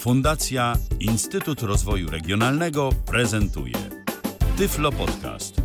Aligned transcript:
Fundacja 0.00 0.76
Instytut 1.00 1.62
Rozwoju 1.62 2.10
Regionalnego 2.10 2.90
prezentuje 3.06 3.74
Tyflo 4.58 4.92
Podcast. 4.92 5.62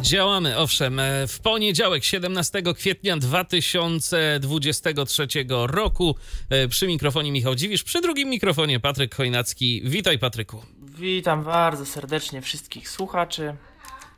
Działamy, 0.00 0.58
owszem, 0.58 1.00
e, 1.00 1.26
w 1.26 1.40
poniedziałek 1.40 2.04
17 2.04 2.74
kwietnia 2.74 3.16
2023 3.16 5.26
roku. 5.66 6.16
E, 6.50 6.68
Przy 6.68 6.86
mikrofonie 6.86 7.32
Michał 7.32 7.54
Dziwisz, 7.54 7.82
przy 7.82 8.00
drugim 8.00 8.28
mikrofonie 8.28 8.80
Patryk 8.80 9.14
Chojnacki. 9.14 9.82
Witaj 9.84 10.18
Patryku. 10.18 10.62
Witam 10.98 11.44
bardzo 11.44 11.86
serdecznie 11.86 12.42
wszystkich 12.42 12.88
słuchaczy. 12.88 13.56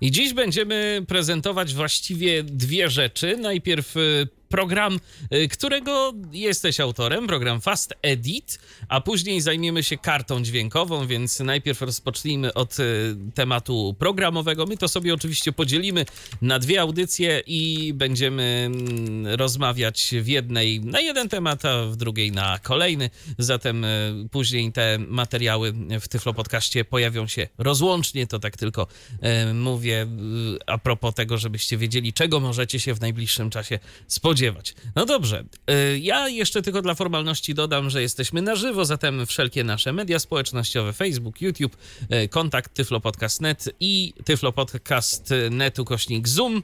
I 0.00 0.10
dziś 0.10 0.34
będziemy 0.34 1.04
prezentować 1.08 1.74
właściwie 1.74 2.42
dwie 2.42 2.90
rzeczy. 2.90 3.36
Najpierw 3.36 3.96
y, 3.96 4.28
program, 4.48 5.00
y, 5.34 5.48
którego 5.48 6.14
jesteś 6.32 6.80
autorem, 6.80 7.26
program 7.26 7.60
Fast 7.60 7.94
Edit, 8.02 8.58
a 8.88 9.00
później 9.00 9.40
zajmiemy 9.40 9.82
się 9.82 9.98
kartą 9.98 10.42
dźwiękową, 10.42 11.06
więc 11.06 11.40
najpierw 11.40 11.82
rozpocznijmy 11.82 12.54
od 12.54 12.80
y, 12.80 13.16
tematu 13.34 13.96
programowego. 13.98 14.66
My 14.66 14.76
to 14.76 14.88
sobie 14.88 15.14
oczywiście 15.14 15.52
podzielimy 15.52 16.06
na 16.42 16.58
dwie 16.58 16.80
audycje 16.80 17.42
i 17.46 17.92
będziemy 17.94 18.42
mm, 18.66 19.26
rozmawiać 19.26 20.14
w 20.22 20.26
jednej 20.26 20.80
na 20.80 21.00
jeden 21.00 21.28
temat, 21.28 21.64
a 21.64 21.86
w 21.86 21.96
drugiej 21.96 22.32
na 22.32 22.58
kolejny. 22.58 23.10
Zatem 23.38 23.84
y, 23.84 24.28
później 24.30 24.72
te 24.72 24.98
materiały 25.08 25.72
w 26.00 26.08
Tyflo 26.08 26.34
Podcaście 26.34 26.84
pojawią 26.84 27.26
się 27.26 27.48
rozłącznie. 27.58 28.26
To 28.26 28.38
tak 28.38 28.56
tylko 28.56 28.86
mówię 29.54 30.06
a 30.66 30.78
propos 30.78 31.14
tego, 31.14 31.38
żebyście 31.38 31.76
wiedzieli, 31.76 32.12
czego 32.12 32.40
możecie 32.40 32.80
się 32.80 32.94
w 32.94 33.00
najbliższym 33.00 33.50
czasie 33.50 33.78
spodziewać. 34.06 34.37
No 34.96 35.06
dobrze, 35.06 35.44
y, 35.70 35.98
ja 35.98 36.28
jeszcze 36.28 36.62
tylko 36.62 36.82
dla 36.82 36.94
formalności 36.94 37.54
dodam, 37.54 37.90
że 37.90 38.02
jesteśmy 38.02 38.42
na 38.42 38.56
żywo, 38.56 38.84
zatem 38.84 39.26
wszelkie 39.26 39.64
nasze 39.64 39.92
media 39.92 40.18
społecznościowe, 40.18 40.92
Facebook, 40.92 41.40
YouTube, 41.40 41.76
y, 42.24 42.28
kontakt 42.28 42.74
tyflopodcast.net 42.74 43.68
i 43.80 44.12
tyflopodcast.net 44.24 45.78
ukośnik 45.78 46.28
Zoom 46.28 46.62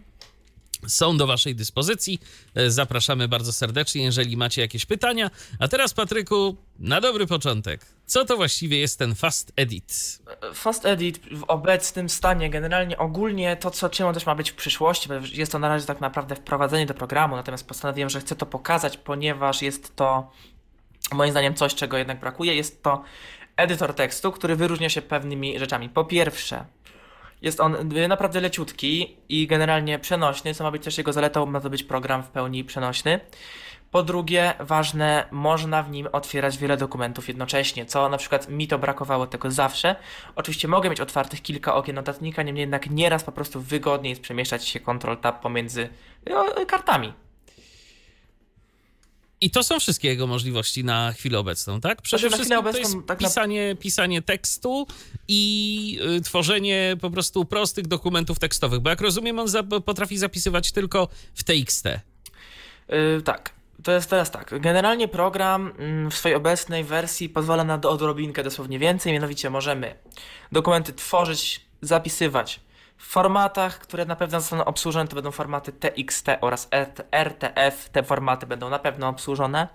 są 0.86 1.16
do 1.16 1.26
Waszej 1.26 1.54
dyspozycji. 1.54 2.20
Y, 2.58 2.70
Zapraszamy 2.70 3.28
bardzo 3.28 3.52
serdecznie, 3.52 4.02
jeżeli 4.02 4.36
macie 4.36 4.62
jakieś 4.62 4.86
pytania. 4.86 5.30
A 5.58 5.68
teraz, 5.68 5.94
Patryku, 5.94 6.56
na 6.78 7.00
dobry 7.00 7.26
początek. 7.26 7.86
Co 8.06 8.24
to 8.24 8.36
właściwie 8.36 8.78
jest 8.78 8.98
ten 8.98 9.14
Fast 9.14 9.52
Edit? 9.56 10.18
Fast 10.54 10.86
Edit 10.86 11.20
w 11.32 11.44
obecnym 11.48 12.08
stanie, 12.08 12.50
generalnie 12.50 12.98
ogólnie 12.98 13.56
to, 13.56 13.70
co 13.70 13.88
czym 13.88 14.06
on 14.06 14.14
też 14.14 14.26
ma 14.26 14.34
być 14.34 14.50
w 14.50 14.54
przyszłości, 14.54 15.08
bo 15.08 15.14
jest 15.32 15.52
to 15.52 15.58
na 15.58 15.68
razie 15.68 15.86
tak 15.86 16.00
naprawdę 16.00 16.36
wprowadzenie 16.36 16.86
do 16.86 16.94
programu, 16.94 17.36
natomiast 17.36 17.68
postanowiłem, 17.68 18.10
że 18.10 18.20
chcę 18.20 18.36
to 18.36 18.46
pokazać, 18.46 18.96
ponieważ 18.96 19.62
jest 19.62 19.96
to 19.96 20.30
moim 21.12 21.30
zdaniem 21.30 21.54
coś, 21.54 21.74
czego 21.74 21.96
jednak 21.98 22.20
brakuje. 22.20 22.54
Jest 22.54 22.82
to 22.82 23.02
edytor 23.56 23.94
tekstu, 23.94 24.32
który 24.32 24.56
wyróżnia 24.56 24.88
się 24.88 25.02
pewnymi 25.02 25.58
rzeczami. 25.58 25.88
Po 25.88 26.04
pierwsze, 26.04 26.64
jest 27.44 27.60
on 27.60 27.76
naprawdę 28.08 28.40
leciutki 28.40 29.16
i 29.28 29.46
generalnie 29.46 29.98
przenośny, 29.98 30.54
co 30.54 30.64
ma 30.64 30.70
być 30.70 30.84
też 30.84 30.98
jego 30.98 31.12
zaletą, 31.12 31.46
ma 31.46 31.60
to 31.60 31.70
być 31.70 31.82
program 31.82 32.22
w 32.22 32.28
pełni 32.28 32.64
przenośny. 32.64 33.20
Po 33.90 34.02
drugie, 34.02 34.54
ważne, 34.60 35.28
można 35.30 35.82
w 35.82 35.90
nim 35.90 36.08
otwierać 36.12 36.58
wiele 36.58 36.76
dokumentów 36.76 37.28
jednocześnie, 37.28 37.86
co 37.86 38.08
na 38.08 38.16
przykład 38.16 38.48
mi 38.48 38.68
to 38.68 38.78
brakowało 38.78 39.26
tego 39.26 39.50
zawsze. 39.50 39.96
Oczywiście 40.36 40.68
mogę 40.68 40.90
mieć 40.90 41.00
otwartych 41.00 41.42
kilka 41.42 41.74
okien 41.74 41.96
notatnika, 41.96 42.42
niemniej 42.42 42.60
jednak 42.60 42.90
nieraz 42.90 43.24
po 43.24 43.32
prostu 43.32 43.60
wygodniej 43.60 44.10
jest 44.10 44.22
przemieszczać 44.22 44.68
się 44.68 44.80
Ctrl-Tab 44.80 45.32
pomiędzy 45.32 45.88
y, 46.62 46.66
kartami. 46.66 47.12
I 49.40 49.50
to 49.50 49.62
są 49.62 49.80
wszystkie 49.80 50.08
jego 50.08 50.26
możliwości 50.26 50.84
na 50.84 51.12
chwilę 51.12 51.38
obecną, 51.38 51.80
tak? 51.80 52.02
Przede 52.02 52.20
Znaczy, 52.20 52.30
na 52.30 52.36
wszystkim 52.36 52.58
chwilę 52.58 52.72
to 52.72 52.78
jest 52.78 52.90
obecną 52.90 53.06
tak 53.06 53.20
na- 53.20 53.28
pisanie, 53.28 53.76
pisanie 53.80 54.22
tekstu 54.22 54.86
i 55.28 56.00
y, 56.18 56.20
tworzenie 56.20 56.96
po 57.00 57.10
prostu 57.10 57.44
prostych 57.44 57.86
dokumentów 57.86 58.38
tekstowych, 58.38 58.80
bo 58.80 58.90
jak 58.90 59.00
rozumiem, 59.00 59.38
on 59.38 59.46
potrafi 59.84 60.18
zapisywać 60.18 60.72
tylko 60.72 61.08
w 61.34 61.44
TXT. 61.44 61.84
Yy, 62.88 63.22
tak. 63.24 63.54
To 63.82 63.92
jest 63.92 64.10
teraz 64.10 64.30
tak. 64.30 64.60
Generalnie 64.60 65.08
program 65.08 65.72
mm, 65.78 66.10
w 66.10 66.14
swojej 66.14 66.36
obecnej 66.36 66.84
wersji 66.84 67.28
pozwala 67.28 67.64
na 67.64 67.78
do- 67.78 67.90
odrobinkę 67.90 68.44
dosłownie 68.44 68.78
więcej, 68.78 69.12
mianowicie 69.12 69.50
możemy 69.50 69.94
dokumenty 70.52 70.92
tworzyć, 70.92 71.60
zapisywać 71.82 72.60
w 72.96 73.06
formatach, 73.06 73.78
które 73.78 74.04
na 74.04 74.16
pewno 74.16 74.40
zostaną 74.40 74.64
obsłużone, 74.64 75.08
to 75.08 75.14
będą 75.14 75.30
formaty 75.30 75.72
TXT 75.72 76.26
oraz 76.40 76.68
RTF. 77.12 77.88
Te 77.88 78.02
formaty 78.02 78.46
będą 78.46 78.70
na 78.70 78.78
pewno 78.78 79.08
obsłużone. 79.08 79.68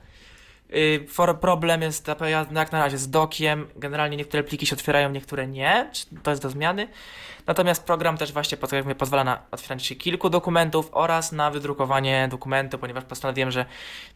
For, 1.08 1.40
problem 1.40 1.82
jest 1.82 2.08
jak 2.52 2.72
na 2.72 2.80
razie 2.80 2.98
z 2.98 3.10
dokiem. 3.10 3.68
Generalnie 3.76 4.18
niektóre 4.18 4.44
pliki 4.44 4.66
się 4.66 4.76
otwierają, 4.76 5.10
niektóre 5.10 5.48
nie. 5.48 5.92
To 6.24 6.32
jest 6.32 6.44
do 6.44 6.50
zmiany. 6.50 6.88
Natomiast 7.48 7.84
program 7.84 8.18
też 8.18 8.34
właśnie 8.34 8.58
pozwala 8.98 9.24
na 9.24 9.42
otwieranie 9.52 9.82
się 9.82 9.96
kilku 9.96 10.30
dokumentów 10.30 10.90
oraz 10.92 11.32
na 11.32 11.52
wydrukowanie 11.52 12.28
dokumentu, 12.32 12.78
ponieważ 12.78 13.04
postanowiłem, 13.04 13.52
że 13.52 13.66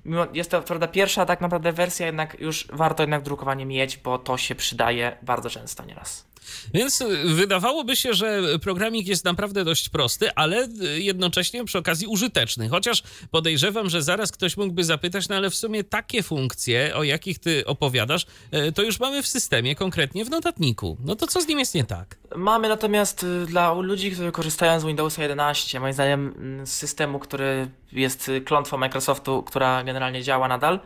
mimo, 0.05 0.27
jest 0.33 0.51
to 0.51 0.61
prawda 0.61 0.87
pierwsza 0.87 1.25
tak 1.25 1.41
naprawdę 1.41 1.71
wersja, 1.71 2.05
jednak 2.05 2.39
już 2.39 2.67
warto 2.73 3.03
jednak 3.03 3.21
drukowanie 3.21 3.65
mieć, 3.65 3.97
bo 3.97 4.17
to 4.17 4.37
się 4.37 4.55
przydaje 4.55 5.17
bardzo 5.21 5.49
często 5.49 5.85
nieraz. 5.85 6.32
Więc 6.73 7.01
y, 7.01 7.07
wydawałoby 7.23 7.95
się, 7.95 8.13
że 8.13 8.41
programik 8.61 9.07
jest 9.07 9.25
naprawdę 9.25 9.65
dość 9.65 9.89
prosty, 9.89 10.33
ale 10.35 10.67
y, 10.81 11.01
jednocześnie 11.01 11.65
przy 11.65 11.77
okazji 11.77 12.07
użyteczny. 12.07 12.69
Chociaż 12.69 13.03
podejrzewam, 13.31 13.89
że 13.89 14.01
zaraz 14.01 14.31
ktoś 14.31 14.57
mógłby 14.57 14.83
zapytać, 14.83 15.29
no 15.29 15.35
ale 15.35 15.49
w 15.49 15.55
sumie 15.55 15.83
takie 15.83 16.23
funkcje, 16.23 16.95
o 16.95 17.03
jakich 17.03 17.39
ty 17.39 17.65
opowiadasz, 17.65 18.25
y, 18.67 18.71
to 18.71 18.81
już 18.81 18.99
mamy 18.99 19.23
w 19.23 19.27
systemie, 19.27 19.75
konkretnie 19.75 20.25
w 20.25 20.29
notatniku. 20.29 20.97
No 21.05 21.15
to 21.15 21.27
co 21.27 21.41
z 21.41 21.47
nim 21.47 21.59
jest 21.59 21.75
nie 21.75 21.83
tak? 21.83 22.17
Mamy 22.35 22.69
natomiast 22.69 23.25
dla 23.47 23.73
ludzi, 23.73 24.11
którzy 24.11 24.31
korzystają 24.31 24.79
z 24.79 24.85
Windowsa 24.85 25.21
11, 25.21 25.79
moim 25.79 25.93
zdaniem 25.93 26.33
mm, 26.37 26.67
systemu, 26.67 27.19
który 27.19 27.67
jest 27.91 28.31
klątwą 28.45 28.77
Microsoftu, 28.77 29.43
która 29.43 29.83
generalnie 29.83 30.23
działa 30.23 30.47
nadal, 30.47 30.79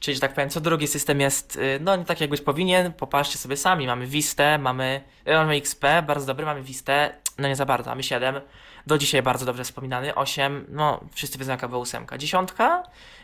czyli 0.00 0.14
że 0.14 0.20
tak 0.20 0.34
powiem, 0.34 0.50
co 0.50 0.60
drugi 0.60 0.86
system 0.86 1.20
jest, 1.20 1.56
y, 1.56 1.78
no 1.80 1.96
nie 1.96 2.04
tak 2.04 2.20
jak 2.20 2.30
być 2.30 2.40
powinien, 2.40 2.92
popatrzcie 2.92 3.38
sobie 3.38 3.56
sami, 3.56 3.86
mamy 3.86 4.06
Vistę, 4.06 4.58
mamy, 4.58 5.00
y, 5.28 5.32
mamy 5.32 5.54
XP, 5.54 5.84
bardzo 6.06 6.26
dobry, 6.26 6.46
mamy 6.46 6.62
Vistę, 6.62 7.14
no 7.38 7.48
nie 7.48 7.56
za 7.56 7.66
bardzo, 7.66 7.90
mamy 7.90 8.02
7, 8.02 8.40
do 8.86 8.98
dzisiaj 8.98 9.22
bardzo 9.22 9.46
dobrze 9.46 9.64
wspominany, 9.64 10.14
8, 10.14 10.66
no 10.68 11.00
wszyscy 11.14 11.38
wiedzą 11.38 11.50
jaka 11.52 11.68
była 11.68 11.80
8, 11.80 12.06
dziesiątka 12.18 12.82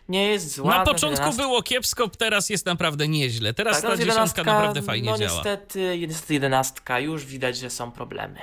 nie 0.08 0.28
jest 0.28 0.54
zła. 0.54 0.78
Na 0.78 0.84
początku 0.84 1.20
11 1.20 1.42
było 1.42 1.62
kiepsko, 1.62 2.08
teraz 2.08 2.50
jest 2.50 2.66
naprawdę 2.66 3.08
nieźle. 3.08 3.54
Teraz 3.54 3.76
ta 3.76 3.82
teraz 3.82 3.98
dziesiątka 3.98 4.40
11, 4.40 4.44
naprawdę 4.44 4.82
fajnie 4.82 5.10
no 5.10 5.18
działa. 5.18 5.32
niestety, 5.32 5.98
niestety 6.08 6.34
11 6.34 6.80
już 7.00 7.26
widać, 7.26 7.56
że 7.56 7.70
są 7.70 7.92
problemy. 7.92 8.38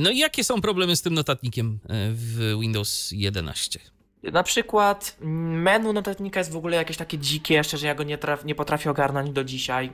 No 0.00 0.10
i 0.10 0.18
jakie 0.18 0.44
są 0.44 0.60
problemy 0.60 0.96
z 0.96 1.02
tym 1.02 1.14
notatnikiem 1.14 1.78
y, 1.84 1.88
w 2.12 2.58
Windows 2.60 3.08
11? 3.12 3.80
Na 4.22 4.42
przykład 4.42 5.16
mm, 5.20 5.62
menu 5.62 5.92
notatnika 5.92 6.40
jest 6.40 6.52
w 6.52 6.56
ogóle 6.56 6.76
jakieś 6.76 6.96
takie 6.96 7.18
dzikie, 7.18 7.64
szczerze 7.64 7.86
ja 7.86 7.94
go 7.94 8.02
nie, 8.02 8.18
traf, 8.18 8.44
nie 8.44 8.54
potrafię 8.54 8.90
ogarnąć 8.90 9.30
do 9.30 9.44
dzisiaj. 9.44 9.92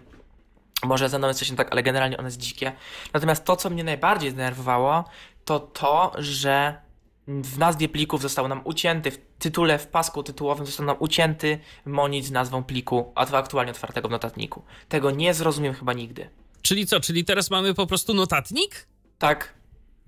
Może 0.85 1.09
ze 1.09 1.19
mną 1.19 1.29
jest 1.29 1.41
coś 1.41 1.51
nie 1.51 1.57
tak, 1.57 1.73
ale 1.73 1.83
generalnie 1.83 2.17
ono 2.19 2.29
jest 2.29 2.39
dzikie. 2.39 2.73
Natomiast 3.15 3.45
to, 3.45 3.57
co 3.57 3.71
mnie 3.71 3.85
najbardziej 3.85 4.31
zdenerwowało, 4.31 5.05
to 5.45 5.61
to, 5.61 6.13
że 6.19 6.81
w 7.29 7.59
nazwie 7.59 7.89
plików 7.89 8.23
został 8.23 8.49
nam 8.49 8.61
ucięty, 8.65 9.11
w 9.11 9.19
tytule, 9.39 9.79
w 9.79 9.87
pasku 9.87 10.23
tytułowym 10.23 10.67
został 10.67 10.87
nam 10.87 10.97
ucięty 10.99 11.59
monit 11.85 12.25
z 12.25 12.31
nazwą 12.31 12.65
pliku, 12.65 13.13
a 13.15 13.27
to 13.27 13.39
aktualnie 13.39 13.73
otwartego 13.73 14.09
w 14.09 14.11
notatniku. 14.11 14.63
Tego 14.89 15.11
nie 15.11 15.35
zrozumiem 15.35 15.75
chyba 15.75 15.93
nigdy. 15.93 16.31
Czyli 16.63 16.87
co, 16.87 17.01
czyli 17.01 17.25
teraz 17.25 17.51
mamy 17.51 17.75
po 17.75 17.87
prostu 17.87 18.15
notatnik? 18.15 18.87
Tak, 19.19 19.55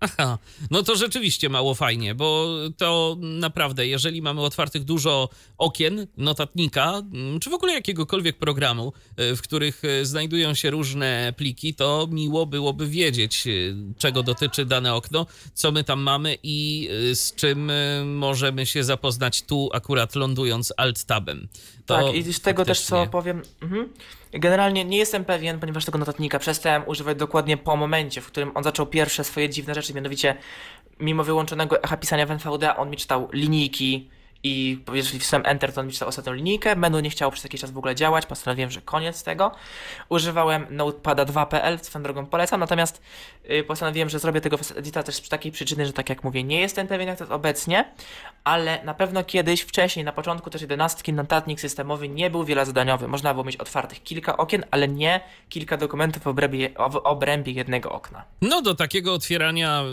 Aha, 0.01 0.39
no 0.71 0.83
to 0.83 0.97
rzeczywiście 0.97 1.49
mało 1.49 1.75
fajnie, 1.75 2.15
bo 2.15 2.47
to 2.77 3.17
naprawdę, 3.21 3.87
jeżeli 3.87 4.23
mamy 4.23 4.41
otwartych 4.41 4.85
dużo 4.85 5.29
okien, 5.59 6.07
notatnika, 6.17 7.03
mm, 7.13 7.41
czy 7.41 7.51
w 7.51 7.55
ogóle 7.55 7.73
jakiegokolwiek 7.73 8.39
programu, 8.39 8.93
y, 9.21 9.37
w 9.37 9.43
których 9.43 9.85
y, 9.85 10.07
znajdują 10.07 10.55
się 10.55 10.71
różne 10.71 11.33
pliki, 11.37 11.75
to 11.75 12.09
miło 12.11 12.47
byłoby 12.47 12.87
wiedzieć, 12.87 13.47
y, 13.47 13.75
czego 13.99 14.23
dotyczy 14.23 14.65
dane 14.65 14.95
okno, 14.95 15.27
co 15.55 15.73
my 15.73 15.85
tam 15.85 16.01
mamy 16.01 16.39
i 16.43 16.89
z 17.15 17.35
czym 17.35 17.73
możemy 18.05 18.67
się 18.67 18.85
zapoznać 18.85 19.43
tu, 19.43 19.71
akurat 19.73 20.15
lądując 20.15 20.73
alt-tabem. 20.77 21.49
To 21.87 21.95
tak, 21.97 22.15
i 22.15 22.33
z 22.33 22.41
tego 22.41 22.65
też 22.65 22.81
co 22.81 22.97
faktycznie- 22.97 23.13
powiem. 23.13 23.43
Mhm. 23.63 23.89
Generalnie 24.33 24.85
nie 24.85 24.99
jestem 24.99 25.25
pewien, 25.25 25.61
ponieważ 25.61 25.85
tego 25.85 25.99
notatnika 25.99 26.39
przestałem 26.39 26.83
używać 26.87 27.19
dokładnie 27.19 27.57
po 27.57 27.77
momencie, 27.77 28.21
w 28.21 28.27
którym 28.27 28.51
on 28.55 28.65
zaczął 28.65 28.87
pierwsze 28.87 29.25
swoje 29.25 29.49
dziwne 29.49 29.75
rzeczy, 29.75 29.95
mianowicie 29.95 30.35
mimo 31.01 31.25
wyłączonego 31.25 31.83
echa 31.83 31.97
pisania 31.97 32.27
w 32.27 32.31
NVDA, 32.31 32.77
on 32.77 32.91
mi 32.91 32.97
czytał 32.97 33.29
linijki 33.33 34.11
i 34.43 34.79
jeżeli 34.93 35.19
wcisnąłem 35.19 35.47
Enter, 35.47 35.73
to 35.73 35.81
on 35.81 35.87
mi 35.87 35.93
czytał 35.93 36.09
ostatnią 36.09 36.33
linijkę. 36.33 36.77
Menu 36.77 37.03
nie 37.03 37.11
chciało 37.11 37.33
przez 37.33 37.45
jakiś 37.45 37.61
czas 37.61 37.71
w 37.71 37.79
ogóle 37.79 37.95
działać, 37.95 38.27
postanowiłem, 38.27 38.71
że 38.71 38.81
koniec 38.81 39.23
tego. 39.23 39.53
Używałem 40.09 40.67
Notepada 40.71 41.25
2.pl, 41.25 41.79
swoją 41.79 42.03
drogą 42.03 42.27
polecam, 42.27 42.61
natomiast 42.61 43.03
yy, 43.45 43.65
postanowiłem, 43.65 44.09
że 44.09 44.19
zrobię 44.19 44.41
tego 44.41 44.59
edita 44.77 45.03
też 45.03 45.15
z 45.15 45.29
takiej 45.29 45.53
przyczyny, 45.53 45.87
że 45.87 45.93
tak 45.93 46.09
jak 46.09 46.25
mówię, 46.25 46.45
nie 46.45 46.61
jestem 46.61 46.87
pewien 46.87 47.09
jak 47.09 47.19
to 47.19 47.25
jest 47.25 47.33
obecnie, 47.33 47.93
ale 48.45 48.85
na 48.85 48.95
pewno 48.95 49.25
kiedyś, 49.25 49.61
wcześniej, 49.61 50.05
na 50.05 50.13
początku 50.13 50.51
też 50.51 50.63
11 50.63 51.13
notatnik 51.13 51.61
systemowy 51.61 52.09
nie 52.09 52.31
był 52.31 52.45
wielozadaniowy. 52.45 53.09
Można 53.09 53.35
było 53.35 53.45
mieć 53.45 53.57
otwartych 53.57 54.03
kilka 54.03 54.37
okien, 54.37 54.65
ale 54.71 54.89
nie 54.89 55.21
kilka 55.49 55.77
dokumentów 55.77 56.23
w 56.23 56.27
obrębie, 56.27 56.71
w 56.91 56.97
obrębie 56.97 57.53
jednego 57.53 57.93
okna. 57.93 58.25
No 58.43 58.63
do 58.63 58.75
takiego 58.75 59.15
otwierania 59.15 59.85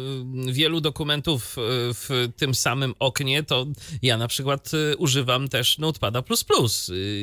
y, 0.48 0.54
wielu 0.54 0.82
dokumentów 0.82 1.58
y, 1.58 1.62
w 1.94 2.30
tym 2.38 2.56
samym 2.56 2.96
oknie, 3.00 3.44
to 3.44 3.66
ja 4.02 4.18
na 4.18 4.28
przykład 4.28 4.35
y, 4.40 4.98
używam 4.98 5.48
też 5.48 5.78
Notepada++ 5.78 6.24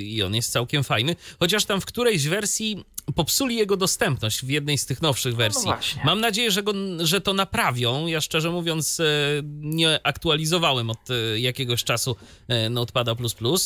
i 0.01 0.23
on 0.23 0.35
jest 0.35 0.53
całkiem 0.53 0.85
fajny, 0.85 1.17
chociaż 1.41 1.65
tam 1.65 1.81
w 1.81 1.87
którejś 1.87 2.29
wersji 2.29 2.85
popsuli 3.15 3.57
jego 3.57 3.77
dostępność 3.77 4.45
w 4.45 4.49
jednej 4.49 4.79
z 4.79 4.87
tych 4.87 5.03
nowszych 5.03 5.37
wersji. 5.37 5.71
No 5.71 5.77
Mam 6.05 6.21
nadzieję, 6.21 6.51
że, 6.51 6.63
go, 6.63 6.73
że 6.99 7.21
to 7.21 7.35
naprawią. 7.35 8.07
Ja 8.07 8.21
szczerze 8.21 8.51
mówiąc 8.51 9.01
nie 9.61 10.01
aktualizowałem 10.03 10.91
od 10.91 10.99
jakiegoś 11.37 11.85
czasu 11.85 12.17
Notepada++, 12.71 13.15
no 13.41 13.57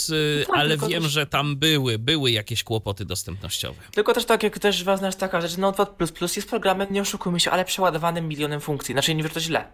tak, 0.46 0.56
ale 0.56 0.76
wiem, 0.76 1.02
też... 1.02 1.12
że 1.12 1.26
tam 1.26 1.56
były, 1.56 1.98
były 1.98 2.30
jakieś 2.30 2.62
kłopoty 2.64 3.04
dostępnościowe. 3.04 3.82
Tylko 3.92 4.12
też 4.12 4.24
tak, 4.24 4.42
jak 4.42 4.58
też 4.58 4.84
ważna 4.84 5.06
jest 5.06 5.18
taka 5.18 5.40
rzecz, 5.40 5.56
Notepad++ 5.56 6.36
jest 6.36 6.48
programem, 6.48 6.86
nie 6.90 7.02
oszukujmy 7.02 7.40
się, 7.40 7.50
ale 7.50 7.64
przeładowanym 7.64 8.28
milionem 8.28 8.60
funkcji. 8.60 8.92
Znaczy 8.92 9.14
nie 9.14 9.16
mówię, 9.16 9.28
że 9.28 9.34
to 9.34 9.40
źle. 9.40 9.64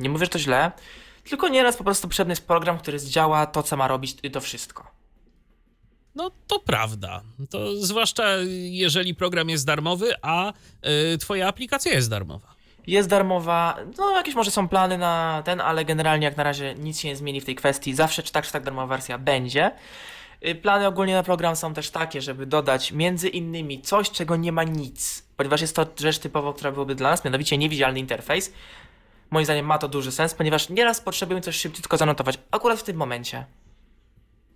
Nie 0.00 0.08
mówię, 0.08 0.24
że 0.24 0.30
to 0.30 0.38
źle, 0.38 0.72
tylko 1.30 1.48
nieraz 1.48 1.76
po 1.76 1.84
prostu 1.84 2.08
potrzebny 2.08 2.32
jest 2.32 2.46
program, 2.46 2.78
który 2.78 2.98
zdziała 2.98 3.46
to, 3.46 3.62
co 3.62 3.76
ma 3.76 3.88
robić 3.88 4.16
i 4.22 4.30
to 4.30 4.40
wszystko. 4.40 4.94
No 6.14 6.30
to 6.46 6.58
prawda. 6.58 7.22
To 7.50 7.76
zwłaszcza 7.76 8.24
jeżeli 8.70 9.14
program 9.14 9.48
jest 9.48 9.66
darmowy, 9.66 10.12
a 10.22 10.52
y, 11.12 11.18
twoja 11.18 11.48
aplikacja 11.48 11.92
jest 11.92 12.10
darmowa. 12.10 12.54
Jest 12.86 13.08
darmowa, 13.08 13.76
no 13.98 14.10
jakieś 14.10 14.34
może 14.34 14.50
są 14.50 14.68
plany 14.68 14.98
na 14.98 15.42
ten, 15.44 15.60
ale 15.60 15.84
generalnie 15.84 16.24
jak 16.24 16.36
na 16.36 16.42
razie 16.42 16.74
nic 16.74 17.00
się 17.00 17.08
nie 17.08 17.16
zmieni 17.16 17.40
w 17.40 17.44
tej 17.44 17.54
kwestii. 17.54 17.94
Zawsze 17.94 18.22
czy 18.22 18.32
tak, 18.32 18.46
czy 18.46 18.52
tak 18.52 18.62
darmowa 18.64 18.86
wersja 18.86 19.18
będzie. 19.18 19.70
Y, 20.46 20.54
plany 20.54 20.86
ogólnie 20.86 21.14
na 21.14 21.22
program 21.22 21.56
są 21.56 21.74
też 21.74 21.90
takie, 21.90 22.20
żeby 22.20 22.46
dodać 22.46 22.92
między 22.92 23.28
innymi 23.28 23.82
coś, 23.82 24.10
czego 24.10 24.36
nie 24.36 24.52
ma 24.52 24.64
nic, 24.64 25.24
ponieważ 25.36 25.60
jest 25.60 25.76
to 25.76 25.86
rzecz 26.00 26.18
typowo, 26.18 26.52
która 26.52 26.72
byłaby 26.72 26.94
dla 26.94 27.10
nas, 27.10 27.24
mianowicie 27.24 27.58
niewidzialny 27.58 27.98
interfejs. 27.98 28.52
Moim 29.34 29.44
zdaniem 29.44 29.66
ma 29.66 29.78
to 29.78 29.88
duży 29.88 30.12
sens, 30.12 30.34
ponieważ 30.34 30.68
nieraz 30.68 31.00
potrzebujemy 31.00 31.40
coś 31.40 31.56
szybciutko 31.56 31.96
zanotować, 31.96 32.38
akurat 32.50 32.80
w 32.80 32.82
tym 32.82 32.96
momencie. 32.96 33.46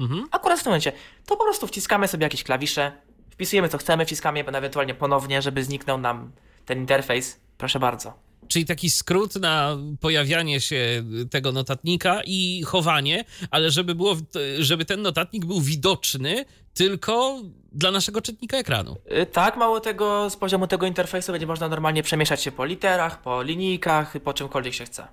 Mhm. 0.01 0.29
Akurat 0.31 0.61
w 0.61 0.63
tym 0.63 0.71
momencie. 0.71 0.93
To 1.27 1.37
po 1.37 1.45
prostu 1.45 1.67
wciskamy 1.67 2.09
sobie 2.09 2.25
jakieś 2.25 2.45
klawisze, 2.45 2.93
wpisujemy 3.31 3.69
co 3.69 3.79
chcemy, 3.79 4.07
wciskamy 4.07 4.39
je 4.39 4.47
ewentualnie 4.47 4.95
ponownie, 4.95 5.43
żeby 5.43 5.65
zniknął 5.65 5.99
nam 5.99 6.33
ten 6.67 6.79
interfejs. 6.79 7.41
Proszę 7.57 7.79
bardzo. 7.81 8.28
Czyli 8.49 8.65
taki 8.65 8.91
skrót 8.91 9.37
na 9.37 9.77
pojawianie 10.01 10.61
się 10.61 11.05
tego 11.31 11.53
notatnika 11.53 12.21
i 12.27 12.63
chowanie, 12.67 13.25
ale 13.51 13.71
żeby, 13.71 13.95
było, 13.95 14.17
żeby 14.59 14.85
ten 14.85 15.03
notatnik 15.03 15.45
był 15.45 15.61
widoczny 15.61 16.45
tylko 16.75 17.43
dla 17.73 17.91
naszego 17.91 18.23
czytnika 18.23 18.57
ekranu. 18.57 18.97
Y, 19.23 19.27
tak, 19.27 19.57
mało 19.57 19.81
tego, 19.81 20.31
z 20.31 20.37
poziomu 20.37 20.67
tego 20.67 20.87
interfejsu 20.87 21.33
będzie 21.33 21.47
można 21.47 21.69
normalnie 21.69 22.03
przemieszczać 22.03 22.43
się 22.43 22.53
po 22.53 22.65
literach, 22.65 23.23
po 23.23 23.43
linijkach, 23.43 24.15
po 24.25 24.35
czymkolwiek 24.35 24.75
się 24.75 24.85
chce. 24.85 25.09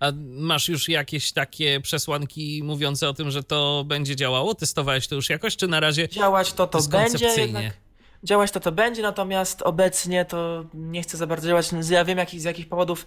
A 0.00 0.12
masz 0.26 0.68
już 0.68 0.88
jakieś 0.88 1.32
takie 1.32 1.80
przesłanki 1.80 2.62
mówiące 2.64 3.08
o 3.08 3.14
tym, 3.14 3.30
że 3.30 3.42
to 3.42 3.84
będzie 3.86 4.16
działało? 4.16 4.54
Testowałeś 4.54 5.08
to 5.08 5.14
już 5.14 5.30
jakoś, 5.30 5.56
czy 5.56 5.68
na 5.68 5.80
razie 5.80 6.08
Działać 6.08 6.52
to 6.52 6.66
to 6.66 6.82
będzie, 6.82 7.26
jednak 7.26 7.85
działać 8.26 8.50
to 8.50 8.60
to 8.60 8.72
będzie, 8.72 9.02
natomiast 9.02 9.62
obecnie 9.62 10.24
to 10.24 10.64
nie 10.74 11.02
chcę 11.02 11.16
za 11.16 11.26
bardzo 11.26 11.48
działać. 11.48 11.70
Ja 11.90 12.04
wiem 12.04 12.18
jak, 12.18 12.30
z 12.30 12.44
jakich 12.44 12.68
powodów 12.68 13.06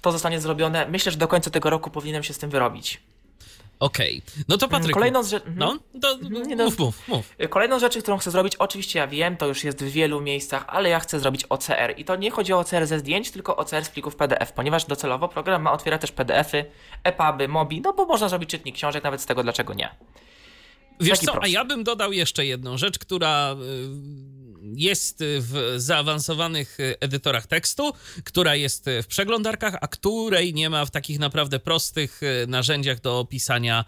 to 0.00 0.12
zostanie 0.12 0.40
zrobione. 0.40 0.88
Myślę, 0.88 1.12
że 1.12 1.18
do 1.18 1.28
końca 1.28 1.50
tego 1.50 1.70
roku 1.70 1.90
powinienem 1.90 2.22
się 2.22 2.34
z 2.34 2.38
tym 2.38 2.50
wyrobić. 2.50 3.00
Okej. 3.82 4.22
Okay. 4.32 4.44
No 4.48 4.58
to 4.58 4.68
Patryk. 4.68 4.94
Kolejną 4.94 5.22
rzecz. 5.22 5.46
Mhm. 5.46 5.78
No, 5.94 6.08
mhm, 6.08 6.48
nie, 6.48 6.56
no, 6.56 6.64
mów, 6.64 6.78
mów, 6.78 7.08
mów. 7.08 7.36
Kolejną 7.50 7.78
rzecz, 7.78 7.98
którą 7.98 8.18
chcę 8.18 8.30
zrobić, 8.30 8.56
oczywiście 8.56 8.98
ja 8.98 9.06
wiem, 9.06 9.36
to 9.36 9.46
już 9.46 9.64
jest 9.64 9.84
w 9.84 9.88
wielu 9.88 10.20
miejscach, 10.20 10.64
ale 10.68 10.88
ja 10.88 11.00
chcę 11.00 11.20
zrobić 11.20 11.44
OCR. 11.44 11.94
I 11.96 12.04
to 12.04 12.16
nie 12.16 12.30
chodzi 12.30 12.52
o 12.52 12.58
OCR 12.58 12.86
ze 12.86 12.98
zdjęć, 12.98 13.30
tylko 13.30 13.56
OCR 13.56 13.84
z 13.84 13.88
plików 13.88 14.16
PDF, 14.16 14.52
ponieważ 14.52 14.84
docelowo 14.84 15.28
program 15.28 15.62
ma 15.62 15.72
otwierać 15.72 16.00
też 16.00 16.12
PDFy, 16.12 16.64
EPUBy, 17.04 17.48
MOBI, 17.48 17.80
no 17.80 17.92
bo 17.92 18.06
można 18.06 18.28
zrobić 18.28 18.50
czytnik 18.50 18.74
książek 18.74 19.04
nawet 19.04 19.20
z 19.20 19.26
tego, 19.26 19.42
dlaczego 19.42 19.74
nie. 19.74 19.94
Wiesz 21.00 21.18
Taki 21.18 21.26
co, 21.26 21.32
prosty. 21.32 21.50
a 21.50 21.52
ja 21.52 21.64
bym 21.64 21.84
dodał 21.84 22.12
jeszcze 22.12 22.46
jedną 22.46 22.76
rzecz, 22.76 22.98
która 22.98 23.56
jest 24.76 25.18
w 25.20 25.74
zaawansowanych 25.76 26.78
edytorach 27.00 27.46
tekstu, 27.46 27.92
która 28.24 28.56
jest 28.56 28.86
w 29.02 29.06
przeglądarkach, 29.06 29.76
a 29.80 29.88
której 29.88 30.54
nie 30.54 30.70
ma 30.70 30.84
w 30.84 30.90
takich 30.90 31.18
naprawdę 31.18 31.58
prostych 31.58 32.20
narzędziach 32.48 33.00
do 33.00 33.26
pisania, 33.30 33.84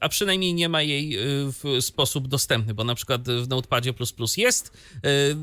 a 0.00 0.08
przynajmniej 0.08 0.54
nie 0.54 0.68
ma 0.68 0.82
jej 0.82 1.18
w 1.62 1.76
sposób 1.80 2.28
dostępny, 2.28 2.74
bo 2.74 2.84
na 2.84 2.94
przykład 2.94 3.28
w 3.28 3.48
Notepadzie 3.48 3.94
jest 4.36 4.72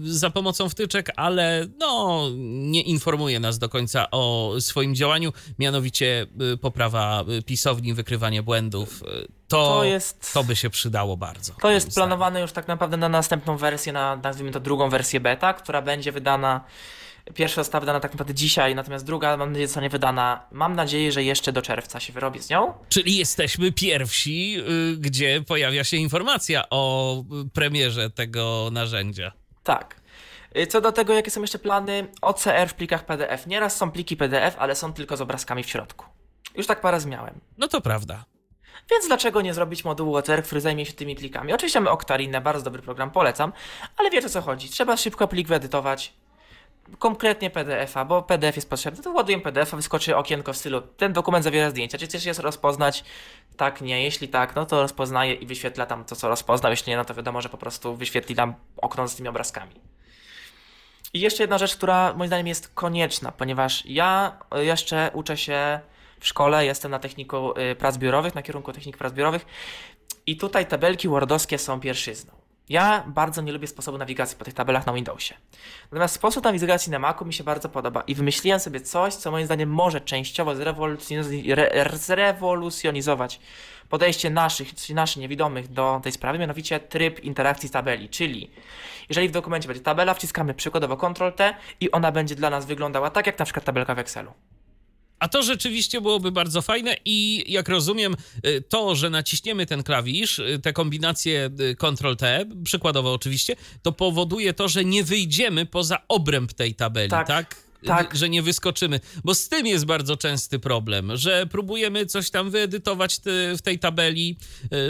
za 0.03 0.29
pomocą 0.29 0.69
wtyczek, 0.69 1.11
ale 1.15 1.67
no 1.79 2.29
nie 2.37 2.81
informuje 2.81 3.39
nas 3.39 3.59
do 3.59 3.69
końca 3.69 4.11
o 4.11 4.55
swoim 4.59 4.95
działaniu, 4.95 5.33
mianowicie 5.59 6.27
poprawa 6.61 7.25
pisowni, 7.45 7.93
wykrywanie 7.93 8.43
błędów 8.43 9.03
to, 9.47 9.67
to, 9.67 9.83
jest, 9.83 10.33
to 10.33 10.43
by 10.43 10.55
się 10.55 10.69
przydało 10.69 11.17
bardzo. 11.17 11.53
To 11.61 11.71
jest 11.71 11.95
planowane 11.95 12.41
już 12.41 12.51
tak 12.51 12.67
naprawdę 12.67 12.97
na 12.97 13.09
następną 13.09 13.57
wersję, 13.57 13.93
na 13.93 14.15
nazwijmy 14.15 14.51
to 14.51 14.59
drugą 14.59 14.89
wersję 14.89 15.19
beta, 15.19 15.53
która 15.53 15.81
będzie 15.81 16.11
wydana. 16.11 16.65
Pierwsza 17.33 17.63
została 17.63 17.79
wydana 17.79 17.99
tak 17.99 18.11
naprawdę 18.11 18.33
dzisiaj, 18.33 18.75
natomiast 18.75 19.05
druga 19.05 19.37
mam 19.37 19.49
nadzieję 19.49 19.67
zostanie 19.67 19.89
wydana. 19.89 20.45
Mam 20.51 20.75
nadzieję, 20.75 21.11
że 21.11 21.23
jeszcze 21.23 21.51
do 21.51 21.61
czerwca 21.61 21.99
się 21.99 22.13
wyrobi 22.13 22.39
z 22.39 22.49
nią. 22.49 22.73
Czyli 22.89 23.17
jesteśmy 23.17 23.71
pierwsi, 23.71 24.57
y, 24.93 24.97
gdzie 24.97 25.41
pojawia 25.47 25.83
się 25.83 25.97
informacja 25.97 26.63
o 26.69 27.23
premierze 27.53 28.09
tego 28.09 28.69
narzędzia. 28.71 29.31
Tak. 29.63 30.01
Y, 30.57 30.67
co 30.67 30.81
do 30.81 30.91
tego, 30.91 31.13
jakie 31.13 31.31
są 31.31 31.41
jeszcze 31.41 31.59
plany, 31.59 32.07
OCR 32.21 32.69
w 32.69 32.73
plikach 32.73 33.05
PDF. 33.05 33.47
Nieraz 33.47 33.77
są 33.77 33.91
pliki 33.91 34.17
PDF, 34.17 34.55
ale 34.57 34.75
są 34.75 34.93
tylko 34.93 35.17
z 35.17 35.21
obrazkami 35.21 35.63
w 35.63 35.69
środku. 35.69 36.05
Już 36.55 36.67
tak 36.67 36.81
parę 36.81 36.99
miałem. 37.05 37.39
No 37.57 37.67
to 37.67 37.81
prawda. 37.81 38.25
Więc 38.91 39.07
dlaczego 39.07 39.41
nie 39.41 39.53
zrobić 39.53 39.85
modułu 39.85 40.15
OCR, 40.15 40.43
który 40.43 40.61
zajmie 40.61 40.85
się 40.85 40.93
tymi 40.93 41.15
plikami? 41.15 41.53
Oczywiście 41.53 41.79
mamy 41.79 41.89
Octarinę, 41.89 42.41
bardzo 42.41 42.63
dobry 42.63 42.81
program, 42.81 43.11
polecam, 43.11 43.53
ale 43.97 44.09
wiecie 44.09 44.27
o 44.27 44.29
co 44.29 44.41
chodzi. 44.41 44.69
Trzeba 44.69 44.97
szybko 44.97 45.27
plik 45.27 45.47
wyedytować, 45.47 46.13
konkretnie 46.99 47.49
PDF-a, 47.49 48.05
bo 48.05 48.21
PDF 48.21 48.55
jest 48.55 48.69
potrzebny, 48.69 49.03
to 49.03 49.11
ładuję 49.11 49.41
PDF-a, 49.41 49.77
wyskoczy 49.77 50.17
okienko 50.17 50.53
w 50.53 50.57
stylu 50.57 50.81
ten 50.81 51.13
dokument 51.13 51.43
zawiera 51.43 51.69
zdjęcia, 51.69 51.97
czy 51.97 52.07
chcesz 52.07 52.25
je 52.25 52.33
rozpoznać? 52.33 53.03
Tak, 53.57 53.81
nie, 53.81 54.03
jeśli 54.03 54.27
tak, 54.27 54.55
no 54.55 54.65
to 54.65 54.81
rozpoznaje 54.81 55.33
i 55.33 55.45
wyświetla 55.45 55.85
tam 55.85 56.05
to, 56.05 56.15
co 56.15 56.29
rozpoznał, 56.29 56.71
jeśli 56.71 56.89
nie, 56.89 56.97
no 56.97 57.05
to 57.05 57.13
wiadomo, 57.13 57.41
że 57.41 57.49
po 57.49 57.57
prostu 57.57 57.95
wyświetli 57.95 58.35
tam 58.35 58.53
okno 58.77 59.07
z 59.07 59.15
tymi 59.15 59.29
obrazkami. 59.29 59.75
I 61.13 61.19
jeszcze 61.19 61.43
jedna 61.43 61.57
rzecz, 61.57 61.75
która 61.75 62.13
moim 62.13 62.27
zdaniem 62.27 62.47
jest 62.47 62.73
konieczna, 62.73 63.31
ponieważ 63.31 63.85
ja 63.85 64.37
jeszcze 64.55 65.11
uczę 65.13 65.37
się 65.37 65.79
w 66.19 66.27
szkole, 66.27 66.65
jestem 66.65 66.91
na 66.91 66.99
techniku 66.99 67.59
y, 67.59 67.75
prac 67.75 67.97
biurowych, 67.97 68.35
na 68.35 68.41
kierunku 68.41 68.73
technik 68.73 68.97
prac 68.97 69.13
biurowych 69.13 69.45
i 70.27 70.37
tutaj 70.37 70.65
tabelki 70.65 71.07
wordowskie 71.07 71.57
są 71.57 71.79
pierwszyzną. 71.79 72.33
Ja 72.69 73.03
bardzo 73.07 73.41
nie 73.41 73.51
lubię 73.51 73.67
sposobu 73.67 73.97
nawigacji 73.97 74.37
po 74.37 74.45
tych 74.45 74.53
tabelach 74.53 74.85
na 74.85 74.93
Windowsie. 74.93 75.35
Natomiast 75.91 76.15
sposób 76.15 76.43
nawigacji 76.43 76.91
na 76.91 76.99
Macu 76.99 77.25
mi 77.25 77.33
się 77.33 77.43
bardzo 77.43 77.69
podoba 77.69 78.01
i 78.01 78.15
wymyśliłem 78.15 78.59
sobie 78.59 78.81
coś, 78.81 79.13
co 79.13 79.31
moim 79.31 79.45
zdaniem 79.45 79.69
może 79.69 80.01
częściowo 80.01 80.55
zrewolucjonizować 82.05 83.39
podejście 83.89 84.29
naszych, 84.29 84.75
czyli 84.75 84.95
naszych 84.95 85.21
niewidomych 85.21 85.67
do 85.67 85.99
tej 86.03 86.11
sprawy, 86.11 86.39
mianowicie 86.39 86.79
tryb 86.79 87.19
interakcji 87.19 87.69
tabeli, 87.69 88.09
czyli 88.09 88.51
jeżeli 89.09 89.29
w 89.29 89.31
dokumencie 89.31 89.67
będzie 89.67 89.83
tabela, 89.83 90.13
wciskamy 90.13 90.53
przykładowo 90.53 90.97
Ctrl-T 90.97 91.55
i 91.79 91.91
ona 91.91 92.11
będzie 92.11 92.35
dla 92.35 92.49
nas 92.49 92.65
wyglądała 92.65 93.09
tak 93.09 93.27
jak 93.27 93.39
na 93.39 93.45
przykład 93.45 93.65
tabelka 93.65 93.95
w 93.95 93.99
Excelu. 93.99 94.31
A 95.19 95.27
to 95.27 95.43
rzeczywiście 95.43 96.01
byłoby 96.01 96.31
bardzo 96.31 96.61
fajne 96.61 96.95
i 97.05 97.43
jak 97.47 97.69
rozumiem, 97.69 98.15
y, 98.45 98.63
to, 98.69 98.95
że 98.95 99.09
naciśniemy 99.09 99.65
ten 99.65 99.83
klawisz, 99.83 100.39
y, 100.39 100.59
te 100.63 100.73
kombinacje 100.73 101.49
y, 101.59 101.75
Ctrl-T, 101.75 102.45
przykładowo 102.63 103.13
oczywiście, 103.13 103.55
to 103.81 103.91
powoduje 103.91 104.53
to, 104.53 104.67
że 104.67 104.85
nie 104.85 105.03
wyjdziemy 105.03 105.65
poza 105.65 105.97
obręb 106.07 106.53
tej 106.53 106.75
tabeli, 106.75 107.09
tak? 107.09 107.27
tak? 107.27 107.65
tak. 107.85 108.15
że 108.15 108.29
nie 108.29 108.41
wyskoczymy, 108.41 108.99
bo 109.23 109.35
z 109.35 109.49
tym 109.49 109.67
jest 109.67 109.85
bardzo 109.85 110.17
częsty 110.17 110.59
problem, 110.59 111.17
że 111.17 111.47
próbujemy 111.47 112.05
coś 112.05 112.29
tam 112.29 112.49
wyedytować 112.49 113.19
w 113.57 113.61
tej 113.61 113.79
tabeli. 113.79 114.37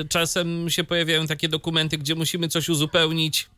Czasem 0.10 0.70
się 0.70 0.84
pojawiają 0.84 1.28
takie 1.28 1.50
dokumenty, 1.50 1.98
gdzie 1.98 2.16
musimy 2.16 2.48
coś 2.48 2.70
uzupełnić 2.70 3.50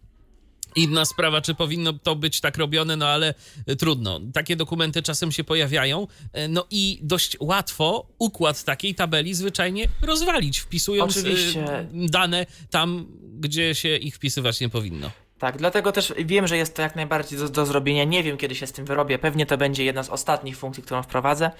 Inna 0.77 1.05
sprawa, 1.05 1.41
czy 1.41 1.55
powinno 1.55 1.93
to 1.93 2.15
być 2.15 2.41
tak 2.41 2.57
robione, 2.57 2.95
no 2.95 3.07
ale 3.07 3.33
y, 3.69 3.75
trudno. 3.75 4.19
Takie 4.33 4.55
dokumenty 4.55 5.01
czasem 5.01 5.31
się 5.31 5.43
pojawiają, 5.43 6.07
y, 6.37 6.47
no 6.47 6.65
i 6.71 6.99
dość 7.01 7.37
łatwo 7.39 8.07
układ 8.19 8.63
takiej 8.63 8.95
tabeli 8.95 9.33
zwyczajnie 9.33 9.85
rozwalić, 10.01 10.59
wpisując 10.59 11.17
y, 11.17 11.19
Oczywiście. 11.19 11.87
dane 11.93 12.45
tam, 12.69 13.05
gdzie 13.39 13.75
się 13.75 13.95
ich 13.95 14.15
wpisywać 14.15 14.59
nie 14.59 14.69
powinno. 14.69 15.11
Tak, 15.39 15.57
dlatego 15.57 15.91
też 15.91 16.13
wiem, 16.25 16.47
że 16.47 16.57
jest 16.57 16.75
to 16.75 16.81
jak 16.81 16.95
najbardziej 16.95 17.39
do, 17.39 17.49
do 17.49 17.65
zrobienia. 17.65 18.03
Nie 18.03 18.23
wiem, 18.23 18.37
kiedy 18.37 18.55
się 18.55 18.67
z 18.67 18.71
tym 18.71 18.85
wyrobię. 18.85 19.19
Pewnie 19.19 19.45
to 19.45 19.57
będzie 19.57 19.83
jedna 19.83 20.03
z 20.03 20.09
ostatnich 20.09 20.57
funkcji, 20.57 20.83
którą 20.83 21.03
wprowadzę. 21.03 21.51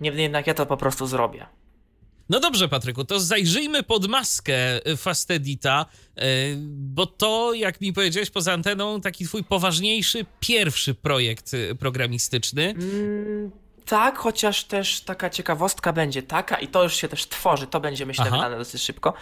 Niemniej 0.00 0.22
jednak 0.22 0.46
ja 0.46 0.54
to 0.54 0.66
po 0.66 0.76
prostu 0.76 1.06
zrobię. 1.06 1.46
No 2.28 2.40
dobrze, 2.40 2.68
Patryku, 2.68 3.04
to 3.04 3.20
zajrzyjmy 3.20 3.82
pod 3.82 4.08
maskę 4.08 4.56
Fastedita, 4.96 5.86
y, 6.18 6.22
bo 6.68 7.06
to, 7.06 7.54
jak 7.54 7.80
mi 7.80 7.92
powiedziałeś 7.92 8.30
poza 8.30 8.52
anteną, 8.52 9.00
taki 9.00 9.26
twój 9.26 9.44
poważniejszy 9.44 10.26
pierwszy 10.40 10.94
projekt 10.94 11.54
y, 11.54 11.74
programistyczny. 11.74 12.70
Mm, 12.70 13.50
tak, 13.86 14.18
chociaż 14.18 14.64
też 14.64 15.00
taka 15.00 15.30
ciekawostka 15.30 15.92
będzie 15.92 16.22
taka 16.22 16.56
i 16.56 16.68
to 16.68 16.82
już 16.82 16.94
się 16.94 17.08
też 17.08 17.26
tworzy, 17.28 17.66
to 17.66 17.80
będzie 17.80 18.06
myślę 18.06 18.24
Aha. 18.28 18.36
wydane 18.36 18.58
dosyć 18.58 18.82
szybko. 18.82 19.14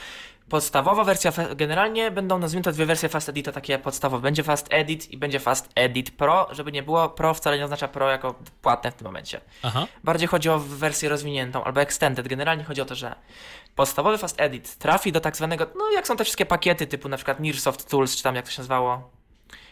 Podstawowa 0.55 1.05
wersja, 1.05 1.33
generalnie 1.57 2.11
będą 2.11 2.39
nazwijmy 2.39 2.65
to 2.65 2.73
dwie 2.73 2.87
wersje 2.87 3.09
Fast 3.09 3.29
Edita 3.29 3.53
takie 3.53 3.79
podstawowe. 3.79 4.23
Będzie 4.23 4.43
Fast 4.43 4.67
Edit 4.71 5.11
i 5.11 5.17
będzie 5.17 5.41
Fast 5.41 5.69
Edit 5.75 6.11
Pro, 6.11 6.49
żeby 6.53 6.73
nie 6.73 6.83
było, 6.83 7.09
Pro 7.09 7.35
wcale 7.35 7.59
nie 7.59 7.65
oznacza 7.65 7.89
Pro 7.89 8.11
jako 8.11 8.35
płatne 8.63 8.91
w 8.91 8.95
tym 8.95 9.05
momencie. 9.05 9.41
Aha. 9.63 9.87
Bardziej 10.05 10.29
chodzi 10.29 10.49
o 10.49 10.59
wersję 10.59 11.09
rozwiniętą 11.09 11.65
albo 11.65 11.81
extended. 11.81 12.29
Generalnie 12.29 12.65
chodzi 12.65 12.81
o 12.81 12.85
to, 12.85 12.95
że 12.95 13.15
podstawowy 13.77 14.19
Fast 14.19 14.41
Edit 14.41 14.79
trafi 14.79 15.13
do 15.13 15.21
tak 15.21 15.37
zwanego, 15.37 15.67
no 15.77 15.91
jak 15.91 16.07
są 16.07 16.17
te 16.17 16.25
wszystkie 16.25 16.47
pakiety 16.47 16.87
typu 16.87 17.09
na 17.09 17.17
przykład 17.17 17.41
Nearsoft 17.41 17.91
Tools, 17.91 18.17
czy 18.17 18.23
tam 18.23 18.35
jak 18.35 18.45
to 18.45 18.51
się 18.51 18.59
nazywało. 18.59 19.11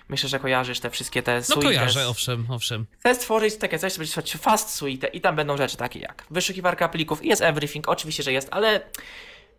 Myślę, 0.08 0.28
że 0.28 0.38
kojarzysz 0.38 0.80
te 0.80 0.90
wszystkie 0.90 1.22
te 1.22 1.36
No 1.36 1.42
suites. 1.42 1.64
kojarzę, 1.64 2.08
owszem, 2.08 2.46
owszem. 2.50 2.86
Chcę 3.00 3.14
stworzyć 3.14 3.56
takie 3.56 3.78
coś, 3.78 3.92
co 3.92 3.98
będzie 3.98 4.38
Fast 4.38 4.74
Suite 4.74 5.06
i 5.06 5.20
tam 5.20 5.36
będą 5.36 5.56
rzeczy 5.56 5.76
takie 5.76 5.98
jak 6.00 6.24
wyszukiwarka 6.30 6.88
plików, 6.88 7.24
jest 7.24 7.42
everything, 7.42 7.88
oczywiście, 7.88 8.22
że 8.22 8.32
jest, 8.32 8.48
ale 8.50 8.80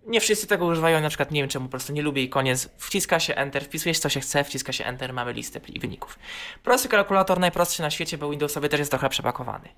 nie 0.07 0.21
wszyscy 0.21 0.47
tego 0.47 0.65
używają, 0.65 1.01
na 1.01 1.09
przykład 1.09 1.31
nie 1.31 1.41
wiem 1.41 1.49
czemu, 1.49 1.65
po 1.65 1.71
prostu 1.71 1.93
nie 1.93 2.01
lubię 2.01 2.23
i 2.23 2.29
koniec. 2.29 2.69
Wciska 2.77 3.19
się 3.19 3.35
Enter, 3.35 3.65
wpisujesz 3.65 3.99
co 3.99 4.09
się 4.09 4.19
chce, 4.19 4.43
wciska 4.43 4.73
się 4.73 4.85
Enter, 4.85 5.13
mamy 5.13 5.33
listę 5.33 5.59
pli- 5.59 5.81
wyników. 5.81 6.19
Prosty 6.63 6.89
kalkulator, 6.89 7.39
najprostszy 7.39 7.81
na 7.81 7.89
świecie, 7.89 8.17
bo 8.17 8.29
Windowsowy 8.29 8.69
też 8.69 8.79
jest 8.79 8.91
trochę 8.91 9.09
przepakowany. 9.09 9.69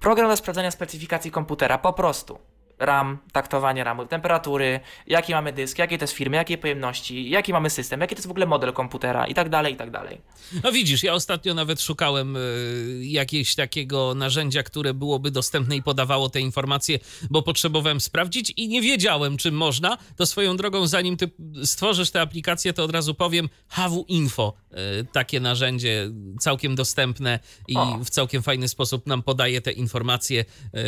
Program 0.00 0.28
do 0.28 0.36
sprawdzania 0.36 0.70
specyfikacji 0.70 1.30
komputera, 1.30 1.78
po 1.78 1.92
prostu. 1.92 2.38
RAM, 2.80 3.18
taktowanie 3.32 3.84
RAMu, 3.84 4.06
temperatury, 4.06 4.80
jaki 5.06 5.32
mamy 5.32 5.52
dysk, 5.52 5.78
jakiej 5.78 5.98
to 5.98 6.02
jest 6.02 6.14
firmy, 6.14 6.36
jakiej 6.36 6.58
pojemności, 6.58 7.30
jaki 7.30 7.52
mamy 7.52 7.70
system, 7.70 8.00
jaki 8.00 8.14
to 8.14 8.18
jest 8.18 8.28
w 8.28 8.30
ogóle 8.30 8.46
model 8.46 8.72
komputera 8.72 9.26
i 9.26 9.34
tak 9.34 9.48
dalej, 9.48 9.74
i 9.74 9.76
tak 9.76 9.90
dalej. 9.90 10.20
No 10.64 10.72
widzisz, 10.72 11.02
ja 11.02 11.14
ostatnio 11.14 11.54
nawet 11.54 11.82
szukałem 11.82 12.36
y, 12.36 13.00
jakiegoś 13.02 13.54
takiego 13.54 14.14
narzędzia, 14.14 14.62
które 14.62 14.94
byłoby 14.94 15.30
dostępne 15.30 15.76
i 15.76 15.82
podawało 15.82 16.28
te 16.28 16.40
informacje, 16.40 16.98
bo 17.30 17.42
potrzebowałem 17.42 18.00
sprawdzić 18.00 18.52
i 18.56 18.68
nie 18.68 18.82
wiedziałem, 18.82 19.36
czy 19.36 19.52
można. 19.52 19.98
To 20.16 20.26
swoją 20.26 20.56
drogą, 20.56 20.86
zanim 20.86 21.16
ty 21.16 21.30
stworzysz 21.64 22.10
tę 22.10 22.20
aplikację, 22.20 22.72
to 22.72 22.84
od 22.84 22.90
razu 22.90 23.14
powiem 23.14 23.48
HW 23.68 24.04
Info. 24.08 24.54
Y, 25.00 25.06
takie 25.12 25.40
narzędzie 25.40 26.10
całkiem 26.40 26.74
dostępne 26.74 27.38
i 27.68 27.76
O. 27.76 27.98
w 28.04 28.10
całkiem 28.10 28.42
fajny 28.42 28.68
sposób 28.68 29.06
nam 29.06 29.22
podaje 29.22 29.60
te 29.60 29.72
informacje, 29.72 30.44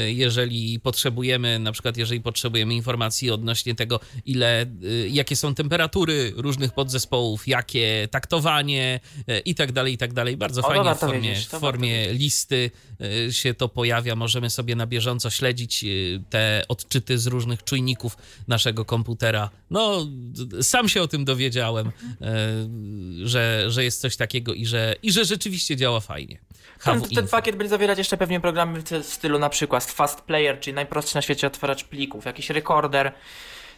y, 0.07 0.13
jeżeli 0.13 0.81
potrzebujemy, 0.81 1.59
na 1.59 1.73
przykład 1.73 1.82
jeżeli 1.97 2.21
potrzebujemy 2.21 2.75
informacji 2.75 3.31
odnośnie 3.31 3.75
tego, 3.75 4.01
ile, 4.27 4.67
y, 4.85 5.09
jakie 5.11 5.37
są 5.37 5.55
temperatury 5.55 6.33
różnych 6.37 6.73
podzespołów, 6.73 7.49
jakie 7.49 8.09
taktowanie 8.11 9.01
y, 9.29 9.39
i 9.39 9.55
tak 9.55 9.73
dalej, 9.73 9.93
i 9.93 9.99
tak 9.99 10.13
dalej. 10.13 10.37
Bardzo 10.37 10.61
O, 10.61 10.69
fajnie 10.69 10.95
w 10.95 10.99
formie, 10.99 11.21
wiedzieć, 11.21 11.47
w 11.47 11.51
formie 11.51 12.13
listy 12.13 12.71
y, 13.29 13.33
się 13.33 13.55
to 13.55 13.69
pojawia. 13.69 14.17
Możemy 14.17 14.51
sobie 14.51 14.77
na 14.77 14.87
bieżąco 14.87 15.31
śledzić 15.31 15.85
te 16.31 16.65
odczyty 16.69 17.19
z 17.19 17.27
różnych 17.27 17.65
czujników 17.65 18.17
naszego 18.49 18.85
komputera. 18.85 19.51
No, 19.71 20.07
sam 20.63 20.89
się 20.89 21.03
o 21.03 21.09
tym 21.09 21.25
dowiedziałem, 21.25 21.93
że, 23.25 23.65
że 23.69 23.85
jest 23.85 24.01
coś 24.01 24.17
takiego 24.17 24.55
i 24.55 24.67
że, 24.67 24.95
i 25.03 25.13
że 25.13 25.25
rzeczywiście 25.25 25.77
działa 25.77 26.01
fajnie. 26.01 26.39
Ten, 26.85 27.03
ten 27.03 27.29
pakiet 27.29 27.57
będzie 27.57 27.69
zawierać 27.69 27.99
jeszcze 27.99 28.17
pewnie 28.17 28.41
programy 28.41 28.83
w 29.03 29.07
stylu 29.07 29.39
na 29.39 29.49
przykład 29.49 29.85
Fast 29.85 30.21
Player, 30.21 30.61
czyli 30.61 30.75
najprostszy 30.75 31.15
na 31.15 31.23
świecie 31.23 31.47
otwarzacz 31.73 31.85
plików, 31.85 32.25
jakiś 32.25 32.51
rekorder. 32.51 33.13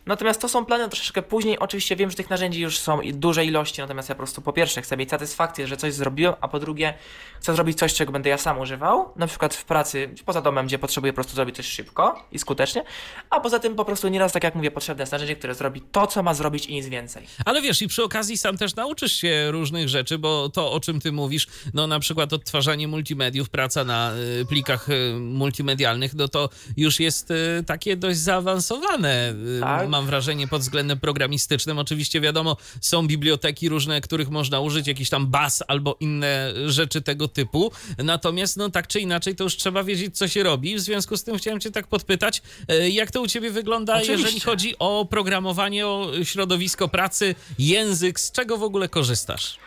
Natomiast 0.07 0.41
to 0.41 0.49
są 0.49 0.65
plany 0.65 0.89
troszeczkę 0.89 1.23
później. 1.23 1.59
Oczywiście 1.59 1.97
wiem, 1.97 2.11
że 2.11 2.17
tych 2.17 2.31
narzędzi 2.31 2.61
już 2.61 2.79
są 2.79 3.01
duże 3.13 3.45
ilości, 3.45 3.81
natomiast 3.81 4.09
ja 4.09 4.15
po 4.15 4.19
prostu 4.19 4.43
po 4.43 4.53
pierwsze 4.53 4.83
chcę 4.83 4.97
mieć 4.97 5.11
satysfakcję, 5.11 5.67
że 5.67 5.77
coś 5.77 5.95
zrobiłem, 5.95 6.35
a 6.41 6.49
po 6.49 6.59
drugie 6.61 6.95
chcę 7.41 7.55
zrobić 7.55 7.79
coś, 7.79 7.95
czego 7.95 8.13
będę 8.13 8.31
ja 8.31 8.39
sam 8.39 8.59
używał, 8.59 9.13
na 9.17 9.27
przykład 9.27 9.55
w 9.55 9.65
pracy 9.65 10.11
poza 10.25 10.41
domem, 10.43 10.67
gdzie 10.67 10.79
potrzebuję 10.79 11.13
po 11.13 11.15
prostu 11.15 11.35
zrobić 11.35 11.57
coś 11.57 11.67
szybko 11.67 12.25
i 12.33 12.39
skutecznie, 12.39 12.85
a 13.31 13.41
poza 13.41 13.59
tym 13.59 13.75
po 13.75 13.85
prostu 13.85 14.09
nieraz, 14.09 14.33
tak 14.33 14.45
jak 14.45 14.55
mówię, 14.55 14.71
potrzebne 14.71 15.03
jest 15.03 15.13
narzędzie, 15.13 15.37
które 15.37 15.55
zrobi 15.55 15.81
to, 15.81 16.07
co 16.07 16.23
ma 16.23 16.35
zrobić 16.35 16.67
i 16.67 16.75
nic 16.75 16.87
więcej. 16.87 17.27
Ale 17.45 17.63
wiesz, 17.63 17.83
i 17.83 17.89
przy 17.89 18.05
okazji 18.05 18.37
sam 18.37 18.57
też 18.57 18.75
nauczysz 18.75 19.13
się 19.13 19.51
różnych 19.51 19.89
rzeczy, 19.89 20.19
bo 20.19 20.49
to, 20.49 20.73
o 20.73 20.81
czym 20.81 21.01
ty 21.01 21.13
mówisz, 21.13 21.47
no 21.75 21.87
na 21.87 22.01
przykład 22.01 22.33
odtwarzanie 22.33 22.89
multimediów, 22.89 23.51
praca 23.51 23.85
na 23.85 24.13
y, 24.41 24.47
plikach 24.47 24.89
y, 24.89 25.15
multimedialnych, 25.21 26.15
no 26.15 26.29
to 26.29 26.49
już 26.77 27.01
jest 27.01 27.31
y, 27.31 27.65
takie 27.67 27.97
dość 27.97 28.19
zaawansowane, 28.19 29.35
Tak. 29.61 29.94
Mam 29.95 30.07
wrażenie, 30.07 30.49
pod 30.49 30.63
względem 30.63 31.01
programistycznym. 31.01 31.79
Oczywiście 31.79 32.21
wiadomo, 32.21 32.57
są 32.81 33.07
biblioteki 33.07 33.69
różne, 33.69 34.01
których 34.01 34.31
można 34.31 34.61
użyć, 34.61 34.87
jakiś 34.87 35.11
tam 35.11 35.27
bas 35.27 35.63
albo 35.69 35.97
inne 36.01 36.53
rzeczy 36.67 37.03
tego 37.03 37.29
typu, 37.29 37.73
natomiast 37.99 38.57
no 38.57 38.71
tak 38.71 38.87
czy 38.87 39.01
inaczej 39.01 39.37
to 39.37 39.45
już 39.45 39.57
trzeba 39.57 39.85
wiedzieć, 39.85 40.19
co 40.19 40.29
się 40.29 40.43
robi. 40.43 40.77
W 40.77 40.81
związku 40.81 41.17
z 41.17 41.25
tym 41.25 41.39
chciałem 41.39 41.61
cię 41.61 41.71
tak 41.71 41.87
podpytać, 41.87 42.43
y, 42.71 42.91
jak 42.91 43.11
to 43.11 43.23
u 43.23 43.27
ciebie 43.27 43.51
wygląda, 43.51 43.99
jeżeli 43.99 44.23
Oczywiście. 44.23 44.51
chodzi 44.51 44.75
o 44.79 45.07
programowanie, 45.11 45.87
o 45.87 46.11
środowisko 46.25 46.89
pracy, 46.89 47.35
język, 47.59 48.21
z 48.21 48.33
czego 48.33 48.59
w 48.59 48.63
ogóle 48.63 48.89
korzystasz? 48.89 49.59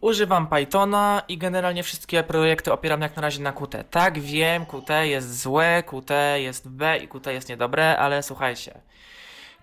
Używam 0.00 0.46
Pythona 0.46 1.22
i 1.28 1.38
generalnie 1.38 1.82
wszystkie 1.82 2.22
projekty 2.22 2.72
opieram 2.72 3.00
jak 3.00 3.16
na 3.16 3.22
razie 3.22 3.42
na 3.42 3.52
Qt. 3.52 3.84
Tak, 3.90 4.20
wiem, 4.20 4.66
Qt 4.66 5.06
jest 5.06 5.42
złe, 5.42 5.82
Qt 5.86 6.38
jest 6.38 6.68
B 6.68 6.98
i 6.98 7.08
Qt 7.08 7.32
jest 7.32 7.48
niedobre, 7.48 7.98
ale 7.98 8.22
słuchajcie. 8.22 8.80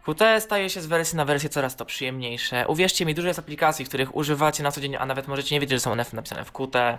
Qt 0.07 0.41
staje 0.41 0.69
się 0.69 0.81
z 0.81 0.85
wersji 0.85 1.17
na 1.17 1.25
wersję 1.25 1.49
coraz 1.49 1.75
to 1.75 1.85
przyjemniejsze. 1.85 2.67
Uwierzcie 2.67 3.05
mi, 3.05 3.15
dużo 3.15 3.27
jest 3.27 3.39
aplikacji, 3.39 3.85
których 3.85 4.15
używacie 4.15 4.63
na 4.63 4.71
co 4.71 4.81
dzień, 4.81 4.95
a 4.95 5.05
nawet 5.05 5.27
możecie 5.27 5.55
nie 5.55 5.59
wiedzieć, 5.59 5.75
że 5.75 5.79
są 5.79 5.91
one 5.91 6.05
napisane 6.13 6.45
w 6.45 6.51
Qt. 6.51 6.97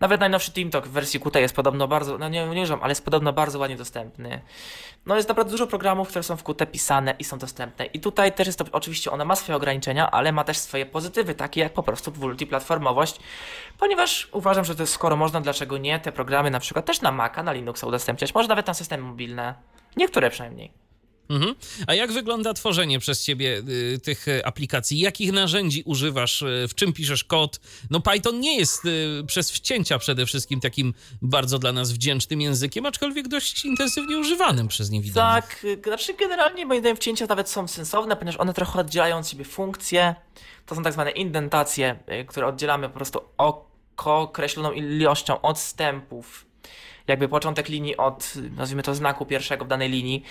Nawet 0.00 0.20
najnowszy 0.20 0.52
TeamTalk 0.52 0.86
w 0.86 0.90
wersji 0.90 1.20
Qt 1.20 1.40
jest 1.40 1.56
podobno 1.56 1.88
bardzo, 1.88 2.18
no 2.18 2.28
nie, 2.28 2.46
nie 2.46 2.62
używam, 2.62 2.82
ale 2.82 2.90
jest 2.90 3.04
podobno 3.04 3.32
bardzo 3.32 3.58
ładnie 3.58 3.76
dostępny. 3.76 4.40
No 5.06 5.16
jest 5.16 5.28
naprawdę 5.28 5.50
dużo 5.50 5.66
programów, 5.66 6.08
które 6.08 6.22
są 6.22 6.36
w 6.36 6.42
Qt 6.42 6.66
pisane 6.66 7.14
i 7.18 7.24
są 7.24 7.38
dostępne. 7.38 7.84
I 7.84 8.00
tutaj 8.00 8.32
też 8.32 8.46
jest 8.46 8.58
to, 8.58 8.64
oczywiście 8.72 9.10
ona 9.10 9.24
ma 9.24 9.36
swoje 9.36 9.56
ograniczenia, 9.56 10.10
ale 10.10 10.32
ma 10.32 10.44
też 10.44 10.58
swoje 10.58 10.86
pozytywy, 10.86 11.34
takie 11.34 11.60
jak 11.60 11.72
po 11.72 11.82
prostu 11.82 12.12
multiplatformowość, 12.20 13.20
ponieważ 13.78 14.28
uważam, 14.32 14.64
że 14.64 14.74
to 14.74 14.82
jest, 14.82 14.92
skoro 14.92 15.16
można, 15.16 15.40
dlaczego 15.40 15.78
nie, 15.78 16.00
te 16.00 16.12
programy 16.12 16.50
na 16.50 16.60
przykład 16.60 16.84
też 16.84 17.00
na 17.00 17.12
Maca, 17.12 17.42
na 17.42 17.52
Linuxa 17.52 17.84
udostępniać, 17.86 18.34
może 18.34 18.48
nawet 18.48 18.66
na 18.66 18.74
systemy 18.74 19.02
mobilne. 19.02 19.54
Niektóre 19.96 20.30
przynajmniej. 20.30 20.81
Mhm. 21.28 21.54
A 21.86 21.94
jak 21.94 22.12
wygląda 22.12 22.54
tworzenie 22.54 22.98
przez 22.98 23.24
ciebie 23.24 23.62
y, 23.94 23.98
tych 23.98 24.28
y, 24.28 24.44
aplikacji? 24.44 24.98
Jakich 24.98 25.32
narzędzi 25.32 25.82
używasz? 25.86 26.42
Y, 26.42 26.66
w 26.68 26.74
czym 26.74 26.92
piszesz 26.92 27.24
kod? 27.24 27.60
No 27.90 28.00
Python 28.00 28.40
nie 28.40 28.56
jest 28.56 28.84
y, 28.84 29.24
przez 29.26 29.50
wcięcia 29.50 29.98
przede 29.98 30.26
wszystkim 30.26 30.60
takim 30.60 30.94
bardzo 31.22 31.58
dla 31.58 31.72
nas 31.72 31.92
wdzięcznym 31.92 32.40
językiem, 32.40 32.86
aczkolwiek 32.86 33.28
dość 33.28 33.64
intensywnie 33.64 34.18
używanym 34.18 34.68
przez 34.68 34.90
niewidomych. 34.90 35.44
Tak, 35.44 35.64
y, 35.64 35.80
znaczy 35.84 36.14
generalnie 36.14 36.66
moim 36.66 36.80
zdaniem 36.80 36.96
wcięcia 36.96 37.26
nawet 37.26 37.48
są 37.48 37.68
sensowne, 37.68 38.16
ponieważ 38.16 38.40
one 38.40 38.54
trochę 38.54 38.80
oddzielają 38.80 39.18
od 39.18 39.28
siebie 39.28 39.44
funkcje. 39.44 40.14
To 40.66 40.74
są 40.74 40.82
tak 40.82 40.92
zwane 40.92 41.10
indentacje, 41.10 41.98
y, 42.20 42.24
które 42.24 42.46
oddzielamy 42.46 42.88
po 42.88 42.94
prostu 42.94 43.20
określoną 43.96 44.72
ilością 44.72 45.40
odstępów. 45.40 46.51
Jakby 47.06 47.28
początek 47.28 47.68
linii 47.68 47.96
od, 47.96 48.32
nazwijmy 48.56 48.82
to, 48.82 48.94
znaku 48.94 49.26
pierwszego 49.26 49.64
w 49.64 49.68
danej 49.68 49.88
linii. 49.88 50.22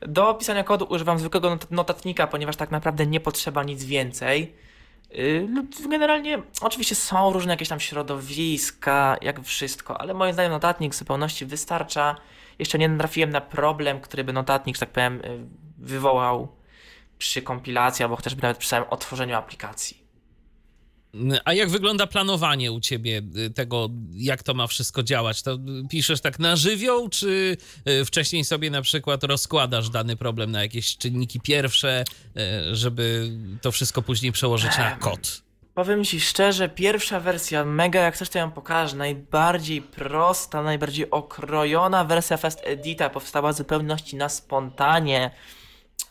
Do 0.00 0.34
pisania 0.34 0.64
kodu 0.64 0.86
używam 0.90 1.18
zwykłego 1.18 1.50
not- 1.50 1.70
notatnika, 1.70 2.26
ponieważ 2.26 2.56
tak 2.56 2.70
naprawdę 2.70 3.06
nie 3.06 3.20
potrzeba 3.20 3.62
nic 3.62 3.84
więcej. 3.84 4.54
Y, 5.18 5.46
lub 5.54 5.66
Generalnie, 5.90 6.42
oczywiście 6.60 6.94
są 6.94 7.32
różne 7.32 7.52
jakieś 7.52 7.68
tam 7.68 7.80
środowiska, 7.80 9.16
jak 9.22 9.44
wszystko, 9.44 10.00
ale 10.00 10.14
moim 10.14 10.32
zdaniem 10.32 10.52
notatnik 10.52 10.92
w 10.92 10.96
zupełności 10.96 11.46
wystarcza. 11.46 12.16
Jeszcze 12.58 12.78
nie 12.78 12.88
natrafiłem 12.88 13.30
na 13.30 13.40
problem, 13.40 14.00
który 14.00 14.24
by 14.24 14.32
notatnik, 14.32 14.76
że 14.76 14.80
tak 14.80 14.90
powiem, 14.90 15.20
y, 15.24 15.46
wywołał 15.78 16.48
przy 17.18 17.42
kompilacji, 17.42 18.02
albo 18.02 18.16
chociażby 18.16 18.42
nawet 18.42 18.58
przy 18.58 18.68
samym 18.68 18.88
otworzeniu 18.90 19.36
aplikacji. 19.36 20.03
A 21.44 21.52
jak 21.52 21.68
wygląda 21.68 22.06
planowanie 22.06 22.72
u 22.72 22.80
ciebie 22.80 23.22
y, 23.36 23.50
tego, 23.50 23.90
jak 24.12 24.42
to 24.42 24.54
ma 24.54 24.66
wszystko 24.66 25.02
działać? 25.02 25.42
To 25.42 25.58
piszesz 25.90 26.20
tak 26.20 26.38
na 26.38 26.56
żywioł, 26.56 27.08
czy 27.08 27.56
y, 27.88 28.04
wcześniej 28.04 28.44
sobie 28.44 28.70
na 28.70 28.82
przykład 28.82 29.24
rozkładasz 29.24 29.90
dany 29.90 30.16
problem 30.16 30.50
na 30.50 30.62
jakieś 30.62 30.96
czynniki 30.96 31.40
pierwsze, 31.40 32.04
y, 32.70 32.76
żeby 32.76 33.32
to 33.62 33.72
wszystko 33.72 34.02
później 34.02 34.32
przełożyć 34.32 34.78
na 34.78 34.90
kod? 34.90 35.44
Powiem 35.74 36.04
ci 36.04 36.20
szczerze, 36.20 36.68
pierwsza 36.68 37.20
wersja, 37.20 37.64
mega 37.64 38.00
jak 38.00 38.14
chcesz 38.14 38.28
to 38.28 38.38
ją 38.38 38.50
pokażę, 38.50 38.96
najbardziej 38.96 39.82
prosta, 39.82 40.62
najbardziej 40.62 41.10
okrojona 41.10 42.04
wersja 42.04 42.36
Fast 42.36 42.60
Edita 42.64 43.10
powstała 43.10 43.52
w 43.52 43.56
zupełności 43.56 44.16
na 44.16 44.28
spontanie. 44.28 45.30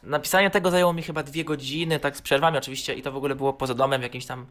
Napisanie 0.04 0.50
tego 0.50 0.72
zajęło 0.72 0.94
mi 0.94 1.04
chyba 1.04 1.24
dwie 1.24 1.44
godziny, 1.46 2.00
tak 2.00 2.18
z 2.18 2.22
przerwami 2.22 2.58
oczywiście 2.58 2.94
i 2.94 3.02
to 3.02 3.12
w 3.12 3.16
ogóle 3.16 3.36
było 3.36 3.54
poza 3.54 3.74
domem 3.74 4.02
w 4.02 4.04
jakimś 4.04 4.26
tam 4.26 4.46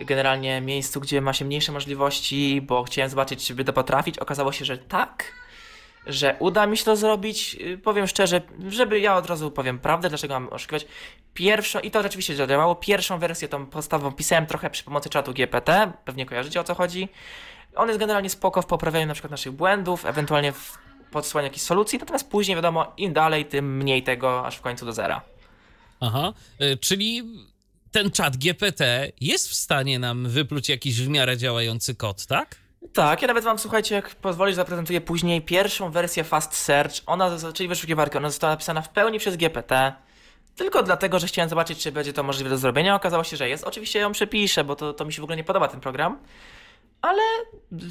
generalnie 0.00 0.60
miejscu, 0.60 1.00
gdzie 1.00 1.20
ma 1.20 1.32
się 1.32 1.44
mniejsze 1.44 1.72
możliwości, 1.72 2.60
bo 2.62 2.84
chciałem 2.84 3.10
zobaczyć, 3.10 3.46
czy 3.46 3.64
to 3.64 3.72
potrafić. 3.72 4.18
Okazało 4.18 4.52
się, 4.52 4.64
że 4.64 4.78
tak, 4.78 5.32
że 6.06 6.36
uda 6.38 6.66
mi 6.66 6.76
się 6.76 6.84
to 6.84 6.96
zrobić. 6.96 7.54
Yy, 7.54 7.78
Powiem 7.78 8.06
szczerze, 8.06 8.40
żeby 8.68 9.00
ja 9.00 9.16
od 9.16 9.26
razu 9.26 9.50
powiem 9.50 9.78
prawdę, 9.78 10.08
dlaczego 10.08 10.34
mam 10.34 10.48
oszukiwać. 10.48 10.86
Pierwszą, 11.34 11.80
i 11.80 11.90
to 11.90 12.02
rzeczywiście 12.02 12.36
zadziałało, 12.36 12.74
pierwszą 12.74 13.18
wersję 13.18 13.48
tą 13.48 13.66
podstawową 13.66 14.16
pisałem 14.16 14.46
trochę 14.46 14.70
przy 14.70 14.84
pomocy 14.84 15.10
czatu 15.10 15.32
GPT, 15.32 15.92
pewnie 16.04 16.26
kojarzycie 16.26 16.60
o 16.60 16.64
co 16.64 16.74
chodzi. 16.74 17.08
On 17.76 17.88
jest 17.88 18.00
generalnie 18.00 18.30
spoko 18.30 18.62
w 18.62 18.66
poprawianiu 18.66 19.06
na 19.06 19.14
przykład 19.14 19.30
naszych 19.30 19.52
błędów, 19.52 20.06
ewentualnie 20.06 20.52
w 20.52 20.78
podsyłaniu 21.10 21.46
jakichś 21.46 21.64
solucji, 21.64 21.98
natomiast 21.98 22.30
później 22.30 22.56
wiadomo, 22.56 22.92
im 22.96 23.12
dalej, 23.12 23.44
tym 23.44 23.76
mniej 23.76 24.02
tego, 24.02 24.46
aż 24.46 24.56
w 24.56 24.60
końcu 24.60 24.86
do 24.86 24.92
zera. 24.92 25.20
Aha, 26.00 26.32
y, 26.62 26.76
czyli 26.76 27.22
ten 27.92 28.10
czat 28.10 28.36
GPT 28.36 29.12
jest 29.20 29.48
w 29.48 29.54
stanie 29.54 29.98
nam 29.98 30.28
wypluć 30.28 30.68
jakiś 30.68 31.02
w 31.02 31.08
miarę 31.08 31.36
działający 31.36 31.94
kod, 31.94 32.26
tak? 32.26 32.56
Tak, 32.92 33.22
ja 33.22 33.28
nawet 33.28 33.44
wam, 33.44 33.58
słuchajcie, 33.58 33.94
jak 33.94 34.14
pozwolisz, 34.14 34.56
zaprezentuję 34.56 35.00
później 35.00 35.42
pierwszą 35.42 35.90
wersję 35.90 36.24
Fast 36.24 36.54
Search, 36.54 36.94
ona, 37.06 37.36
czyli 37.54 37.68
wyszukiwarki, 37.68 38.18
ona 38.18 38.30
została 38.30 38.52
napisana 38.52 38.82
w 38.82 38.88
pełni 38.88 39.18
przez 39.18 39.36
GPT, 39.36 39.92
tylko 40.56 40.82
dlatego, 40.82 41.18
że 41.18 41.26
chciałem 41.26 41.48
zobaczyć, 41.48 41.78
czy 41.78 41.92
będzie 41.92 42.12
to 42.12 42.22
możliwe 42.22 42.50
do 42.50 42.58
zrobienia, 42.58 42.94
okazało 42.94 43.24
się, 43.24 43.36
że 43.36 43.48
jest. 43.48 43.64
Oczywiście 43.64 43.98
ją 43.98 44.12
przepiszę, 44.12 44.64
bo 44.64 44.76
to, 44.76 44.92
to 44.92 45.04
mi 45.04 45.12
się 45.12 45.22
w 45.22 45.24
ogóle 45.24 45.36
nie 45.36 45.44
podoba 45.44 45.68
ten 45.68 45.80
program, 45.80 46.18
ale 47.02 47.22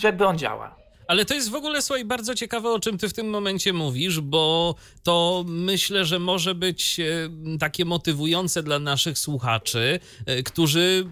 jakby 0.03 0.25
on 0.25 0.37
działa. 0.37 0.75
Ale 1.09 1.25
to 1.25 1.33
jest 1.33 1.49
w 1.49 1.55
ogóle, 1.55 1.81
słuchaj, 1.81 2.05
bardzo 2.05 2.35
ciekawe, 2.35 2.69
o 2.69 2.79
czym 2.79 2.97
ty 2.97 3.09
w 3.09 3.13
tym 3.13 3.29
momencie 3.29 3.73
mówisz, 3.73 4.19
bo 4.19 4.75
to 5.03 5.45
myślę, 5.47 6.05
że 6.05 6.19
może 6.19 6.55
być 6.55 6.99
e, 6.99 7.29
takie 7.59 7.85
motywujące 7.85 8.63
dla 8.63 8.79
naszych 8.79 9.19
słuchaczy, 9.19 9.99
e, 10.25 10.43
którzy, 10.43 11.05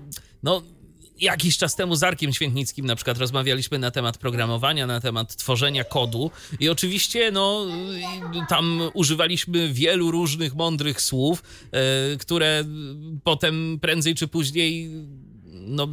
no, 0.43 0.61
jakiś 1.19 1.57
czas 1.57 1.75
temu 1.75 1.95
z 1.95 2.03
Arkiem 2.03 2.33
Świętnickim 2.33 2.85
na 2.85 2.95
przykład 2.95 3.17
rozmawialiśmy 3.17 3.79
na 3.79 3.91
temat 3.91 4.17
programowania, 4.17 4.87
na 4.87 5.01
temat 5.01 5.35
tworzenia 5.35 5.83
kodu 5.83 6.31
i 6.59 6.69
oczywiście 6.69 7.31
no 7.31 7.65
tam 8.49 8.81
używaliśmy 8.93 9.73
wielu 9.73 10.11
różnych 10.11 10.55
mądrych 10.55 11.01
słów, 11.01 11.43
e, 11.71 12.17
które 12.17 12.65
potem 13.23 13.79
prędzej 13.81 14.15
czy 14.15 14.27
później 14.27 14.91
no 15.67 15.87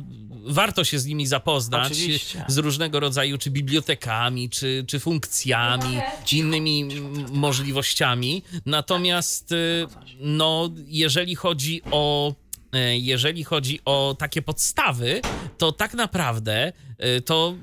warto 0.47 0.85
się 0.85 0.99
z 0.99 1.07
nimi 1.07 1.27
zapoznać 1.27 1.93
Oczywiście. 1.93 2.45
z 2.49 2.59
różnego 2.59 3.01
rodzaju 3.01 3.39
czy 3.39 3.51
bibliotekami, 3.51 4.51
czy, 4.51 4.85
czy 4.89 5.01
funkcjami, 5.01 5.99
czy 6.25 6.37
innymi 6.37 6.89
możliwościami. 7.33 8.43
Natomiast 8.67 9.53
y, 9.53 9.87
no 10.21 10.71
jeżeli 10.87 11.35
chodzi 11.35 11.83
o 11.91 12.35
e, 12.73 12.99
jeżeli 12.99 13.45
chodzi 13.45 13.81
o 13.85 14.17
takie 14.19 14.43
podstawy, 14.43 15.21
to 15.59 15.73
tak 15.73 15.95
naprawdę 15.95 16.73
e, 16.99 17.21
to 17.21 17.55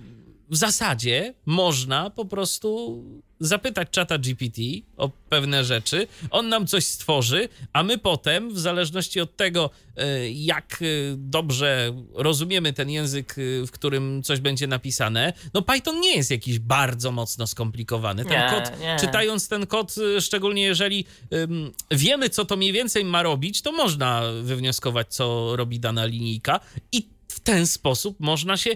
w 0.51 0.55
zasadzie 0.55 1.33
można 1.45 2.09
po 2.09 2.25
prostu 2.25 3.03
zapytać 3.39 3.89
czata 3.91 4.17
GPT 4.17 4.61
o 4.97 5.09
pewne 5.29 5.63
rzeczy, 5.63 6.07
on 6.31 6.49
nam 6.49 6.67
coś 6.67 6.85
stworzy, 6.85 7.49
a 7.73 7.83
my 7.83 7.97
potem, 7.97 8.53
w 8.53 8.59
zależności 8.59 9.21
od 9.21 9.37
tego, 9.37 9.69
e, 9.97 10.31
jak 10.31 10.79
e, 10.81 10.85
dobrze 11.17 11.93
rozumiemy 12.13 12.73
ten 12.73 12.89
język, 12.89 13.35
e, 13.37 13.65
w 13.65 13.71
którym 13.71 14.23
coś 14.23 14.39
będzie 14.39 14.67
napisane, 14.67 15.33
no 15.53 15.61
Python 15.61 15.99
nie 15.99 16.15
jest 16.15 16.31
jakiś 16.31 16.59
bardzo 16.59 17.11
mocno 17.11 17.47
skomplikowany. 17.47 18.25
Ten 18.25 18.31
Nie, 18.33 18.49
kod, 18.49 18.79
nie. 18.79 18.97
czytając 18.99 19.47
ten 19.47 19.67
kod, 19.67 19.95
szczególnie 20.19 20.63
jeżeli 20.63 21.05
ym, 21.33 21.71
wiemy, 21.91 22.29
co 22.29 22.45
to 22.45 22.57
mniej 22.57 22.73
więcej 22.73 23.05
ma 23.05 23.23
robić, 23.23 23.61
to 23.61 23.71
można 23.71 24.21
wywnioskować, 24.43 25.07
co 25.13 25.55
robi 25.55 25.79
dana 25.79 26.05
linijka 26.05 26.59
i 26.91 27.07
w 27.27 27.39
ten 27.39 27.67
sposób 27.67 28.19
można 28.19 28.57
się 28.57 28.69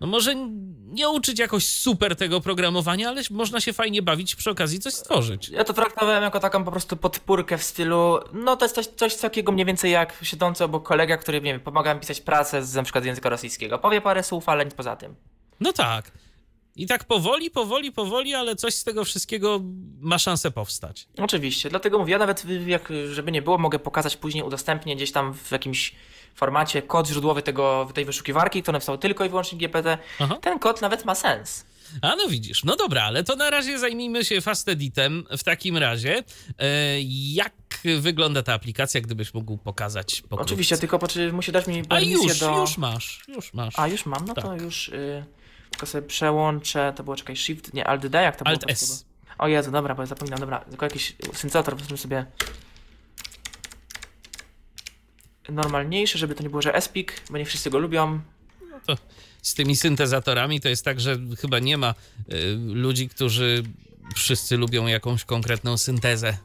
no 0.00 0.06
może 0.06 0.34
nie 0.86 1.08
uczyć 1.08 1.38
jakoś 1.38 1.68
super 1.68 2.16
tego 2.16 2.40
programowania, 2.40 3.08
ale 3.08 3.22
można 3.30 3.60
się 3.60 3.72
fajnie 3.72 4.02
bawić 4.02 4.36
przy 4.36 4.50
okazji 4.50 4.78
coś 4.78 4.94
stworzyć. 4.94 5.48
Ja 5.48 5.64
to 5.64 5.72
traktowałem 5.72 6.22
jako 6.22 6.40
taką 6.40 6.64
po 6.64 6.70
prostu 6.70 6.96
podpórkę 6.96 7.58
w 7.58 7.62
stylu, 7.62 8.18
no 8.32 8.56
to 8.56 8.64
jest 8.64 8.74
coś, 8.74 8.86
coś 8.86 9.16
takiego 9.16 9.52
mniej 9.52 9.66
więcej 9.66 9.90
jak 9.90 10.18
siedzący 10.22 10.64
obok 10.64 10.86
kolega, 10.86 11.16
który, 11.16 11.40
nie 11.40 11.52
wiem, 11.52 11.60
pomaga 11.60 11.94
mi 11.94 12.00
pisać 12.00 12.20
pracę 12.20 12.64
z 12.64 12.74
na 12.74 12.82
przykład 12.82 13.04
języka 13.04 13.28
rosyjskiego. 13.28 13.78
Powie 13.78 14.00
parę 14.00 14.22
słów, 14.22 14.48
ale 14.48 14.64
nic 14.64 14.74
poza 14.74 14.96
tym. 14.96 15.14
No 15.60 15.72
tak. 15.72 16.10
I 16.76 16.86
tak 16.86 17.04
powoli, 17.04 17.50
powoli, 17.50 17.92
powoli, 17.92 18.34
ale 18.34 18.56
coś 18.56 18.74
z 18.74 18.84
tego 18.84 19.04
wszystkiego 19.04 19.60
ma 20.00 20.18
szansę 20.18 20.50
powstać. 20.50 21.08
Oczywiście, 21.18 21.70
dlatego 21.70 21.98
mówię, 21.98 22.12
ja 22.12 22.18
nawet 22.18 22.44
jak, 22.66 22.92
żeby 23.12 23.32
nie 23.32 23.42
było, 23.42 23.58
mogę 23.58 23.78
pokazać 23.78 24.16
później, 24.16 24.44
udostępnię 24.44 24.96
gdzieś 24.96 25.12
tam 25.12 25.34
w 25.34 25.50
jakimś 25.52 25.94
formacie 26.34 26.82
kod 26.82 27.08
źródłowy 27.08 27.42
tego, 27.42 27.88
tej 27.94 28.04
wyszukiwarki, 28.04 28.62
który 28.62 28.72
napisał 28.72 28.98
tylko 28.98 29.24
i 29.24 29.28
wyłącznie 29.28 29.58
GPT. 29.58 29.98
Aha. 30.20 30.38
Ten 30.40 30.58
kod 30.58 30.82
nawet 30.82 31.04
ma 31.04 31.14
sens. 31.14 31.64
A 32.02 32.16
no 32.16 32.28
widzisz, 32.28 32.64
no 32.64 32.76
dobra, 32.76 33.02
ale 33.02 33.24
to 33.24 33.36
na 33.36 33.50
razie 33.50 33.78
zajmijmy 33.78 34.24
się 34.24 34.40
Fast 34.40 34.68
Editem 34.68 35.24
w 35.38 35.44
takim 35.44 35.76
razie. 35.76 36.24
E, 36.58 36.64
jak 37.32 37.52
wygląda 38.00 38.42
ta 38.42 38.54
aplikacja, 38.54 39.00
gdybyś 39.00 39.34
mógł 39.34 39.58
pokazać 39.58 40.20
pokrótce? 40.22 40.44
Oczywiście, 40.44 40.78
tylko 40.78 40.98
musi 41.32 41.52
dać 41.52 41.66
mi 41.66 41.80
A 41.80 41.84
permisję 41.84 42.28
już, 42.28 42.38
do... 42.38 42.60
już 42.60 42.78
masz, 42.78 43.24
już 43.28 43.54
masz. 43.54 43.78
A, 43.78 43.88
już 43.88 44.06
mam? 44.06 44.24
No 44.26 44.34
to 44.34 44.42
Tak. 44.42 44.60
już... 44.60 44.88
Y... 44.88 45.24
Tylko 45.76 45.86
sobie 45.86 46.08
przełączę, 46.08 46.92
to 46.96 47.04
było, 47.04 47.16
czekaj, 47.16 47.36
Shift, 47.36 47.74
nie, 47.74 47.86
Alt 47.86 48.06
D, 48.06 48.22
jak 48.22 48.36
to 48.36 48.44
było? 48.44 48.54
Alt? 48.54 48.70
S. 48.70 49.04
O 49.38 49.48
Jezu, 49.48 49.70
dobra, 49.70 49.94
bo 49.94 50.02
ja 50.02 50.06
zapominam, 50.06 50.40
dobra, 50.40 50.58
tylko 50.58 50.86
jakiś 50.86 51.16
syntezator, 51.32 51.76
po 51.76 51.96
sobie 51.96 52.26
normalniejszy, 55.48 56.18
żeby 56.18 56.34
to 56.34 56.42
nie 56.42 56.50
było, 56.50 56.62
że 56.62 56.74
Espik, 56.74 57.22
bo 57.30 57.38
nie 57.38 57.44
wszyscy 57.44 57.70
go 57.70 57.78
lubią. 57.78 58.20
To 58.86 58.96
z 59.42 59.54
tymi 59.54 59.76
syntezatorami 59.76 60.60
to 60.60 60.68
jest 60.68 60.84
tak, 60.84 61.00
że 61.00 61.16
chyba 61.40 61.58
nie 61.58 61.78
ma 61.78 61.94
y, 62.32 62.56
ludzi, 62.56 63.08
którzy 63.08 63.62
wszyscy 64.14 64.56
lubią 64.56 64.86
jakąś 64.86 65.24
konkretną 65.24 65.78
syntezę. 65.78 66.38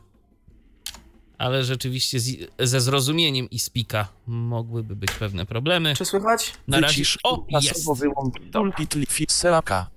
Ale 1.42 1.64
rzeczywiście 1.64 2.20
z, 2.20 2.38
ze 2.60 2.82
zrozumieniem 2.82 3.50
i 3.50 3.60
spika 3.60 4.08
mogłyby 4.28 4.96
być 4.96 5.12
pewne 5.12 5.46
problemy. 5.46 5.96
Czy 5.96 6.06
słychać? 6.06 6.54
Na 6.68 6.80
razie. 6.80 7.04
O, 7.24 7.46
jest! 7.50 7.86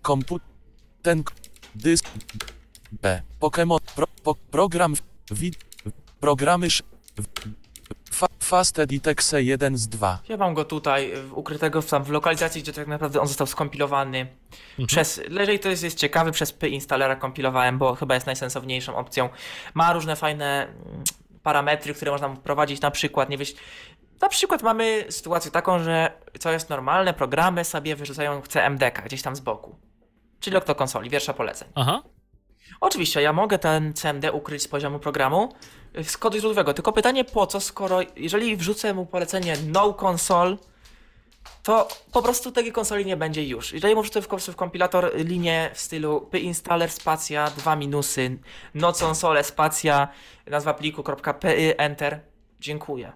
komput, 0.02 0.42
ten, 1.02 1.24
dysk, 1.74 2.04
B, 3.02 3.22
Pokémon, 3.40 3.78
pro, 3.96 4.06
po, 4.22 4.34
program, 4.34 4.94
wi, 5.30 5.52
programy, 6.20 6.66
sz- 6.66 6.88
w- 7.16 7.48
fa, 8.14 8.26
Fast 8.40 8.78
Edit 8.78 9.06
Exe 9.06 9.42
1 9.42 9.78
z 9.78 9.88
2. 9.88 10.18
Ja 10.28 10.36
mam 10.36 10.54
go 10.54 10.64
tutaj, 10.64 11.12
ukrytego 11.34 11.82
w, 11.82 11.86
tam 11.86 12.04
w 12.04 12.10
lokalizacji, 12.10 12.62
gdzie 12.62 12.72
tak 12.72 12.86
naprawdę 12.86 13.20
on 13.20 13.26
został 13.28 13.46
skompilowany 13.46 14.26
Mhm. 14.70 14.86
przez, 14.86 15.20
jeżeli 15.30 15.58
to 15.58 15.68
jest, 15.68 15.82
jest 15.82 15.98
ciekawy, 15.98 16.32
przez 16.32 16.52
P-instalera 16.52 17.16
kompilowałem, 17.16 17.78
bo 17.78 17.94
chyba 17.94 18.14
jest 18.14 18.26
najsensowniejszą 18.26 18.96
opcją. 18.96 19.28
Ma 19.74 19.92
różne 19.92 20.16
fajne 20.16 20.66
mm, 20.66 21.04
parametry, 21.44 21.94
które 21.94 22.10
można 22.10 22.34
wprowadzić, 22.34 22.80
na 22.80 22.90
przykład, 22.90 23.28
nie 23.28 23.38
wiesz, 23.38 23.54
na 24.20 24.28
przykład 24.28 24.62
mamy 24.62 25.04
sytuację 25.10 25.50
taką, 25.50 25.78
że 25.78 26.12
co 26.40 26.52
jest 26.52 26.70
normalne, 26.70 27.14
programy 27.14 27.64
sobie 27.64 27.96
wyrzucają 27.96 28.42
CMDK 28.42 29.02
gdzieś 29.04 29.22
tam 29.22 29.36
z 29.36 29.40
boku. 29.40 29.76
Czyli 30.40 30.56
okno 30.56 30.74
konsoli, 30.74 31.10
wiersza 31.10 31.34
poleceń. 31.34 31.68
Aha. 31.74 32.02
Oczywiście, 32.80 33.22
ja 33.22 33.32
mogę 33.32 33.58
ten 33.58 33.94
CMD 33.94 34.32
ukryć 34.32 34.62
z 34.62 34.68
poziomu 34.68 34.98
programu 34.98 35.54
y, 35.98 36.04
z 36.04 36.16
kodu 36.16 36.38
źródłowego, 36.38 36.74
tylko 36.74 36.92
pytanie 36.92 37.24
po 37.24 37.46
co, 37.46 37.60
skoro 37.60 38.00
jeżeli 38.16 38.56
wrzucę 38.56 38.94
mu 38.94 39.06
polecenie 39.06 39.56
no 39.66 39.96
console, 40.02 40.56
to 41.62 41.88
po 42.12 42.22
prostu 42.22 42.52
tej 42.52 42.72
konsoli 42.72 43.06
nie 43.06 43.16
będzie 43.16 43.44
już. 43.44 43.72
Jeżeli 43.72 43.94
wrzucę 43.94 44.22
w, 44.22 44.28
w 44.28 44.56
kompilator 44.56 45.12
linię 45.14 45.70
w 45.74 45.80
stylu 45.80 46.20
pinstaller 46.20 46.90
spacja, 46.90 47.50
dwa 47.50 47.76
minusy, 47.76 48.38
no 48.74 48.92
console 49.02 49.44
spacja, 49.44 50.08
nazwa 50.46 50.74
pliku, 50.74 51.02
kropka 51.02 51.34
py, 51.34 51.76
enter, 51.76 52.20
dziękuję. 52.60 53.12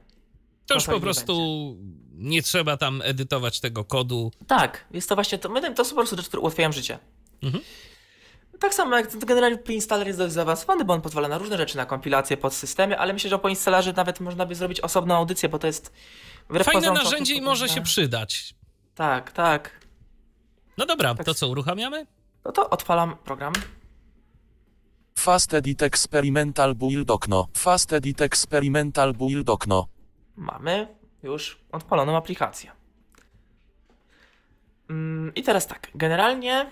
To 0.67 0.75
już 0.75 0.85
po 0.85 0.93
nie 0.93 1.01
prostu 1.01 1.77
nie 2.15 2.43
trzeba 2.43 2.77
tam 2.77 3.03
edytować 3.05 3.61
tego 3.61 3.85
kodu. 3.85 4.33
Tak, 4.47 4.85
jest 4.91 5.09
to 5.09 5.15
właśnie, 5.15 5.39
to, 5.39 5.49
to 5.77 5.85
są 5.85 5.91
po 5.91 5.97
prostu 5.97 6.17
rzeczy, 6.17 6.29
które 6.29 6.41
ułatwiają 6.41 6.73
życie. 6.73 6.99
Mhm. 7.43 7.65
Tak 8.61 8.75
samo 8.75 8.97
jak 8.97 9.17
generalnie 9.17 9.59
installer 9.69 10.07
jest 10.07 10.19
dość 10.19 10.35
zaawansowany, 10.35 10.85
bo 10.85 10.95
on 10.95 11.01
pozwala 11.01 11.29
na 11.29 11.39
różne 11.39 11.57
rzeczy, 11.57 11.77
na 11.77 11.87
kompilację 11.87 12.37
pod 12.37 12.55
systemy, 12.55 12.99
ale 12.99 13.13
myślę, 13.13 13.31
że 13.31 13.39
po 13.39 13.49
installerze 13.49 13.93
nawet 13.93 14.21
można 14.21 14.47
by 14.47 14.55
zrobić 14.55 14.81
osobną 14.81 15.15
audycję, 15.17 15.49
bo 15.49 15.59
to 15.59 15.67
jest 15.67 15.93
Fajne 16.49 16.73
pozorom 16.73 16.95
narzędzie 16.95 17.35
i 17.35 17.41
może 17.41 17.69
się 17.69 17.83
przydać. 17.83 18.55
Tak, 18.95 19.33
tak. 19.33 19.81
No 20.79 20.87
dobra, 20.87 21.15
Tak. 21.15 21.27
to 21.27 21.35
co, 21.35 21.49
uruchamiamy? 21.49 22.07
No 22.45 22.53
to 22.53 22.71
odpalam 22.71 23.17
program. 23.17 23.53
Fast 25.19 25.55
Edit 25.55 25.83
Experimental 25.83 26.75
Build 26.75 27.11
okno. 27.11 27.49
Fast 27.57 27.93
Edit 27.93 28.21
Experimental 28.21 29.13
Build 29.15 29.51
okno. 29.51 29.87
Mamy. 30.37 30.89
już 31.23 31.61
odpaloną 31.73 32.17
aplikację. 32.17 32.73
Mm, 34.91 35.33
I 35.35 35.43
teraz 35.43 35.67
tak, 35.67 35.89
generalnie 35.95 36.71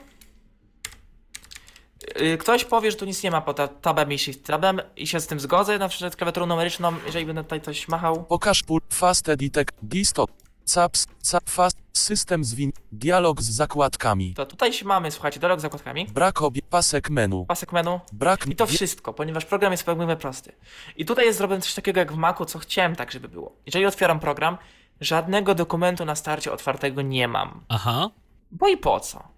ktoś 2.38 2.64
powie, 2.64 2.90
że 2.90 2.96
tu 2.96 3.04
nic 3.04 3.22
nie 3.22 3.30
ma 3.30 3.40
pod 3.40 3.56
ta- 3.56 3.68
tabem 3.68 4.12
i 4.12 4.18
shift 4.18 4.46
tabem 4.46 4.80
i 4.96 5.06
się 5.06 5.20
z 5.20 5.26
tym 5.26 5.40
zgodzę, 5.40 5.78
na 5.78 5.88
przykład 5.88 6.16
klawiaturą 6.16 6.46
numeryczną, 6.46 6.92
jeżeli 7.06 7.26
będę 7.26 7.42
tutaj 7.42 7.60
coś 7.60 7.88
machał. 7.88 8.24
Pokaż 8.24 8.62
pól 8.62 8.80
Fast 8.90 9.28
Editek 9.28 9.72
Distok 9.82 10.30
Caps 10.64 11.06
ca, 11.22 11.38
Fast 11.46 11.78
System 11.92 12.44
zwin 12.44 12.72
Dialog 12.92 13.42
z 13.42 13.50
zakładkami 13.50 14.34
To 14.34 14.46
tutaj 14.46 14.72
się 14.72 14.84
mamy, 14.84 15.10
słuchajcie, 15.10 15.40
dialog 15.40 15.58
z 15.60 15.62
zakładkami, 15.62 16.06
Brak 16.06 16.42
obie 16.42 16.62
pasek 16.70 17.10
menu 17.10 17.44
pasek 17.48 17.72
menu 17.72 18.00
Brak 18.12 18.46
i 18.46 18.56
to 18.56 18.66
wszystko, 18.66 19.12
ponieważ 19.12 19.44
program 19.44 19.72
jest 19.72 19.84
powiem 19.84 20.16
prosty. 20.16 20.52
I 20.96 21.04
tutaj 21.04 21.26
jest 21.26 21.38
zrobione 21.38 21.60
coś 21.60 21.74
takiego 21.74 22.00
jak 22.00 22.12
w 22.12 22.16
Macu, 22.16 22.44
co 22.44 22.58
chciałem 22.58 22.96
tak, 22.96 23.12
żeby 23.12 23.28
było. 23.28 23.56
Jeżeli 23.66 23.86
otwieram 23.86 24.20
program, 24.20 24.58
żadnego 25.00 25.54
dokumentu 25.54 26.04
na 26.04 26.14
starcie 26.14 26.52
otwartego 26.52 27.02
nie 27.02 27.28
mam. 27.28 27.64
Aha. 27.68 28.10
Bo 28.50 28.68
i 28.68 28.76
po 28.76 29.00
co? 29.00 29.35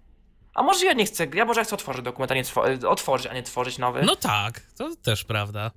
A 0.53 0.63
może 0.63 0.85
ja 0.85 0.93
nie 0.93 1.05
chcę, 1.05 1.27
ja 1.33 1.45
może 1.45 1.63
chcę 1.63 1.75
otworzyć 1.75 2.03
dokument, 2.05 2.31
a 2.31 2.35
nie 2.35 2.43
two- 2.43 2.87
otworzyć, 2.87 3.27
a 3.27 3.33
nie 3.33 3.43
tworzyć 3.43 3.77
nowy. 3.77 4.01
No 4.03 4.15
tak, 4.15 4.61
to 4.77 4.89
też 5.03 5.23
prawda. 5.23 5.71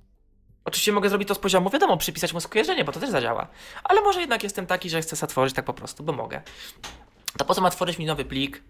Oczywiście 0.65 0.91
mogę 0.91 1.09
zrobić 1.09 1.27
to 1.27 1.35
z 1.35 1.39
poziomu, 1.39 1.69
wiadomo, 1.69 1.97
przypisać 1.97 2.33
mu 2.33 2.39
skojarzenie, 2.39 2.83
bo 2.85 2.91
to 2.91 2.99
też 2.99 3.09
zadziała. 3.09 3.47
Ale 3.83 4.01
może 4.01 4.21
jednak 4.21 4.43
jestem 4.43 4.67
taki, 4.67 4.89
że 4.89 5.01
chcę 5.01 5.15
sobie 5.15 5.29
tworzyć 5.29 5.55
tak 5.55 5.65
po 5.65 5.73
prostu, 5.73 6.03
bo 6.03 6.13
mogę. 6.13 6.41
To 7.37 7.45
po 7.45 7.55
co 7.55 7.61
ma 7.61 7.69
tworzyć 7.69 7.97
mi 7.97 8.05
nowy 8.05 8.25
plik? 8.25 8.63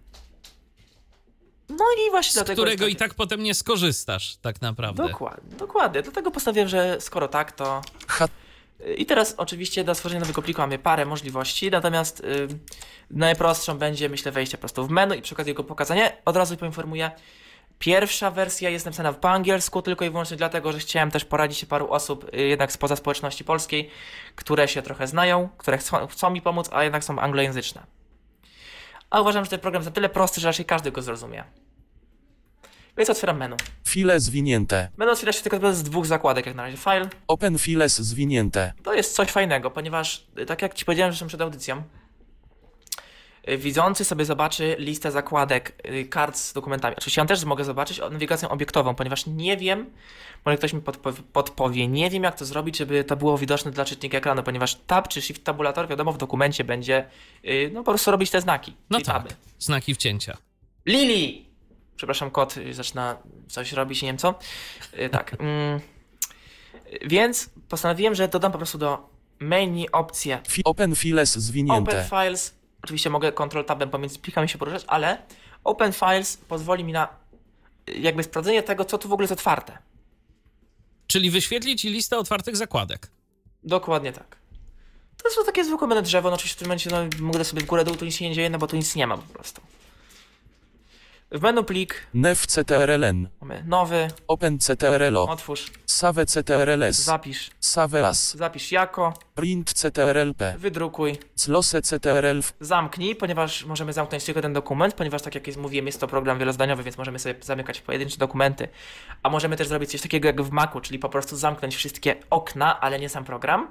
No 1.70 1.86
i 2.08 2.12
właśnie 2.12 2.32
Z 2.32 2.34
dlatego... 2.34 2.62
którego 2.62 2.88
i 2.88 2.96
tak 2.96 3.14
potem 3.14 3.44
nie 3.44 3.54
skorzystasz, 3.56 4.36
tak 4.38 4.62
naprawdę. 4.62 5.08
Dokładnie, 5.08 5.58
dokładnie. 5.58 6.02
Dlatego 6.02 6.32
postanowiłem, 6.32 6.68
że 6.70 7.02
skoro 7.02 7.28
tak, 7.28 7.52
to... 7.52 7.82
I 8.98 9.06
teraz 9.06 9.36
oczywiście 9.38 9.84
dla 9.84 9.94
stworzenia 9.94 10.20
nowego 10.20 10.42
pliku 10.42 10.62
mamy 10.62 10.80
parę 10.80 11.06
możliwości, 11.06 11.72
natomiast 11.72 12.20
y, 12.20 12.48
najprostszą 13.12 13.78
będzie, 13.78 14.10
myślę, 14.10 14.32
wejście 14.32 14.58
po 14.58 14.62
prostu 14.62 14.88
w 14.88 14.90
menu 14.90 15.16
i 15.18 15.22
przy 15.22 15.36
okazji 15.36 15.50
jego 15.50 15.64
pokazanie. 15.64 16.18
Od 16.26 16.38
razu 16.38 16.58
poinformuję, 16.58 17.12
pierwsza 17.80 18.32
wersja 18.32 18.70
jest 18.70 18.86
napisana 18.86 19.14
po 19.14 19.30
angielsku 19.30 19.82
tylko 19.82 20.06
i 20.06 20.10
wyłącznie 20.10 20.38
dlatego, 20.38 20.72
że 20.72 20.80
chciałem 20.80 21.12
też 21.12 21.26
poradzić 21.26 21.58
się 21.58 21.68
paru 21.68 21.92
osób 21.92 22.34
y, 22.34 22.42
jednak 22.42 22.72
spoza 22.72 22.96
społeczności 22.96 23.44
polskiej, 23.44 23.90
które 24.36 24.68
się 24.68 24.82
trochę 24.82 25.08
znają, 25.08 25.50
które 25.58 25.78
chcą, 25.78 26.08
chcą 26.08 26.30
mi 26.30 26.42
pomóc, 26.42 26.70
a 26.72 26.84
jednak 26.84 27.04
są 27.04 27.20
anglojęzyczne. 27.20 27.84
A 29.10 29.22
uważam, 29.22 29.44
że 29.44 29.50
ten 29.50 29.60
program 29.60 29.82
jest 29.82 29.90
na 29.90 29.96
tyle 29.96 30.10
prosty, 30.10 30.42
że 30.42 30.48
raczej 30.48 30.66
każdy 30.66 30.92
go 30.92 31.02
zrozumie. 31.02 31.44
Więc 32.98 33.10
otwieram 33.10 33.38
menu. 33.38 33.56
File 33.88 34.20
zwinięte 34.20 34.90
Menu 34.98 35.12
otwiera 35.12 35.32
się 35.34 35.42
tylko 35.42 35.74
z 35.74 35.84
dwóch 35.84 36.06
zakładek, 36.06 36.46
jak 36.46 36.56
na 36.56 36.64
razie 36.64 36.78
file, 36.78 37.10
Open 37.28 37.58
Files 37.58 38.02
zwinięte 38.02 38.74
To 38.84 38.94
jest 38.94 39.16
coś 39.16 39.30
fajnego, 39.32 39.72
ponieważ 39.72 40.28
y, 40.40 40.46
tak 40.46 40.62
jak 40.62 40.74
ci 40.74 40.86
powiedziałem 40.86 41.12
zresztą 41.12 41.28
przed 41.28 41.42
audycją, 41.42 41.84
y, 43.50 43.58
widzący 43.58 44.06
sobie 44.06 44.26
zobaczy 44.26 44.76
listę 44.80 45.12
zakładek 45.12 45.76
y, 45.92 46.06
kart 46.06 46.38
z 46.38 46.54
dokumentami. 46.54 46.96
Oczywiście 46.98 47.22
ja 47.22 47.28
też 47.28 47.46
mogę 47.46 47.64
zobaczyć 47.64 48.00
nawigacją 48.12 48.50
obiektową, 48.50 48.96
ponieważ 48.96 49.26
nie 49.28 49.58
wiem, 49.58 49.90
może 50.46 50.58
ktoś 50.58 50.74
mi 50.74 50.82
podpowie, 50.82 51.22
podpowie, 51.34 51.88
nie 51.88 52.10
wiem 52.10 52.24
jak 52.24 52.36
to 52.36 52.46
zrobić, 52.46 52.78
żeby 52.78 53.04
to 53.04 53.16
było 53.16 53.38
widoczne 53.38 53.72
dla 53.72 53.86
czytnika 53.86 54.18
ekranu, 54.18 54.44
ponieważ 54.44 54.76
tab 54.76 55.08
czy 55.08 55.22
shift 55.22 55.44
tabulator, 55.44 55.88
wiadomo, 55.88 56.14
w 56.14 56.18
dokumencie 56.18 56.64
będzie 56.64 57.06
no 57.72 57.84
po 57.84 57.92
prostu 57.92 58.12
robić 58.12 58.30
te 58.30 58.42
znaki, 58.42 58.74
No 58.90 58.98
tak, 58.98 59.06
taby. 59.06 59.30
znaki 59.60 59.96
wcięcia. 59.96 60.38
Lili! 60.86 61.53
Przepraszam, 61.96 62.32
kot 62.32 62.56
zaczyna 62.72 63.18
coś 63.48 63.72
robić, 63.72 64.02
nie 64.02 64.10
wiem 64.10 64.18
co. 64.18 64.36
Y, 65.00 65.10
Tak. 65.10 65.36
Mm. 65.40 65.80
Więc 67.02 67.50
postanowiłem, 67.70 68.16
że 68.16 68.28
dodam 68.28 68.52
po 68.52 68.58
prostu 68.58 68.78
do 68.78 69.10
menu 69.40 69.90
opcję 69.92 70.42
Open 70.66 70.96
Files 70.96 71.32
Open 71.32 71.42
zwinięte 71.42 72.06
Files. 72.10 72.56
Oczywiście 72.84 73.10
mogę 73.10 73.32
Ctrl 73.32 73.64
Tabem 73.64 73.90
pomiędzy 73.90 74.20
plikami 74.20 74.50
się 74.50 74.58
poruszać, 74.58 74.84
ale 74.88 75.18
Open 75.64 75.94
Files 75.94 76.38
pozwoli 76.38 76.84
mi 76.84 76.94
na 76.94 77.08
jakby 77.88 78.24
sprawdzenie 78.24 78.64
tego, 78.64 78.86
co 78.86 78.98
tu 78.98 79.10
w 79.10 79.14
ogóle 79.14 79.24
jest 79.24 79.34
otwarte. 79.34 79.78
Czyli 81.08 81.32
wyświetli 81.32 81.76
ci 81.76 81.90
listę 81.90 82.18
otwartych 82.18 82.58
zakładek. 82.58 83.12
Dokładnie 83.64 84.14
tak. 84.14 84.38
To 85.24 85.30
jest 85.30 85.46
takie 85.46 85.66
zwykłe 85.66 86.02
drzewo, 86.02 86.30
no 86.30 86.36
oczywiście 86.36 86.56
w 86.56 86.60
tym 86.60 86.68
momencie 86.68 86.90
no, 86.90 86.98
mogę 87.20 87.44
sobie 87.44 87.62
w 87.62 87.66
górę 87.66 87.86
dół, 87.86 87.96
tu 87.96 88.06
nic 88.06 88.16
się 88.16 88.30
nie 88.30 88.36
dzieje, 88.36 88.50
no 88.50 88.58
bo 88.58 88.68
tu 88.68 88.76
nic 88.76 88.96
nie 88.96 89.08
ma 89.08 89.18
po 89.18 89.34
prostu. 89.34 89.62
W 91.34 91.42
menu 91.42 91.64
plik 91.64 92.08
Nef 92.14 92.48
CTRLN 92.48 93.28
mamy. 93.42 93.64
Nowy, 93.68 94.08
Open 94.28 94.60
CTRLO 94.60 95.28
otwórz, 95.30 95.72
Save 95.86 96.26
CTRLS 96.26 96.96
zapisz, 96.96 97.52
Save 97.60 98.06
as. 98.06 98.36
Zapisz 98.38 98.72
jako, 98.72 99.14
Print 99.36 99.74
CTRLP 99.74 100.44
wydrukuj, 100.58 101.18
Close 101.46 101.82
CTRLF 101.82 102.54
zamknij, 102.60 103.16
ponieważ 103.16 103.66
możemy 103.66 103.94
zamknąć 103.94 104.24
tylko 104.24 104.42
ten 104.42 104.54
dokument, 104.54 104.94
ponieważ 104.94 105.22
tak 105.22 105.36
jak 105.36 105.48
jest, 105.48 105.60
mówiłem, 105.60 105.86
jest 105.86 106.00
to 106.00 106.08
program 106.08 106.40
wielozdaniowy, 106.40 106.84
więc 106.84 106.98
możemy 106.98 107.20
sobie 107.20 107.36
zamykać 107.42 107.82
pojedyncze 107.82 108.18
dokumenty, 108.18 108.68
a 109.24 109.30
możemy 109.30 109.58
też 109.58 109.68
zrobić 109.68 109.92
coś 109.92 110.02
takiego 110.02 110.28
jak 110.28 110.42
w 110.42 110.52
Macu, 110.52 110.82
czyli 110.82 111.00
po 111.00 111.10
prostu 111.10 111.38
zamknąć 111.38 111.76
wszystkie 111.76 112.16
okna, 112.30 112.80
ale 112.80 113.00
nie 113.00 113.10
sam 113.10 113.24
program. 113.24 113.68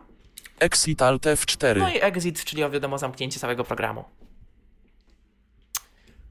Exit 0.58 1.02
Alt 1.02 1.22
F4 1.22 1.78
No 1.78 1.90
i 1.90 1.98
exit, 2.00 2.44
czyli 2.44 2.70
wiadomo 2.70 2.98
zamknięcie 2.98 3.40
całego 3.40 3.64
programu. 3.64 4.04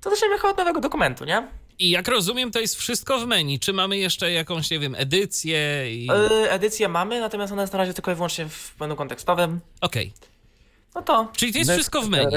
To 0.02 0.10
zaczniemy 0.10 0.38
chyba 0.38 0.50
od 0.50 0.58
nowego 0.58 0.82
dokumentu, 0.82 1.26
nie? 1.26 1.48
I 1.80 1.90
jak 1.90 2.08
rozumiem, 2.08 2.52
to 2.52 2.60
jest 2.60 2.76
wszystko 2.76 3.20
w 3.20 3.28
menu. 3.28 3.60
Czy 3.60 3.74
mamy 3.74 3.98
jeszcze 3.98 4.32
jakąś, 4.32 4.72
nie 4.72 4.80
wiem, 4.80 4.96
edycję 4.98 5.94
i... 5.96 6.06
Yy, 6.06 6.52
edycję 6.52 6.88
mamy, 6.90 7.20
natomiast 7.20 7.54
ona 7.54 7.62
jest 7.62 7.74
na 7.74 7.80
razie 7.80 7.94
tylko 7.94 8.12
i 8.12 8.16
wyłącznie 8.16 8.50
w 8.50 8.80
menu 8.80 8.96
kontekstowym. 8.96 9.60
Okej. 9.82 10.14
No 10.96 11.02
to 11.02 11.32
Czyli 11.38 11.52
to 11.54 11.58
jest 11.58 11.72
Next- 11.72 11.74
wszystko 11.74 12.02
w 12.02 12.10
menu. 12.10 12.36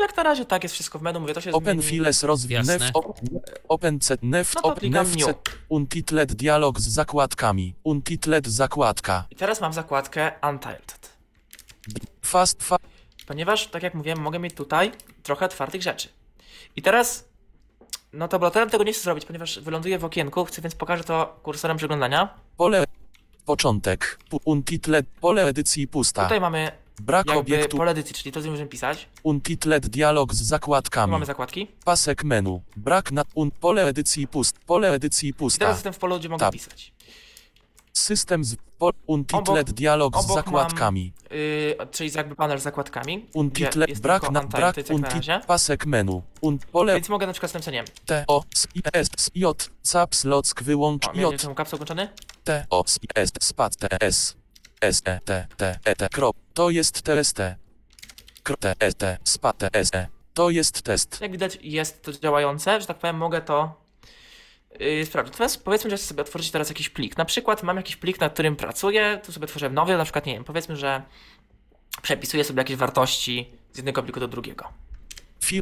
jak 0.00 0.16
na 0.16 0.22
razie 0.22 0.44
tak 0.44 0.62
jest 0.62 0.74
wszystko 0.74 0.98
w 0.98 1.02
menu, 1.02 1.20
mówię, 1.20 1.34
to 1.34 1.40
się 1.40 1.52
Open 1.52 1.80
zmieni. 1.80 1.96
Files 1.96 2.22
rozwi 2.22 2.54
Jasne. 2.54 2.78
Nef 2.78 2.90
op, 2.94 3.20
Open 3.68 4.00
C 4.00 4.16
Nef 4.22 4.54
No 4.54 4.62
op. 4.62 4.80
C 4.80 5.34
Untitled 5.68 6.32
dialog 6.32 6.80
z 6.80 6.88
zakładkami 6.88 7.74
Untitled 7.84 8.46
zakładka 8.46 9.26
I 9.30 9.36
teraz 9.36 9.60
mam 9.60 9.72
zakładkę 9.72 10.32
Untitled. 10.50 11.10
Fast 12.22 12.62
fa 12.62 12.76
Ponieważ, 13.26 13.66
tak 13.66 13.82
jak 13.82 13.94
mówiłem, 13.94 14.18
mogę 14.18 14.38
mieć 14.38 14.54
tutaj 14.54 14.92
trochę 15.22 15.46
otwartych 15.46 15.82
rzeczy. 15.82 16.08
I 16.76 16.82
teraz, 16.82 17.28
no 18.12 18.28
to 18.28 18.38
bloterem 18.38 18.70
tego 18.70 18.84
nie 18.84 18.92
chcę 18.92 19.02
zrobić, 19.02 19.24
ponieważ 19.24 19.60
wyląduję 19.60 19.98
w 19.98 20.04
okienku, 20.04 20.44
chcę 20.44 20.62
więc 20.62 20.74
pokażę 20.74 21.04
to 21.04 21.40
kursorem 21.42 21.76
przeglądania. 21.76 22.34
Pole 22.56 22.84
Początek 23.44 24.18
Untitled 24.44 25.06
Pole 25.20 25.44
edycji 25.44 25.88
pusta 25.88 26.22
Tutaj 26.22 26.40
mamy 26.40 26.70
Brak 27.00 27.26
jakby 27.26 27.40
obiektu 27.40 27.76
pole 27.76 27.90
edycji, 27.90 28.14
czyli 28.14 28.32
to, 28.32 28.42
co 28.42 28.50
możemy 28.50 28.68
pisać. 28.68 29.08
Untitled 29.22 29.88
dialog 29.88 30.34
z 30.34 30.38
Tu 30.38 30.44
zakładkami 30.44 31.10
mamy 31.10 31.26
zakładki. 31.26 31.68
Pasek 31.84 32.24
menu 32.24 32.62
Brak 32.76 33.12
na 33.12 33.24
un 33.34 33.50
Pole 33.50 33.86
edycji 33.86 34.28
pust 34.28 34.58
Pole 34.58 34.92
edycji 34.92 35.28
I 35.28 35.32
teraz 35.32 35.38
pusta 35.38 35.68
jestem 35.68 35.92
w 35.92 35.98
polu, 35.98 36.18
gdzie 36.18 36.28
mogę 36.28 36.40
Tab. 36.40 36.52
pisać. 36.52 36.92
System 38.04 38.44
z 38.44 38.56
po, 38.78 38.90
Untitled 39.06 39.68
Obok- 39.68 39.72
dialog 39.72 40.14
z 40.14 40.16
obok 40.18 40.28
mam- 40.28 40.44
zakładkami 40.44 41.12
Yy, 41.30 41.76
czyli 41.90 42.10
jakby 42.16 42.34
panel 42.36 42.60
z 42.60 42.62
zakładkami. 42.62 43.26
Untitled 43.34 44.00
brak 44.00 44.22
na 44.30 44.40
Untitled, 44.40 44.50
brak 44.50 44.76
jak 44.76 44.88
na 44.88 44.94
unti, 44.94 45.14
razie. 45.28 45.40
pasek 45.46 45.86
menu 45.86 46.22
un, 46.40 46.58
pole 46.72 46.94
Więc 46.94 47.08
mogę 47.08 47.26
na 47.26 47.32
przykład 47.32 47.50
z 47.50 47.52
tym, 47.52 47.62
co 47.62 47.70
nie 47.70 47.76
wiem. 47.78 47.86
T 48.06 48.24
O 48.28 48.42
S 48.54 48.66
I 48.74 48.80
S 48.92 49.08
J 49.34 49.70
caps 49.82 50.24
lock 50.24 50.62
wyłącz 50.62 51.06
O, 51.08 51.12
J 51.14 51.40
ten 51.42 51.54
kapsuł 51.54 51.76
włączony? 51.78 52.08
T 52.44 52.66
O 52.70 52.84
S 52.86 52.98
I 53.02 53.06
S 53.14 53.30
spad 53.40 53.76
T 53.76 53.88
S 54.00 54.36
S 54.80 55.02
E 55.04 55.20
T 55.24 55.46
T 55.56 55.78
E 55.84 55.96
T 55.96 56.08
krop 56.08 56.36
to 56.54 56.70
jest 56.70 57.02
TST 57.02 57.38
Kro- 58.44 58.56
T 58.60 58.74
E 58.80 58.92
T 58.92 59.18
spad 59.24 59.58
T 59.58 59.68
S 59.72 59.90
E 59.94 60.06
to 60.34 60.50
jest 60.50 60.82
test 60.82 61.20
Jak 61.20 61.32
widać 61.32 61.58
jest 61.62 62.02
to 62.02 62.12
działające, 62.12 62.80
że 62.80 62.86
tak 62.86 62.98
powiem, 62.98 63.16
mogę 63.16 63.40
to 63.40 63.83
yy, 64.80 65.06
sprawdzić. 65.06 65.32
Natomiast 65.32 65.64
powiedzmy, 65.64 65.90
że 65.90 65.96
chcę 65.96 66.06
sobie 66.06 66.22
otworzyć 66.22 66.50
teraz 66.50 66.68
jakiś 66.68 66.88
plik. 66.88 67.16
Na 67.16 67.24
przykład 67.24 67.62
mam 67.62 67.76
jakiś 67.76 67.96
plik, 67.96 68.20
nad 68.20 68.32
którym 68.32 68.56
pracuję, 68.56 69.20
tu 69.26 69.32
sobie 69.32 69.46
tworzę 69.46 69.70
nowy, 69.70 69.96
na 69.96 70.04
przykład, 70.04 70.26
nie 70.26 70.34
wiem, 70.34 70.44
powiedzmy, 70.44 70.76
że 70.76 71.02
przepisuję 72.02 72.44
sobie 72.44 72.60
jakieś 72.60 72.76
wartości 72.76 73.50
z 73.72 73.76
jednego 73.76 74.02
pliku 74.02 74.20
do 74.20 74.28
drugiego. 74.28 74.68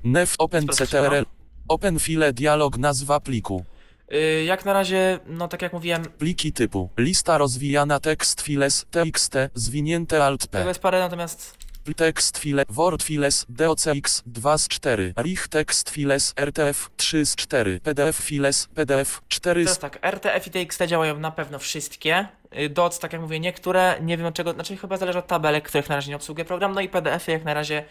Nef 0.05 0.35
open 0.39 0.63
Sprostowano. 0.63 1.09
CTRL 1.09 1.27
open 1.69 1.99
file 1.99 2.33
dialog 2.33 2.79
nazwa 2.79 3.21
pliku 3.21 3.65
Yy, 4.13 4.45
jak 4.45 4.65
na 4.65 4.73
razie, 4.73 5.19
no 5.27 5.49
tak 5.49 5.63
jak 5.63 5.73
mówiłem, 5.73 6.05
pliki 6.05 6.53
typu 6.53 6.91
lista 6.99 7.39
rozwijana 7.39 8.01
text 8.01 8.41
files 8.41 8.87
txt 8.91 9.35
zwinięte 9.55 10.25
alt 10.25 10.47
tego 10.47 10.65
p 10.65 10.69
jest 10.69 10.81
parę, 10.81 10.99
natomiast 10.99 11.62
text 11.97 12.39
file 12.39 12.65
word 12.69 13.03
files 13.03 13.47
docx 13.49 14.23
2 14.27 14.59
z 14.59 14.69
4 14.69 15.15
rich 15.17 15.49
text 15.49 15.91
files 15.91 16.35
rtf 16.37 16.91
3 16.97 17.27
z 17.27 17.37
4 17.37 17.81
pdf 17.81 18.17
files 18.17 18.69
pdf 18.75 19.21
4 19.29 19.65
teraz 19.65 19.77
z 19.77 19.79
tak, 19.79 19.99
RTF 20.03 20.47
i 20.47 20.51
TXT 20.51 20.83
działają 20.87 21.19
na 21.19 21.31
pewno 21.31 21.59
wszystkie. 21.59 22.29
Yy, 22.53 22.69
DOC, 22.69 22.99
tak 22.99 23.13
jak 23.13 23.23
mówię, 23.23 23.41
niektóre, 23.41 23.99
nie 24.03 24.17
wiem 24.17 24.27
od 24.27 24.35
czego, 24.35 24.53
znaczy 24.53 24.77
chyba 24.77 24.97
zależy 24.97 25.19
od 25.19 25.27
tabelek, 25.27 25.69
których 25.69 25.89
na 25.89 25.97
razie 25.97 26.11
nie 26.11 26.17
obsługuje 26.17 26.45
program, 26.45 26.75
no 26.75 26.81
i 26.81 26.89
PDF-y 26.89 27.33
jak 27.33 27.45
na 27.45 27.55
razie 27.55 27.85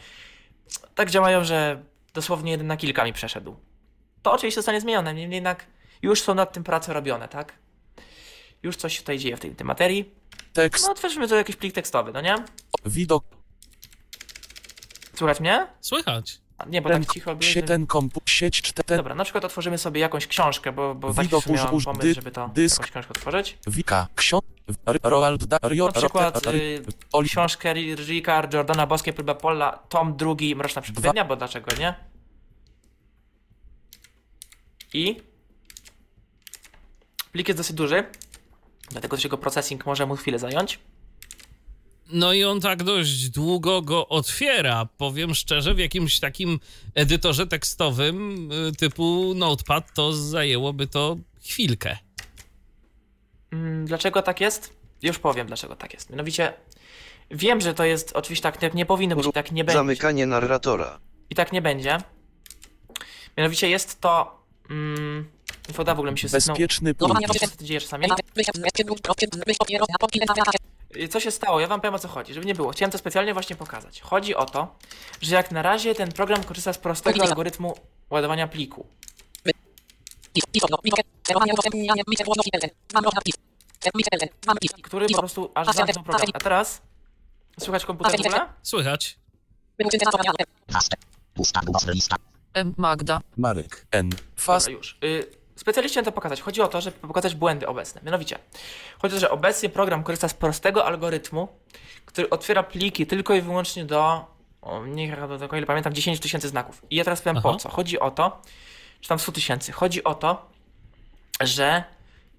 tak 0.95 1.10
działają, 1.10 1.43
że 1.43 1.84
dosłownie 2.13 2.51
jeden 2.51 2.67
na 2.67 2.77
kilka 2.77 3.06
mi 3.06 3.13
przeszedł. 3.13 3.56
To 4.21 4.32
oczywiście 4.32 4.56
zostanie 4.56 4.82
zmienione, 4.82 5.13
niemniej 5.13 5.38
jednak 5.38 5.65
już 6.01 6.21
są 6.21 6.36
nad 6.36 6.54
tym 6.54 6.63
prace 6.63 6.93
robione, 6.93 7.27
tak? 7.27 7.54
Już 8.63 8.75
coś 8.75 8.99
tutaj 8.99 9.19
dzieje 9.19 9.38
w 9.38 9.39
tej, 9.39 9.56
tej 9.56 9.65
materii. 9.65 10.12
tekst 10.54 10.86
No 10.86 10.91
otwórzmy 10.91 11.27
to 11.27 11.36
jakiś 11.36 11.56
plik 11.56 11.73
tekstowy, 11.73 12.12
no 12.12 12.21
nie? 12.21 12.36
widok 12.86 13.23
Słuchać 15.21 15.39
mnie? 15.39 15.67
Słychać. 15.81 16.39
A, 16.57 16.65
Nie, 16.65 16.81
bo 16.81 16.89
Ten, 16.89 17.03
tak 17.05 17.13
cicho 17.13 17.36
było. 17.36 17.51
że- 17.51 17.62
ten 17.63 17.88
kompu, 17.88 18.21
sieć 18.25 18.62
cztery, 18.62 18.97
Dobra, 18.97 19.15
na 19.15 19.23
przykład 19.23 19.45
otworzymy 19.45 19.77
sobie 19.77 20.01
jakąś 20.01 20.27
książkę, 20.27 20.71
bo, 20.71 20.95
bo 20.95 21.13
taki 21.13 21.27
Widok 21.27 21.41
w 21.41 21.43
sumie 21.43 21.55
uż- 21.55 21.62
miałem 21.63 21.75
uż- 21.75 21.86
pomysł, 21.86 22.01
dy- 22.01 22.13
żeby 22.13 22.31
to 22.31 22.47
dysk. 22.53 22.79
jakąś 22.79 22.91
książkę 22.91 23.10
otworzyć. 23.13 23.57
wika, 23.67 24.07
książ... 24.15 24.41
Roald 25.03 25.43
da... 25.45 25.57
Rio, 25.69 25.86
Na 25.86 25.91
przykład 25.91 26.45
ro- 26.45 26.53
y, 26.53 26.84
Oli- 27.13 27.29
książkę 27.29 27.73
Ricka 27.73 28.47
Jordana 28.53 28.88
Boskie 28.88 29.13
próba 29.13 29.36
Pola, 29.36 29.71
tom 29.89 30.17
drugi, 30.17 30.55
Mroczna 30.55 30.81
Przepowiednia, 30.81 31.25
bo 31.25 31.36
dlaczego 31.36 31.75
nie? 31.79 31.95
I 34.93 35.21
plik 37.31 37.47
jest 37.47 37.60
dosyć 37.60 37.75
duży, 37.75 38.03
dlatego 38.89 39.17
też 39.17 39.23
jego 39.23 39.38
processing 39.38 39.86
może 39.86 40.05
mu 40.05 40.15
chwilę 40.15 40.39
zająć. 40.39 40.79
No 42.12 42.34
i 42.34 42.43
on 42.43 42.62
tak 42.62 42.84
dość 42.84 43.30
długo 43.30 43.82
go 43.82 44.08
otwiera. 44.08 44.88
Powiem 44.97 45.36
szczerze, 45.36 45.74
w 45.74 45.80
jakimś 45.80 46.19
takim 46.19 46.60
edytorze 46.95 47.47
tekstowym 47.47 48.50
y, 48.52 48.71
typu 48.71 49.34
Notepad 49.36 49.93
to 49.93 50.13
zajęłoby 50.13 50.88
to 50.88 51.17
chwilkę. 51.43 51.97
Mm, 53.52 53.86
Dlaczego 53.86 54.21
tak 54.21 54.41
jest? 54.41 54.74
Już 55.02 55.19
powiem, 55.19 55.47
dlaczego 55.47 55.76
tak 55.76 55.93
jest. 55.93 56.10
Mianowicie, 56.10 56.54
wiem, 57.32 57.62
że 57.62 57.74
to 57.74 57.84
jest 57.86 58.12
oczywiście 58.13 58.43
tak, 58.43 58.58
tak 58.58 58.74
nie 58.74 58.86
powinno 58.86 59.15
być, 59.15 59.26
tak 59.34 59.52
nie 59.52 59.63
będzie. 59.63 59.78
Zamykanie 59.78 60.26
narratora. 60.26 61.00
I 61.30 61.36
tak 61.36 61.52
nie 61.52 61.62
będzie. 61.62 61.97
Mianowicie 63.38 63.69
jest 63.69 64.02
to. 64.02 64.41
Mm, 64.69 65.30
infoda 65.67 65.95
w 65.95 66.00
ogóle 66.00 66.12
mi 66.12 66.17
się 66.19 66.28
bezpieczny 66.30 66.93
No, 67.00 67.08
punkt. 67.08 67.21
Y, 70.56 70.70
Co 71.10 71.19
się 71.19 71.32
stało? 71.32 71.60
Ja 71.60 71.67
wam 71.67 71.82
powiem 71.82 71.93
o 71.95 71.99
co 71.99 72.08
chodzi, 72.08 72.34
żeby 72.34 72.45
nie 72.45 72.56
było. 72.56 72.71
Chciałem 72.71 72.91
to 72.91 72.97
specjalnie 72.97 73.34
właśnie 73.34 73.56
pokazać. 73.56 74.01
Chodzi 74.01 74.36
o 74.36 74.45
to, 74.45 74.75
że 75.21 75.36
jak 75.36 75.51
na 75.51 75.62
razie 75.62 75.95
ten 75.95 76.12
program 76.12 76.43
korzysta 76.43 76.73
z 76.73 76.77
prostego 76.77 77.23
algorytmu 77.23 77.75
ładowania 78.10 78.47
pliku. 78.47 78.88
Który 84.84 85.08
po 85.08 85.19
prostu 85.19 85.51
aż 85.56 85.67
zamknął 85.67 86.04
program. 86.04 86.30
A 86.34 86.39
teraz. 86.39 86.82
Słychać 87.60 87.86
komputer 87.86 88.17
w 88.17 88.25
ogóle? 88.25 88.47
Słychać. 88.63 89.17
Magda. 92.77 93.21
Marek 93.38 93.86
N. 93.91 94.10
Fast 94.36 94.65
Dobra, 94.65 94.77
już. 94.77 94.97
Y, 95.04 95.40
specjaliście 95.62 95.93
chciałem 95.93 96.06
to 96.06 96.12
pokazać. 96.12 96.41
Chodzi 96.41 96.62
o 96.62 96.67
to, 96.67 96.82
żeby 96.82 96.97
pokazać 96.97 97.36
błędy 97.36 97.67
obecne. 97.67 98.02
Mianowicie, 98.04 98.39
chodzi 99.00 99.15
o 99.15 99.17
to, 99.17 99.19
że 99.19 99.32
obecnie 99.32 99.69
program 99.69 100.04
korzysta 100.04 100.28
z 100.28 100.34
prostego 100.34 100.86
algorytmu, 100.86 101.47
który 102.06 102.30
otwiera 102.30 102.63
pliki 102.63 103.08
tylko 103.08 103.34
i 103.34 103.41
wyłącznie 103.41 103.86
do, 103.86 104.26
o, 104.62 104.86
nie 104.86 105.17
do 105.17 105.38
tego 105.38 105.58
ile 105.58 105.65
pamiętam, 105.65 105.93
10 105.93 106.19
tysięcy 106.19 106.47
znaków. 106.47 106.82
I 106.89 106.95
ja 106.95 107.04
teraz 107.04 107.21
powiem 107.21 107.41
po 107.41 107.50
Aha. 107.50 107.58
co. 107.60 107.69
Chodzi 107.69 108.00
o 108.00 108.12
to, 108.12 108.41
czy 109.02 109.10
tam 109.10 109.19
100 109.19 109.32
tysięcy. 109.32 109.71
Chodzi 109.71 110.04
o 110.04 110.15
to, 110.15 110.45
że 111.41 111.84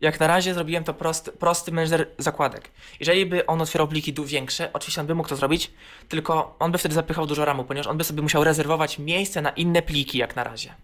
jak 0.01 0.21
na 0.21 0.27
razie 0.27 0.55
zrobiłem 0.55 0.85
to 0.85 0.95
prosty, 0.95 1.33
prosty 1.33 1.73
menedżer 1.73 2.09
zakładek. 2.19 2.71
Jeżeli 3.01 3.27
by 3.27 3.47
on 3.47 3.61
otwierał 3.61 3.89
pliki 3.89 4.15
większe, 4.25 4.71
oczywiście 4.73 5.01
on 5.01 5.07
by 5.07 5.15
mógł 5.15 5.29
to 5.29 5.37
zrobić, 5.37 5.71
tylko 6.09 6.57
on 6.59 6.73
by 6.73 6.79
wtedy 6.79 6.95
zapychał 6.95 7.27
dużo 7.27 7.45
ramu, 7.45 7.65
ponieważ 7.65 7.87
on 7.87 7.99
by 7.99 8.05
sobie 8.05 8.23
musiał 8.23 8.45
rezerwować 8.45 8.99
miejsce 8.99 9.43
na 9.43 9.51
inne 9.51 9.83
pliki 9.83 10.19
jak 10.19 10.37
na 10.37 10.45
razie. 10.45 10.75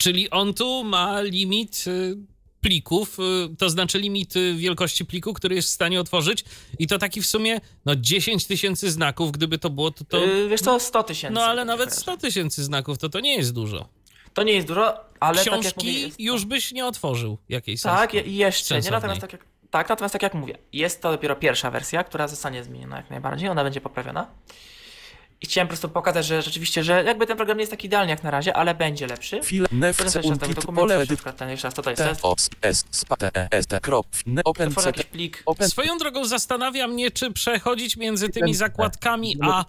Czyli 0.00 0.30
on 0.30 0.54
tu 0.54 0.84
ma 0.84 1.20
limit 1.20 1.84
y, 1.86 2.16
plików, 2.60 3.18
y, 3.18 3.56
to 3.56 3.70
znaczy 3.70 3.98
limit 3.98 4.36
y, 4.36 4.54
wielkości 4.54 5.04
pliku, 5.04 5.34
który 5.34 5.54
jest 5.54 5.68
w 5.68 5.72
stanie 5.72 6.00
otworzyć 6.00 6.44
i 6.78 6.86
to 6.86 6.98
taki 6.98 7.22
w 7.22 7.26
sumie, 7.26 7.60
no 7.86 7.96
10 7.96 8.46
tysięcy 8.46 8.90
znaków, 8.90 9.32
gdyby 9.32 9.58
to 9.58 9.70
było, 9.70 9.90
to... 9.90 10.04
to 10.04 10.18
Yy, 10.18 10.48
wiesz 10.48 10.60
co, 10.60 10.80
100 10.80 11.02
tysięcy. 11.02 11.34
no 11.34 11.42
ale 11.42 11.60
tak 11.60 11.66
nawet 11.66 11.88
kojarzę. 11.88 12.00
100 12.00 12.16
tysięcy 12.16 12.64
znaków, 12.64 12.98
to 12.98 13.08
to 13.08 13.20
nie 13.20 13.36
jest 13.36 13.52
dużo. 13.52 13.88
To 14.34 14.42
nie 14.42 14.52
jest 14.52 14.66
dużo, 14.66 14.94
ale 15.20 15.34
tak 15.38 15.46
Książki 15.46 15.86
mówię, 15.86 16.00
jest... 16.00 16.20
już 16.20 16.44
byś 16.44 16.72
nie 16.72 16.86
otworzył 16.86 17.38
jakiejś 17.48 17.82
Tak, 17.82 18.14
jeszcze 18.14 18.74
nie, 18.74 18.82
sensownej. 18.82 18.92
natomiast 18.92 19.20
tak 19.20 19.32
jak, 19.32 19.44
tak, 19.70 19.88
natomiast 19.88 20.12
tak 20.12 20.22
jak 20.22 20.34
mówię, 20.34 20.58
jest 20.72 21.02
to 21.02 21.10
dopiero 21.12 21.36
pierwsza 21.36 21.70
wersja, 21.70 22.04
która 22.04 22.28
zostanie 22.28 22.64
zmieniona 22.64 22.96
jak 22.96 23.10
najbardziej, 23.10 23.48
ona 23.48 23.64
będzie 23.64 23.80
poprawiona. 23.80 24.26
I 25.42 25.46
chciałem 25.46 25.66
po 25.66 25.70
prostu 25.70 25.88
pokazać, 25.88 26.26
że 26.26 26.42
rzeczywiście, 26.42 26.84
że 26.84 27.04
jakby 27.04 27.26
ten 27.26 27.36
program 27.36 27.58
nie 27.58 27.62
jest 27.62 27.70
tak 27.70 27.84
idealny 27.84 28.10
jak 28.10 28.22
na 28.22 28.30
razie, 28.30 28.56
ale 28.56 28.74
będzie 28.74 29.06
lepszy. 29.06 29.40
fil 29.42 29.66
tak 30.14 30.24
untit 30.24 30.64
pole 30.74 31.06
ten 31.36 31.50
jeszcze 31.50 31.68
raz, 31.68 31.74
to 31.74 31.82
to 31.82 31.90
jest 31.90 32.02
open 35.46 35.68
Swoją 35.68 35.98
drogą 35.98 36.24
zastanawia 36.24 36.88
mnie, 36.88 37.10
czy 37.10 37.32
przechodzić 37.32 37.96
między 37.96 38.28
tymi 38.28 38.54
zakładkami 38.54 39.36
a 39.42 39.62
y, 39.62 39.64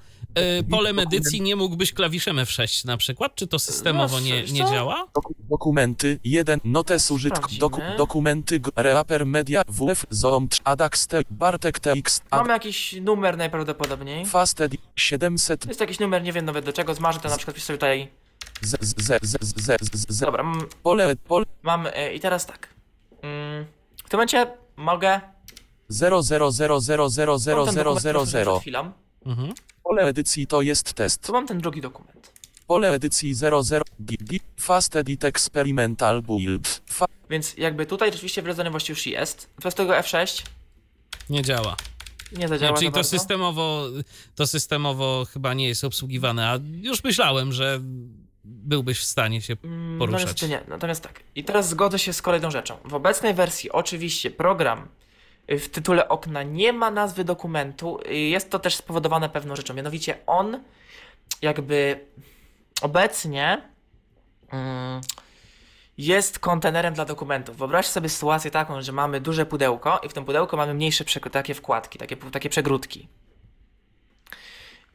polem 0.69 0.99
edycji 0.99 1.41
nie 1.41 1.55
mógłbyś 1.55 1.93
klawiszem 1.93 2.35
F6 2.37 2.85
na 2.85 2.97
przykład? 2.97 3.35
Czy 3.35 3.47
to 3.47 3.59
systemowo 3.59 4.15
No, 4.15 4.25
nie, 4.25 4.41
wiesz 4.41 4.51
nie 4.51 4.63
co? 4.65 4.71
działa? 4.71 5.07
Doku- 5.13 5.33
Dokumenty 5.39 6.19
1 6.23 6.59
notes 6.63 7.11
użytk 7.11 7.51
doku, 7.59 7.81
dokumenty 7.97 8.61
reaper 8.75 9.25
media 9.25 9.61
wf 9.67 10.05
zoom 10.09 10.47
Adax 10.63 11.07
Bartek 11.31 11.79
tx 11.79 12.21
Mamy 12.31 12.53
jakiś 12.53 12.93
numer 13.01 13.37
najprawdopodobniej. 13.37 14.25
fast 14.25 14.61
edit 14.61 14.81
700 14.95 15.65
Jest 15.65 15.79
jakiś 15.79 15.99
numer, 15.99 16.23
nie 16.23 16.33
wiem 16.33 16.45
nawet 16.45 16.65
do 16.65 16.73
czego, 16.73 16.93
zmarzę 16.93 17.19
to 17.19 17.29
na 17.29 17.37
przykład 17.37 17.55
piszę 17.55 17.65
sobie 17.67 17.77
tutaj. 17.77 18.07
z 18.61 18.69
z 18.85 18.95
z 19.21 19.37
z 19.41 19.55
z 19.55 19.65
z 19.91 20.09
z 20.09 20.19
Dobra, 20.19 20.43
mam, 20.43 20.61
pole 20.83 21.15
pole 21.15 21.45
mam 21.63 21.87
e, 21.93 22.13
i 22.13 22.19
teraz 22.19 22.45
tak. 22.45 22.67
Mm, 23.21 23.65
w 24.05 24.09
tym 24.09 24.17
momencie 24.17 24.47
mogę... 24.75 25.21
0 25.89 26.21
0 26.23 26.51
0 26.51 26.79
0 26.79 27.09
0 27.09 27.39
0 27.39 27.57
mam 27.65 27.65
ten 27.65 27.73
0 27.75 27.83
dokument, 27.95 28.03
0 28.03 28.19
który 28.19 28.31
przed 28.31 28.39
0 28.45 28.59
chwilą. 28.59 28.91
Mhm. 29.25 29.53
pole 29.83 30.01
edycji 30.01 30.47
to 30.47 30.61
jest 30.61 30.93
test 30.93 31.21
Tu 31.27 31.33
mam 31.33 31.47
ten 31.47 31.59
drugi 31.59 31.81
dokument. 31.81 32.31
pole 32.67 32.91
edycji 32.91 33.33
0 33.33 33.63
0 33.63 33.85
d, 33.99 34.15
d, 34.19 34.37
fast 34.59 34.95
edit 34.95 35.23
experimental 35.23 36.21
build 36.21 36.81
fa, 36.85 37.05
Więc 37.29 37.57
jakby 37.57 37.85
tutaj 37.85 38.11
rzeczywiście 38.11 38.41
wrodzoność 38.41 38.89
już 38.89 39.05
jest. 39.07 39.49
Przez 39.59 39.75
tego 39.75 39.93
F6 39.93 40.45
Nie 41.29 41.41
działa. 41.41 41.75
nie 42.37 42.47
zadziała 42.47 42.77
czyli 42.77 42.87
za 42.87 42.91
to 42.91 42.95
bardzo. 42.95 43.09
systemowo, 43.09 43.87
to 44.35 44.47
systemowo 44.47 45.25
chyba 45.33 45.53
nie 45.53 45.67
jest 45.67 45.83
obsługiwane, 45.83 46.47
a 46.49 46.59
już 46.81 47.03
myślałem, 47.03 47.51
że 47.53 47.79
byłbyś 48.43 48.99
w 48.99 49.03
stanie 49.03 49.41
się 49.41 49.55
Mm, 49.63 49.99
poruszać. 49.99 50.21
No 50.21 50.27
niestety 50.27 50.49
nie. 50.49 50.61
Natomiast 50.67 51.03
tak. 51.03 51.23
I 51.35 51.43
teraz 51.43 51.69
zgodzę 51.69 51.99
się 51.99 52.13
z 52.13 52.21
kolejną 52.21 52.51
rzeczą. 52.51 52.77
W 52.85 52.93
obecnej 52.93 53.33
wersji 53.33 53.71
oczywiście 53.71 54.31
program 54.31 54.87
w 55.59 55.69
tytule 55.69 56.09
okna 56.09 56.43
nie 56.43 56.73
ma 56.73 56.91
nazwy 56.91 57.23
dokumentu. 57.23 57.99
Jest 58.09 58.49
to 58.49 58.59
też 58.59 58.75
spowodowane 58.75 59.29
pewną 59.29 59.55
rzeczą. 59.55 59.73
Mianowicie 59.73 60.17
on 60.27 60.63
jakby 61.41 62.05
obecnie 62.81 63.61
mm, 64.51 65.01
jest 65.97 66.39
kontenerem 66.39 66.93
dla 66.93 67.05
dokumentów. 67.05 67.57
Wyobraźcie 67.57 67.91
sobie 67.91 68.09
sytuację 68.09 68.51
taką, 68.51 68.81
że 68.81 68.91
mamy 68.91 69.21
duże 69.21 69.45
pudełko 69.45 69.99
i 70.03 70.09
w 70.09 70.13
tym 70.13 70.25
pudełku 70.25 70.57
mamy 70.57 70.73
mniejsze 70.73 71.05
takie 71.31 71.53
wkładki, 71.53 71.99
takie, 71.99 72.17
takie 72.17 72.49
przegródki. 72.49 73.07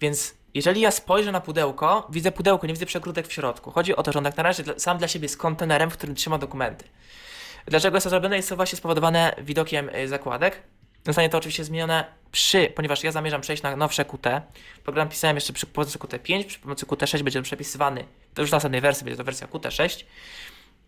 Więc 0.00 0.34
jeżeli 0.54 0.80
ja 0.80 0.90
spojrzę 0.90 1.32
na 1.32 1.40
pudełko, 1.40 2.06
widzę 2.10 2.32
pudełko, 2.32 2.66
nie 2.66 2.72
widzę 2.72 2.86
przegródek 2.86 3.26
w 3.26 3.32
środku. 3.32 3.70
Chodzi 3.70 3.96
o 3.96 4.02
to, 4.02 4.12
że 4.12 4.18
on 4.18 4.24
tak 4.24 4.36
na 4.36 4.42
razie 4.42 4.64
sam 4.76 4.98
dla 4.98 5.08
siebie 5.08 5.24
jest 5.24 5.36
kontenerem, 5.36 5.90
w 5.90 5.96
którym 5.96 6.14
trzyma 6.14 6.38
dokumenty. 6.38 6.84
Dlaczego 7.66 7.96
jest 7.96 8.04
to 8.04 8.10
zrobione? 8.10 8.36
Jest 8.36 8.48
to 8.48 8.56
właśnie 8.56 8.78
spowodowane 8.78 9.34
widokiem 9.38 9.88
y, 9.94 10.08
zakładek. 10.08 10.62
Zostanie 11.06 11.28
to 11.28 11.38
oczywiście 11.38 11.64
zmienione 11.64 12.04
przy, 12.32 12.72
ponieważ 12.74 13.04
ja 13.04 13.12
zamierzam 13.12 13.40
przejść 13.40 13.62
na 13.62 13.76
nowsze 13.76 14.04
Qt. 14.04 14.42
Program 14.84 15.08
pisałem 15.08 15.36
jeszcze 15.36 15.52
przy 15.52 15.66
pomocy 15.66 15.98
Qt5, 15.98 16.44
przy 16.44 16.58
pomocy 16.58 16.86
Qt6 16.86 17.22
będzie 17.22 17.38
on 17.38 17.42
przepisywany. 17.42 18.04
To 18.34 18.42
już 18.42 18.50
w 18.50 18.52
następnej 18.52 18.80
wersji 18.80 19.04
będzie 19.04 19.16
to 19.16 19.24
wersja 19.24 19.46
Qt6, 19.46 20.04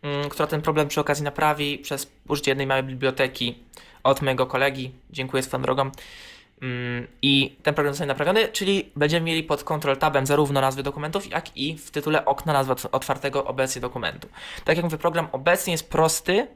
mm, 0.03 0.29
która 0.29 0.47
ten 0.47 0.62
problem 0.62 0.88
przy 0.88 1.01
okazji 1.01 1.25
naprawi 1.25 1.79
przez 1.79 2.11
użycie 2.29 2.51
jednej 2.51 2.67
małej 2.67 2.83
biblioteki 2.85 3.59
od 4.03 4.23
mojego 4.23 4.47
kolegi. 4.47 4.93
Dziękuję 5.11 5.43
swoją 5.43 5.62
drogą. 5.62 5.91
Mm, 6.62 7.07
I 7.23 7.57
ten 7.62 7.75
program 7.75 7.95
zostanie 7.95 8.09
naprawiony, 8.09 8.49
czyli 8.49 8.91
będziemy 8.97 9.27
mieli 9.27 9.43
pod 9.43 9.64
Ctrl 9.64 9.97
Tabem 9.97 10.27
zarówno 10.27 10.61
nazwy 10.61 10.83
dokumentów, 10.83 11.31
jak 11.31 11.57
i 11.57 11.77
w 11.79 11.91
tytule 11.91 12.25
okna 12.25 12.53
nazwę 12.53 12.75
ot- 12.75 12.88
otwartego 12.93 13.45
obecnie 13.45 13.81
dokumentu. 13.81 14.29
Tak 14.64 14.77
jak 14.77 14.85
mówię, 14.85 14.99
program 14.99 15.29
obecnie 15.33 15.73
jest 15.73 15.91
prosty 15.91 16.47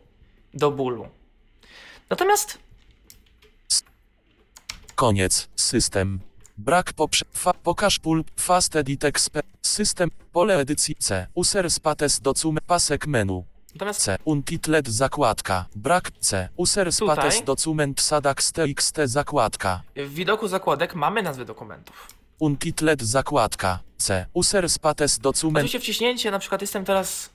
do 0.54 0.70
bólu. 0.70 1.08
Natomiast 2.10 2.58
koniec 4.94 5.48
system 5.56 6.20
brak 6.58 6.92
poprze 6.92 7.24
fa, 7.32 7.52
pokaż 7.54 7.98
pulp 7.98 8.30
fast 8.40 8.76
edit 8.76 9.04
exp 9.04 9.38
system 9.62 10.10
pole 10.32 10.58
edycji 10.58 10.94
c 10.98 11.26
user 11.34 11.70
spates 11.70 12.20
docum 12.20 12.58
pasek 12.66 13.06
menu 13.06 13.44
Natomiast 13.74 14.00
C. 14.00 14.18
Untitled 14.24 14.88
zakładka. 14.88 15.64
Brak 15.76 16.10
C. 16.20 16.48
User 16.56 16.92
spates 16.92 17.34
Tutaj. 17.34 17.44
document 17.44 18.00
sadax 18.00 18.52
txt 18.52 18.96
zakładka. 19.04 19.82
w 19.96 20.14
widoku 20.14 20.48
zakładek 20.48 20.94
mamy 20.94 21.22
nazwy 21.22 21.44
dokumentów. 21.44 22.08
Untitled 22.38 23.02
zakładka. 23.02 23.78
C. 23.98 24.26
User 24.34 24.70
spates 24.70 25.18
document 25.18 25.56
Oczywiście 25.56 25.80
wciśnięcie, 25.80 26.30
na 26.30 26.38
przykład 26.38 26.60
jestem 26.60 26.84
teraz 26.84 27.30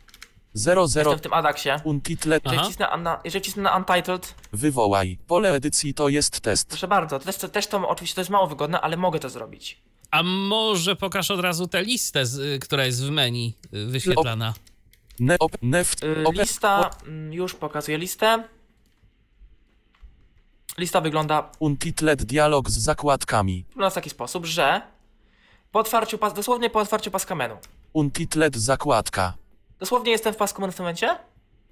00 0.57 0.81
jestem 0.83 1.17
w 1.17 1.21
tym 1.21 1.33
Adaxie. 1.33 1.81
Untitled 1.83 2.43
Aha. 2.45 2.55
Jeżeli 2.55 2.69
wcisnę, 2.73 2.97
na, 2.97 3.19
jeżeli 3.23 3.43
wcisnę 3.43 3.63
na 3.63 3.77
Untitled, 3.77 4.35
wywołaj. 4.53 5.17
Pole 5.27 5.53
edycji 5.53 5.93
to 5.93 6.09
jest 6.09 6.39
test. 6.39 6.67
proszę 6.69 6.87
bardzo, 6.87 7.19
to 7.19 7.25
też, 7.25 7.37
to 7.37 7.49
też 7.49 7.67
to 7.67 7.89
oczywiście 7.89 8.15
to 8.15 8.21
jest 8.21 8.31
mało 8.31 8.47
wygodne, 8.47 8.81
ale 8.81 8.97
mogę 8.97 9.19
to 9.19 9.29
zrobić. 9.29 9.81
A 10.11 10.23
może 10.23 10.95
pokaż 10.95 11.31
od 11.31 11.39
razu 11.39 11.67
tę 11.67 11.83
listę, 11.83 12.25
z, 12.25 12.37
y, 12.39 12.59
która 12.59 12.85
jest 12.85 13.03
w 13.03 13.09
menu 13.09 13.53
y, 13.73 13.85
wyświetlana. 13.85 14.53
Ne, 15.19 15.35
op, 15.39 15.51
neft, 15.61 16.03
Y, 16.03 16.23
ope, 16.25 16.41
Lista, 16.41 16.89
mm, 17.07 17.33
już 17.33 17.53
pokazuję 17.53 17.97
listę. 17.97 18.43
Lista 20.77 21.01
wygląda 21.01 21.49
Untitled 21.59 22.23
dialog 22.23 22.69
z 22.69 22.77
zakładkami. 22.77 23.65
wygląda 23.69 23.89
w 23.89 23.93
taki 23.93 24.09
sposób, 24.09 24.45
że 24.45 24.81
po 25.71 25.79
otwarciu 25.79 26.17
pas, 26.17 26.33
dosłownie 26.33 26.69
po 26.69 26.79
otwarciu 26.79 27.11
paska 27.11 27.35
menu. 27.35 27.55
Untitled 27.93 28.55
zakładka. 28.57 29.33
Dosłownie 29.79 30.11
jestem 30.11 30.33
w 30.33 30.37
pasku 30.37 30.71
w 30.71 30.79
momencie 30.79 31.17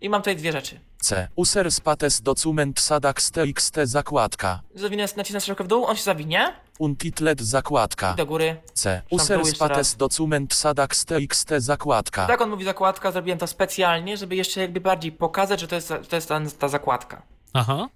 i 0.01 0.09
mam 0.09 0.21
tutaj 0.21 0.35
dwie 0.35 0.51
rzeczy. 0.51 0.79
C. 0.99 1.27
User 1.35 1.71
spates 1.71 2.21
document 2.21 2.79
sadax 2.79 3.31
txt 3.31 3.75
zakładka. 3.83 4.61
Zawinę, 4.75 5.05
nacisnę 5.17 5.39
strzałkę 5.41 5.63
w 5.63 5.67
dół, 5.67 5.85
on 5.85 5.95
się 5.95 6.03
zawinie 6.03 6.53
Untitled 6.79 7.41
zakładka. 7.41 8.13
i 8.13 8.15
do 8.15 8.25
góry. 8.25 8.55
C. 8.73 9.01
User 9.09 9.45
spates 9.45 9.95
document 9.95 10.53
sadax 10.53 11.05
txt 11.05 11.49
zakładka. 11.57 12.27
Tak 12.27 12.41
on 12.41 12.49
mówi 12.49 12.65
zakładka, 12.65 13.11
zrobiłem 13.11 13.39
to 13.39 13.47
specjalnie, 13.47 14.17
żeby 14.17 14.35
jeszcze 14.35 14.61
jakby 14.61 14.81
bardziej 14.81 15.11
pokazać, 15.11 15.59
że 15.59 15.67
to 15.67 15.75
jest, 15.75 15.93
to 16.09 16.15
jest 16.15 16.29
ta, 16.29 16.41
ta 16.59 16.67
zakładka. 16.67 17.21
Aha. 17.53 17.89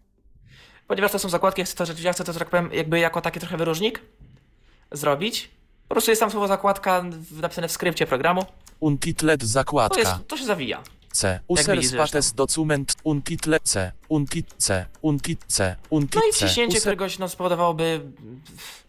Ponieważ 0.88 1.12
to 1.12 1.20
są 1.20 1.30
zakładki, 1.30 1.62
ja 1.62 1.66
chcę 1.66 1.76
to, 1.76 1.86
rzeczywiście- 1.86 2.08
ja 2.08 2.14
chcę 2.14 2.24
to, 2.24 2.34
że 2.34 2.40
tak 2.40 2.50
powiem, 2.50 2.70
jakby 2.74 3.00
jako 3.00 3.22
taki 3.22 3.40
trochę 3.40 3.58
wyróżnik 3.58 4.02
zrobić. 4.92 5.50
Po 5.88 5.96
prostu 5.96 6.12
jest 6.12 6.20
tam 6.20 6.32
słowo 6.32 6.48
zakładka 6.48 7.04
napisane 7.32 7.68
w 7.68 7.72
skrypcie 7.72 8.08
programu. 8.08 8.46
Untitled 8.80 9.42
To, 9.42 9.48
zakładka. 9.48 10.00
jest, 10.00 10.12
to 10.28 10.38
się 10.38 10.46
zawija. 10.46 10.84
C. 11.12 11.40
User 11.48 11.84
spates 11.84 12.34
document 12.34 12.96
untitled 13.04 13.64
C. 13.64 13.92
Untit 14.10 14.54
C. 14.58 14.86
Untit 15.02 15.46
C. 15.48 15.76
Untit 15.90 16.16
No 16.16 16.22
i 16.30 16.34
wciśnięcie 16.34 16.78
User 16.78 16.82
któregoś 16.82 17.20
no, 17.20 17.30
spowodowałoby... 17.30 18.02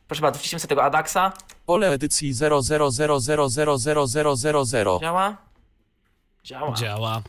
Proszę 0.08 0.22
bardzo, 0.22 0.38
wciśniemy 0.38 0.60
sobie 0.60 0.68
tego 0.68 0.84
Adaxa. 0.84 1.32
pole 1.66 1.90
edycji 1.90 2.34
000000000 2.34 5.00
Działa? 5.00 5.36
Działa. 6.44 6.74
Działa. 6.74 7.22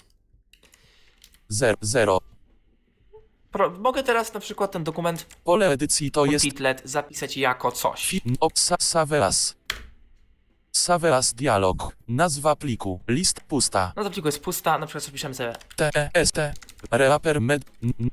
0 1.81 2.19
Pro, 3.51 3.69
mogę 3.69 4.03
teraz 4.03 4.33
na 4.33 4.39
przykład 4.39 4.71
ten 4.71 4.83
dokument 4.83 5.25
Pole 5.43 5.69
edycji 5.69 6.11
to 6.11 6.25
jest 6.25 6.45
Titlet 6.45 6.81
zapisać 6.85 7.37
jako 7.37 7.71
coś. 7.71 8.21
opsa 8.39 8.75
Saveas. 8.79 9.55
Saveas 10.81 11.33
dialog. 11.33 11.91
Nazwa 12.07 12.55
pliku. 12.55 12.99
List 13.07 13.41
pusta. 13.41 13.93
No 13.95 14.03
to 14.03 14.09
pliku 14.09 14.27
jest 14.27 14.39
pusta, 14.41 14.77
na 14.77 14.85
przykład 14.87 15.03
sobie 15.03 15.53
T 15.75 15.89
E 15.95 16.09
S 16.13 16.31
T 16.31 16.53
Reaper 16.91 17.41
med 17.41 17.61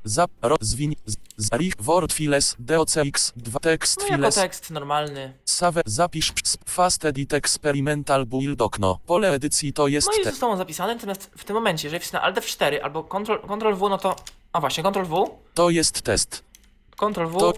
zap 0.03 0.31
ro 0.41 0.55
zwin 0.61 0.93
z- 1.05 1.15
zarich 1.37 1.73
word 1.79 2.13
files 2.13 2.55
docx 2.59 3.33
2 3.35 3.59
text 3.59 3.97
no 3.99 4.03
jako 4.05 4.15
files 4.17 4.35
tekst 4.35 4.69
normalny. 4.71 5.33
save 5.45 5.81
zapisz 5.85 6.33
fast 6.65 7.05
edit 7.05 7.33
experimental 7.33 8.25
build 8.25 8.61
okno. 8.61 8.99
Pole 9.05 9.31
edycji 9.31 9.73
to 9.73 9.87
jest 9.87 10.07
No 10.07 10.21
i 10.21 10.23
zostało 10.25 10.57
zapisane, 10.57 10.95
natomiast 10.95 11.31
w 11.37 11.43
tym 11.43 11.53
momencie, 11.55 11.87
jeżeli 11.87 11.99
wcisnę 11.99 12.21
Alt 12.21 12.37
F4 12.37 12.79
albo 12.83 13.03
Ctrl, 13.03 13.47
Ctrl 13.47 13.73
W, 13.75 13.89
no 13.89 13.97
to... 13.97 14.15
A 14.53 14.59
właśnie, 14.59 14.83
Ctrl 14.83 15.05
W, 15.05 15.29
to 15.53 15.69
jest 15.69 16.01
test. 16.01 16.43
Ctrl 16.95 17.25
W, 17.27 17.39
To- 17.39 17.53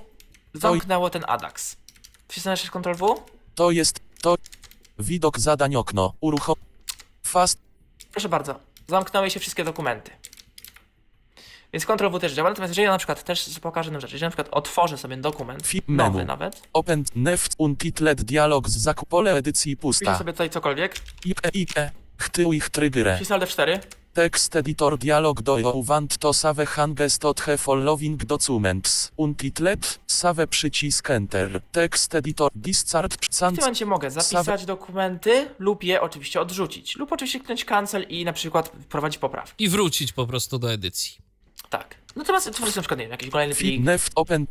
zamknęło 0.54 1.10
ten 1.10 1.24
Adax. 1.28 1.76
Wcisnę 2.28 2.52
jeszcze 2.52 2.68
Ctrl 2.70 2.94
W, 2.96 3.16
To 3.56 3.72
jest 3.72 4.00
to 4.22 4.36
widok 5.02 5.40
zadań 5.40 5.76
okno. 5.76 6.14
Uruchom 6.22 6.56
fast 7.24 7.60
proszę 8.12 8.30
bardzo, 8.30 8.60
zamknęły 8.88 9.30
się 9.30 9.40
wszystkie 9.40 9.64
dokumenty. 9.64 10.12
Więc 11.74 11.86
Ctrl 11.86 12.10
W 12.10 12.20
też 12.20 12.34
działa, 12.34 12.50
natomiast 12.50 12.72
jeżeli 12.72 12.86
ja 12.86 12.92
na 12.92 12.98
przykład 12.98 13.24
też 13.24 13.60
pokażę 13.60 13.88
jedną 13.88 14.00
rzecz, 14.00 14.12
jeżeli 14.12 14.28
na 14.28 14.30
przykład 14.30 14.48
otworzę 14.52 14.98
sobie 14.98 15.18
dokument, 15.18 15.64
Fi- 15.64 15.82
nowy 15.88 16.18
menu. 16.18 16.28
nawet, 16.28 16.62
open 16.74 17.04
neft 17.16 17.56
untitled 17.58 18.22
dialog 18.24 18.70
z 18.70 18.78
zakup 18.78 19.10
pole 19.10 19.34
edycji 19.34 19.76
piszę 19.78 19.82
pusta. 19.82 20.18
sobie 20.18 20.32
tutaj 20.34 20.50
cokolwiek, 20.50 20.96
Ike 21.26 21.50
ike 21.54 21.92
chtył 22.18 22.54
ich 22.54 22.70
trygre. 22.70 23.16
wcisnę 23.16 23.36
Alt 23.36 23.44
F4, 23.46 23.80
Text 24.14 24.56
editor 24.56 24.98
dialog 24.98 25.42
do 25.42 25.60
you 25.60 25.84
want 25.84 26.18
to 26.18 26.34
save 26.34 26.66
hangest 26.66 27.26
od 27.26 27.42
he 27.42 27.58
following 27.58 28.26
documents. 28.26 29.12
Untitled, 29.18 30.00
save 30.08 30.48
przycisk 30.48 31.10
enter. 31.10 31.62
Text 31.72 32.16
editor 32.16 32.52
discharge 32.56 33.16
W 33.16 33.40
tym 33.40 33.56
momencie 33.56 33.86
mogę 33.86 34.12
zapisać 34.12 34.66
dokumenty 34.66 35.50
lub 35.60 35.84
je 35.84 36.02
oczywiście 36.02 36.42
odrzucić. 36.42 36.96
Lub 36.96 37.12
oczywiście 37.12 37.40
kliknąć 37.40 37.66
cancel 37.66 38.06
i 38.10 38.26
na 38.26 38.34
przykład 38.34 38.72
wprowadzić 38.84 39.18
poprawki. 39.18 39.64
I 39.64 39.70
wrócić 39.70 40.14
po 40.14 40.28
prostu 40.28 40.60
do 40.60 40.74
edycji. 40.74 41.18
Tak. 41.70 41.96
Natomiast 42.16 42.54
tworzyć 42.54 42.76
na 42.76 42.82
przykład, 42.82 43.00
nie 43.00 43.06
wiem, 43.06 43.12
jakiś 43.12 43.30
kolejny 43.30 43.56
fi 43.56 43.66
plik, 43.66 43.84
neft 43.84 44.12
open 44.16 44.48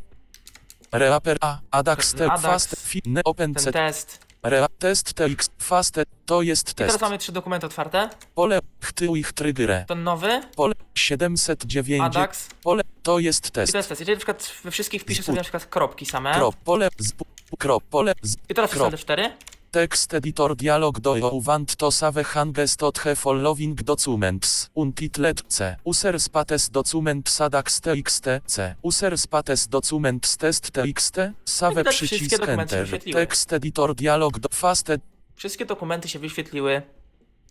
Reaper 0.93 1.37
A, 1.41 1.59
Adax 1.71 2.09
step 2.09 2.41
fast 2.41 2.77
fi 2.87 3.03
ne 3.07 3.21
open 3.25 3.55
ten 3.55 3.65
c 3.65 3.73
test. 3.73 4.30
Rea 4.43 4.69
test 4.79 5.15
tx 5.15 5.51
fast 5.59 6.01
to 6.27 6.43
jest 6.43 6.71
I 6.71 6.75
teraz 6.75 6.93
test. 6.93 7.03
mamy 7.03 7.19
trzy 7.19 7.33
dokumenty 7.33 7.67
otwarte. 7.67 8.11
Pole 8.35 8.61
chtył 8.81 9.17
ich 9.17 9.33
trygre. 9.33 9.85
Ten 9.89 10.03
nowy, 10.05 10.41
Pole 10.57 10.75
709 10.95 12.03
Adax. 12.03 12.49
pole 12.63 12.83
to 13.03 13.19
jest 13.19 13.47
I 13.49 13.51
test. 13.51 13.73
to 13.73 13.79
jest 13.79 13.89
test. 13.89 14.01
Jeżeli 14.01 14.15
na 14.15 14.19
przykład 14.19 14.53
we 14.65 14.71
wszystkich 14.71 15.03
wpiszę 15.03 15.23
sobie 15.23 15.37
na 15.37 15.43
przykład 15.43 15.67
kropki 15.67 16.07
same. 16.07 16.35
Krop 16.35 16.57
pole 16.57 16.89
z 16.99 17.13
krop 17.59 17.85
pole 17.85 18.15
z 18.23 18.37
I 18.49 18.55
teraz 18.55 18.71
krop. 18.71 18.89
wpiszę 18.89 18.99
4 19.03 19.31
Text 19.71 20.15
editor 20.15 20.57
dialog 20.57 21.01
do 21.01 21.17
you 21.17 21.41
want 21.41 21.77
to 21.77 21.91
save 21.91 22.25
hangest 22.25 22.83
od 22.83 22.99
he 22.99 23.15
following 23.17 23.83
documents. 23.83 24.71
Untitled 24.75 25.43
C. 25.49 25.77
User 25.85 26.21
spates 26.21 26.71
document 26.71 27.29
sadax 27.29 27.81
txt 27.81 28.25
C. 28.47 28.75
User 28.83 29.19
spates 29.19 29.69
document 29.69 30.37
test 30.37 30.71
txt. 30.73 31.17
Save 31.45 31.85
przycisk 31.85 32.31
dokumenty 32.31 32.71
się 32.71 32.77
enter. 32.77 32.83
wyświetliły. 32.85 33.21
Text 33.21 33.53
editor 33.53 33.95
dialog 33.95 34.39
do 34.39 34.49
fast 34.53 34.91
ed- 34.91 35.01
Wszystkie 35.37 35.67
dokumenty 35.67 36.09
się 36.09 36.19
wyświetliły 36.19 36.83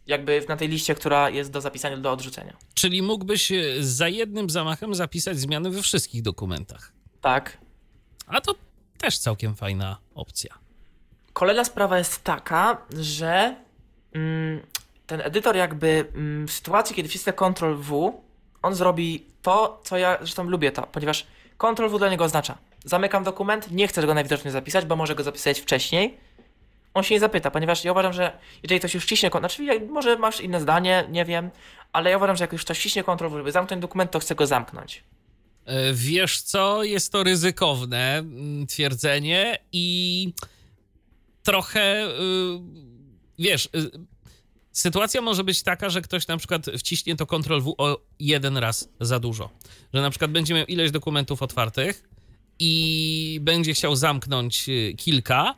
jakby 0.07 0.45
na 0.49 0.57
tej 0.57 0.67
liście, 0.67 0.95
która 0.95 1.29
jest 1.29 1.51
do 1.51 1.61
zapisania 1.61 1.97
do 1.97 2.11
odrzucenia. 2.11 2.57
Czyli 2.73 3.01
mógłbyś 3.01 3.51
e, 3.51 3.63
za 3.79 4.07
jednym 4.07 4.49
zamachem 4.49 4.95
zapisać 4.95 5.39
zmiany 5.39 5.69
we 5.69 5.81
wszystkich 5.81 6.21
dokumentach. 6.21 6.91
Tak. 7.21 7.57
A 8.27 8.41
to 8.41 8.55
też 8.97 9.17
całkiem 9.19 9.55
fajna 9.55 9.97
opcja. 10.15 10.59
Kolejna 11.33 11.63
sprawa 11.65 11.97
jest 11.97 12.23
taka, 12.23 12.77
że 12.99 13.55
mm, 14.13 14.61
ten 15.07 15.21
edytor 15.21 15.55
jakby 15.55 16.05
mm, 16.15 16.47
w 16.47 16.51
sytuacji, 16.51 16.95
kiedy 16.95 17.09
wcisnę 17.09 17.33
Ctrl 17.33 17.75
W, 17.75 18.13
on 18.61 18.75
zrobi 18.75 19.25
to, 19.41 19.81
co 19.83 19.97
ja 19.97 20.17
zresztą 20.19 20.43
lubię 20.43 20.71
to, 20.71 20.81
ponieważ 20.81 21.27
Ctrl 21.57 21.89
W 21.89 21.97
dla 21.97 22.09
niego 22.09 22.23
oznacza 22.23 22.57
zamykam 22.85 23.23
dokument, 23.23 23.71
nie 23.71 23.87
chcę 23.87 24.05
go 24.07 24.13
najwidoczniej 24.13 24.51
zapisać, 24.51 24.85
bo 24.85 24.95
może 24.95 25.15
go 25.15 25.23
zapisać 25.23 25.59
wcześniej. 25.59 26.17
On 26.93 27.03
się 27.03 27.15
nie 27.15 27.19
zapyta, 27.19 27.51
ponieważ 27.51 27.83
ja 27.83 27.91
uważam, 27.91 28.13
że 28.13 28.37
jeżeli 28.63 28.79
ktoś 28.79 28.93
już 28.93 29.03
wciśnie, 29.03 29.29
kon- 29.29 29.41
znaczy 29.41 29.79
może 29.89 30.17
masz 30.17 30.41
inne 30.41 30.61
zdanie, 30.61 31.05
nie 31.09 31.25
wiem, 31.25 31.49
ale 31.93 32.09
ja 32.09 32.17
uważam, 32.17 32.35
że 32.35 32.43
jak 32.43 32.53
już 32.53 32.65
ktoś 32.65 32.79
wciśnie 32.79 33.03
Ctrl 33.03 33.29
żeby 33.37 33.51
zamknąć 33.51 33.81
dokument, 33.81 34.11
to 34.11 34.19
chce 34.19 34.35
go 34.35 34.47
zamknąć. 34.47 35.03
E, 35.65 35.93
Wiesz 35.93 36.41
co, 36.41 36.83
jest 36.83 37.11
to 37.11 37.23
ryzykowne 37.23 38.17
mm, 38.17 38.67
twierdzenie 38.67 39.57
i 39.71 40.33
trochę, 41.49 42.07
y, 42.07 42.11
wiesz, 43.39 43.69
y, 43.75 43.91
sytuacja 44.71 45.21
może 45.21 45.43
być 45.43 45.63
taka, 45.63 45.89
że 45.89 46.01
ktoś 46.01 46.27
na 46.27 46.37
przykład 46.37 46.65
wciśnie 46.77 47.15
to 47.15 47.25
Ctrl 47.25 47.61
W 47.61 47.75
o 47.77 48.01
jeden 48.19 48.57
raz 48.57 48.89
za 48.99 49.19
dużo. 49.19 49.49
Że 49.93 50.01
na 50.01 50.09
przykład 50.09 50.31
będzie 50.31 50.53
miał 50.53 50.65
ileś 50.65 50.91
dokumentów 50.91 51.41
otwartych 51.41 52.09
i 52.59 53.39
będzie 53.41 53.73
chciał 53.73 53.95
zamknąć 53.95 54.69
y, 54.69 54.93
kilka, 54.97 55.55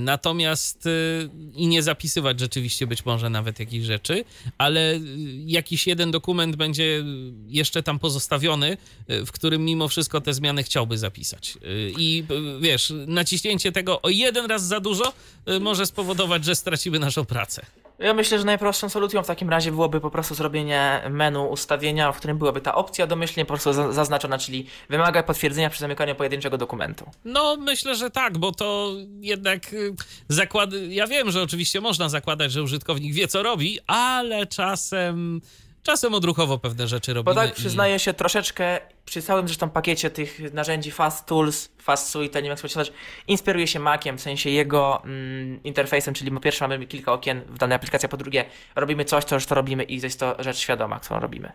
natomiast 0.00 0.86
y, 0.86 1.30
i 1.54 1.66
nie 1.66 1.82
zapisywać 1.82 2.40
rzeczywiście 2.40 2.86
być 2.86 3.04
może 3.04 3.30
nawet 3.30 3.60
jakichś 3.60 3.86
rzeczy, 3.86 4.24
ale 4.58 4.94
y, 4.94 5.00
jakiś 5.46 5.86
jeden 5.86 6.10
dokument 6.10 6.56
będzie 6.56 7.04
jeszcze 7.48 7.82
tam 7.82 7.98
pozostawiony, 7.98 8.76
w 9.08 9.32
którym 9.32 9.64
mimo 9.64 9.88
wszystko 9.88 10.20
te 10.20 10.34
zmiany 10.34 10.62
chciałby 10.62 10.98
zapisać. 10.98 11.58
I 11.98 12.24
wiesz, 12.60 12.92
naciśnięcie 13.06 13.72
tego 13.72 14.02
o 14.02 14.08
jeden 14.08 14.46
raz 14.46 14.66
za 14.66 14.80
dużo 14.80 15.12
może 15.60 15.86
spowodować, 15.86 16.44
że 16.44 16.54
stracimy 16.54 16.98
naszą 16.98 17.24
pracę. 17.24 17.66
Ja 17.98 18.14
myślę, 18.14 18.38
że 18.38 18.44
najprostszą 18.44 18.88
solucją 18.88 19.22
w 19.22 19.26
takim 19.26 19.50
razie 19.50 19.70
byłoby 19.72 20.00
po 20.00 20.10
prostu 20.10 20.34
zrobienie 20.34 21.02
menu 21.10 21.48
ustawienia, 21.50 22.12
w 22.12 22.16
którym 22.16 22.38
byłaby 22.38 22.60
ta 22.60 22.74
opcja 22.74 23.06
domyślnie 23.06 23.44
po 23.44 23.48
prostu 23.48 23.72
za- 23.72 23.92
zaznaczona, 23.92 24.38
czyli 24.38 24.66
wymaga 24.88 25.22
potwierdzenia 25.22 25.70
przy 25.70 25.80
zamykaniu 25.80 26.14
pojedynczego 26.14 26.58
dokumentu. 26.58 27.10
No, 27.24 27.56
myślę, 27.56 27.94
że 27.96 28.10
tak, 28.10 28.38
bo 28.38 28.52
to 28.52 28.92
jednak 29.20 29.72
y, 29.72 29.94
zakład. 30.28 30.70
Ja 30.88 31.06
wiem, 31.06 31.30
że 31.30 31.42
oczywiście 31.42 31.80
można 31.80 32.08
zakładać, 32.08 32.52
że 32.52 32.62
użytkownik 32.62 33.14
wie, 33.14 33.28
co 33.28 33.42
robi, 33.42 33.78
ale 33.86 34.46
czasem. 34.46 35.40
Czasem 35.86 36.14
odruchowo 36.14 36.58
pewne 36.58 36.88
rzeczy 36.88 37.14
robimy. 37.14 37.34
Bo 37.34 37.40
tak 37.40 37.50
i- 37.50 37.54
przyznaję 37.54 37.98
się 37.98 38.14
troszeczkę 38.14 38.78
przy 39.04 39.22
całym 39.22 39.48
zresztą 39.48 39.70
pakiecie 39.70 40.10
tych 40.10 40.52
narzędzi 40.52 40.90
Fast 40.90 41.26
Tools, 41.26 41.68
Fast 41.82 42.08
Suite, 42.08 42.42
nie 42.42 42.48
wiem 42.48 42.58
jak 42.64 42.72
to 42.72 42.92
inspiruje 43.28 43.66
się 43.66 43.78
Maciem, 43.78 44.18
w 44.18 44.20
sensie 44.20 44.50
jego 44.50 45.02
mm, 45.04 45.62
interfejsem, 45.62 46.14
czyli 46.14 46.30
po 46.30 46.40
pierwsze 46.40 46.68
mamy 46.68 46.86
kilka 46.86 47.12
okien 47.12 47.42
w 47.48 47.58
danej 47.58 47.76
aplikacji, 47.76 48.06
a 48.06 48.08
po 48.08 48.16
drugie 48.16 48.44
robimy 48.76 49.04
coś, 49.04 49.24
to 49.24 49.34
już 49.34 49.46
to 49.46 49.54
robimy 49.54 49.84
i 49.84 50.00
jest 50.00 50.20
to 50.20 50.36
rzecz 50.38 50.58
świadoma, 50.58 51.00
którą 51.00 51.20
robimy. 51.20 51.52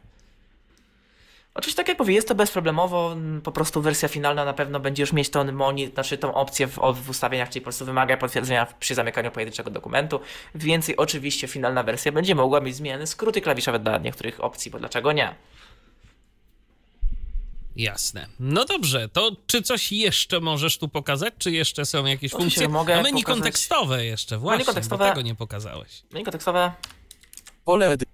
Oczywiście, 1.54 1.78
tak 1.78 1.88
jak 1.88 2.00
mówię, 2.00 2.14
jest 2.14 2.28
to 2.28 2.36
bezproblemowo, 2.36 3.16
po 3.44 3.52
prostu 3.52 3.82
wersja 3.82 4.08
finalna 4.10 4.46
na 4.46 4.54
pewno 4.54 4.80
będzie 4.80 5.04
już 5.04 5.14
mieć 5.14 5.30
tą, 5.30 5.52
moni, 5.52 5.88
znaczy 5.88 6.18
tą 6.18 6.34
opcję 6.34 6.68
w, 6.68 6.80
w 6.94 7.10
ustawieniach, 7.10 7.50
czyli 7.50 7.62
po 7.62 7.64
prostu 7.66 7.86
wymaga 7.86 8.18
potwierdzenia 8.18 8.68
przy 8.80 8.96
zamykaniu 8.96 9.32
pojedynczego 9.32 9.70
dokumentu. 9.72 10.20
Więcej 10.56 10.98
oczywiście 10.98 11.48
finalna 11.48 11.84
wersja 11.84 12.12
będzie 12.12 12.36
mogła 12.36 12.62
mieć 12.62 12.76
zmiany, 12.76 13.08
skróty 13.08 13.42
klawiszowe 13.42 13.80
dla 13.80 13.98
niektórych 13.98 14.44
opcji, 14.44 14.72
bo 14.72 14.80
dlaczego 14.80 15.12
nie? 15.12 15.36
Jasne. 17.76 18.28
No 18.40 18.66
dobrze, 18.66 19.10
to 19.10 19.32
czy 19.48 19.62
coś 19.62 19.92
jeszcze 19.92 20.40
możesz 20.40 20.78
tu 20.78 20.88
pokazać? 20.90 21.34
Czy 21.38 21.52
jeszcze 21.52 21.86
są 21.86 22.06
jakieś 22.06 22.34
Oczywiście, 22.34 22.62
funkcje? 22.62 22.74
mogę 22.80 23.00
A 23.00 23.02
menu 23.02 23.22
pokazać- 23.24 23.26
kontekstowe 23.38 24.06
jeszcze, 24.06 24.38
właśnie, 24.38 24.66
kontekstowe- 24.66 24.98
bo 24.98 25.10
tego 25.10 25.22
nie 25.22 25.36
pokazałeś. 25.36 26.04
I 26.20 26.24
kontekstowe, 26.24 26.72
Pole, 27.66 27.90
edy... 27.92 28.06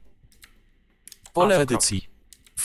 Pole 1.34 1.58
edycji. 1.58 2.08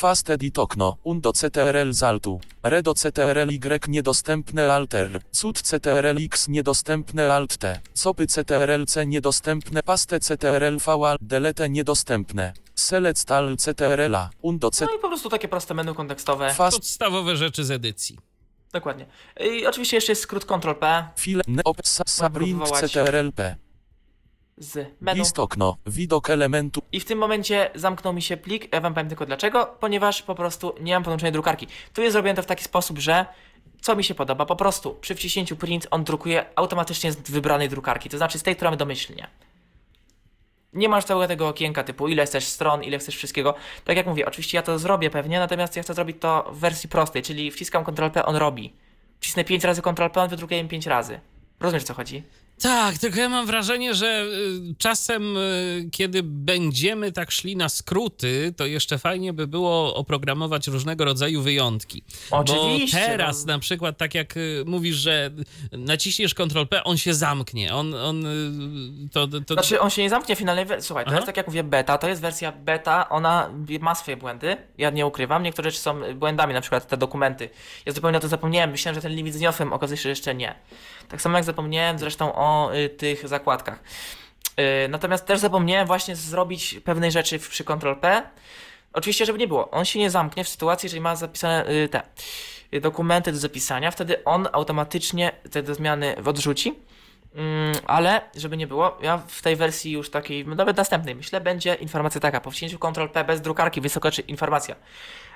Fast 0.02 0.30
edit 0.30 0.58
okno. 0.58 0.96
Undo 1.04 1.32
CTRL 1.32 1.92
z 1.92 2.02
altu. 2.02 2.40
Redo 2.62 2.94
CTRL 2.94 3.50
Y 3.50 3.88
niedostępne 3.88 4.72
alter. 4.72 5.20
Cud 5.30 5.62
CTRL 5.62 6.18
X 6.24 6.48
niedostępne 6.48 7.32
alt 7.34 7.56
T. 7.56 7.80
Sopy 7.94 8.26
CTRL 8.26 8.84
C 8.86 9.06
niedostępne. 9.06 9.82
Paste 9.82 10.20
CTRL 10.20 10.78
V 10.78 10.92
alt 11.06 11.20
delete 11.22 11.68
niedostępne. 11.68 12.52
Select 12.74 13.30
al 13.30 13.56
CTRL 13.56 14.14
A. 14.14 14.30
Undo 14.42 14.70
C. 14.70 14.84
no 14.84 14.94
i 14.96 14.98
po 14.98 15.08
prostu 15.08 15.28
takie 15.28 15.48
proste 15.48 15.74
menu 15.74 15.94
kontekstowe. 15.94 16.50
Fast 16.54 16.76
Podstawowe 16.76 17.36
rzeczy 17.36 17.64
z 17.64 17.70
edycji. 17.70 18.18
Dokładnie. 18.72 19.06
I 19.40 19.66
oczywiście 19.66 19.96
jeszcze 19.96 20.12
jest 20.12 20.22
skrót 20.22 20.44
Ctrl-P 20.44 21.08
file 21.16 21.42
neop 21.48 21.76
sa- 21.82 22.02
sabrint 22.06 22.58
wywołać. 22.58 22.92
CTRL 22.92 23.32
P. 23.32 23.56
z 24.58 24.88
menu. 25.00 25.18
List 25.18 25.38
okno. 25.38 25.76
Widok 25.86 26.30
elementu. 26.30 26.82
I 26.92 27.00
w 27.00 27.04
tym 27.04 27.18
momencie 27.18 27.70
zamknął 27.74 28.12
mi 28.12 28.22
się 28.22 28.36
plik. 28.36 28.72
Ja 28.72 28.80
wam 28.80 28.94
powiem 28.94 29.08
tylko 29.08 29.26
dlaczego. 29.26 29.76
Ponieważ 29.80 30.22
po 30.22 30.34
prostu 30.34 30.74
nie 30.80 30.94
mam 30.94 31.02
podłączonej 31.02 31.32
drukarki. 31.32 31.66
Tu 31.92 32.02
jest 32.02 32.12
zrobione 32.12 32.34
to 32.34 32.42
w 32.42 32.46
taki 32.46 32.64
sposób, 32.64 32.98
że 32.98 33.26
co 33.82 33.96
mi 33.96 34.04
się 34.04 34.14
podoba, 34.14 34.46
po 34.46 34.56
prostu 34.56 34.94
przy 35.00 35.14
wciśnięciu 35.14 35.56
print 35.56 35.86
on 35.90 36.04
drukuje 36.04 36.44
automatycznie 36.56 37.12
z 37.12 37.16
wybranej 37.16 37.68
drukarki, 37.68 38.08
to 38.08 38.16
znaczy 38.16 38.38
z 38.38 38.42
tej, 38.42 38.56
która 38.56 38.70
ma 38.70 38.76
domyślnie. 38.76 39.26
Nie 40.72 40.88
masz 40.88 41.04
całego 41.04 41.28
tego 41.28 41.48
okienka 41.48 41.84
typu 41.84 42.08
ile 42.08 42.26
chcesz 42.26 42.44
stron, 42.44 42.82
ile 42.82 42.98
chcesz 42.98 43.16
wszystkiego. 43.16 43.54
Tak 43.84 43.96
jak 43.96 44.06
mówię, 44.06 44.26
oczywiście 44.26 44.58
ja 44.58 44.62
to 44.62 44.78
zrobię 44.78 45.10
pewnie, 45.10 45.38
natomiast 45.38 45.76
ja 45.76 45.82
chcę 45.82 45.94
zrobić 45.94 46.16
to 46.20 46.50
w 46.52 46.58
wersji 46.58 46.88
prostej, 46.88 47.22
czyli 47.22 47.50
wciskam 47.50 47.84
Ctrl-P, 47.84 48.24
on 48.24 48.36
robi. 48.36 48.72
Wcisnę 49.20 49.44
5 49.44 49.64
razy 49.64 49.82
Ctrl-P, 49.82 50.20
on 50.20 50.28
wydrukuje 50.28 50.62
mi 50.62 50.68
5 50.68 50.86
razy. 50.86 51.20
Rozumiesz 51.60 51.82
o 51.82 51.86
co 51.86 51.94
chodzi? 51.94 52.22
Tak, 52.60 52.98
tylko 52.98 53.20
ja 53.20 53.28
mam 53.28 53.46
wrażenie, 53.46 53.94
że 53.94 54.24
y, 54.24 54.74
czasem, 54.78 55.36
y, 55.36 55.88
kiedy 55.92 56.22
będziemy 56.22 57.12
tak 57.12 57.30
szli 57.30 57.56
na 57.56 57.68
skróty, 57.68 58.54
to 58.56 58.66
jeszcze 58.66 58.98
fajnie 58.98 59.32
by 59.32 59.46
było 59.46 59.94
oprogramować 59.94 60.66
różnego 60.66 61.04
rodzaju 61.04 61.42
wyjątki. 61.42 62.04
Oczywiście, 62.30 63.00
Bo 63.00 63.06
teraz 63.06 63.46
no. 63.46 63.52
na 63.52 63.58
przykład, 63.58 63.98
tak 63.98 64.14
jak 64.14 64.36
y, 64.36 64.64
mówisz, 64.66 64.96
że 64.96 65.30
naciśniesz 65.72 66.34
Ctrl-P, 66.34 66.84
on 66.84 66.96
się 66.96 67.14
zamknie. 67.14 67.74
On, 67.74 67.94
on 67.94 68.24
to, 69.12 69.28
to, 69.46 69.54
Znaczy 69.54 69.80
on 69.80 69.90
się 69.90 70.02
nie 70.02 70.10
zamknie 70.10 70.36
w 70.36 70.38
finalnej 70.38 70.64
wersji. 70.64 70.86
Słuchaj, 70.86 71.04
to 71.04 71.08
Aha. 71.08 71.16
jest 71.16 71.26
tak 71.26 71.36
jak 71.36 71.46
mówię 71.46 71.64
beta, 71.64 71.98
to 71.98 72.08
jest 72.08 72.20
wersja 72.20 72.52
beta, 72.52 73.08
ona 73.08 73.50
ma 73.80 73.94
swoje 73.94 74.16
błędy, 74.16 74.56
ja 74.78 74.90
nie 74.90 75.06
ukrywam, 75.06 75.42
niektóre 75.42 75.70
rzeczy 75.70 75.82
są 75.82 76.14
błędami, 76.14 76.54
na 76.54 76.60
przykład 76.60 76.88
te 76.88 76.96
dokumenty. 76.96 77.50
Ja 77.86 77.92
zupełnie 77.92 78.18
o 78.18 78.20
tym 78.20 78.30
zapomniałem, 78.30 78.70
myślałem, 78.70 78.94
że 78.94 79.02
ten 79.02 79.12
limit 79.12 79.34
zniosłem, 79.34 79.72
okazuje 79.72 79.96
się, 79.96 80.02
że 80.02 80.08
jeszcze 80.08 80.34
nie. 80.34 80.54
Tak 81.08 81.22
samo 81.22 81.38
jak 81.38 81.44
zapomniałem 81.44 81.98
zresztą 81.98 82.34
o 82.34 82.41
y, 82.74 82.88
tych 82.88 83.28
zakładkach. 83.28 83.82
Y, 84.84 84.88
natomiast 84.88 85.26
też 85.26 85.40
zapomniałem 85.40 85.86
właśnie 85.86 86.16
zrobić 86.16 86.80
pewnej 86.84 87.12
rzeczy 87.12 87.38
przy 87.38 87.64
Ctrl-P. 87.64 88.22
Oczywiście, 88.92 89.26
żeby 89.26 89.38
nie 89.38 89.48
było, 89.48 89.70
on 89.70 89.84
się 89.84 89.98
nie 89.98 90.10
zamknie 90.10 90.44
w 90.44 90.48
sytuacji, 90.48 90.86
jeżeli 90.86 91.00
ma 91.00 91.16
zapisane 91.16 91.70
y, 91.70 91.88
te 91.88 92.02
dokumenty 92.80 93.32
do 93.32 93.38
zapisania, 93.38 93.90
wtedy 93.90 94.24
on 94.24 94.48
automatycznie 94.52 95.32
te 95.50 95.74
zmiany 95.74 96.16
odrzuci. 96.24 96.74
Mm, 97.34 97.74
ale, 97.86 98.20
żeby 98.36 98.56
nie 98.56 98.66
było, 98.66 98.98
ja 99.02 99.18
w 99.18 99.42
tej 99.42 99.56
wersji 99.56 99.92
już 99.92 100.10
takiej, 100.10 100.46
nawet 100.46 100.76
następnej, 100.76 101.14
myślę, 101.14 101.40
będzie 101.40 101.74
informacja 101.74 102.20
taka, 102.20 102.40
po 102.40 102.50
wciśnięciu 102.50 102.78
Ctrl-P 102.78 103.24
bez 103.24 103.40
drukarki 103.40 103.80
wyskoczy 103.80 104.22
informacja. 104.22 104.76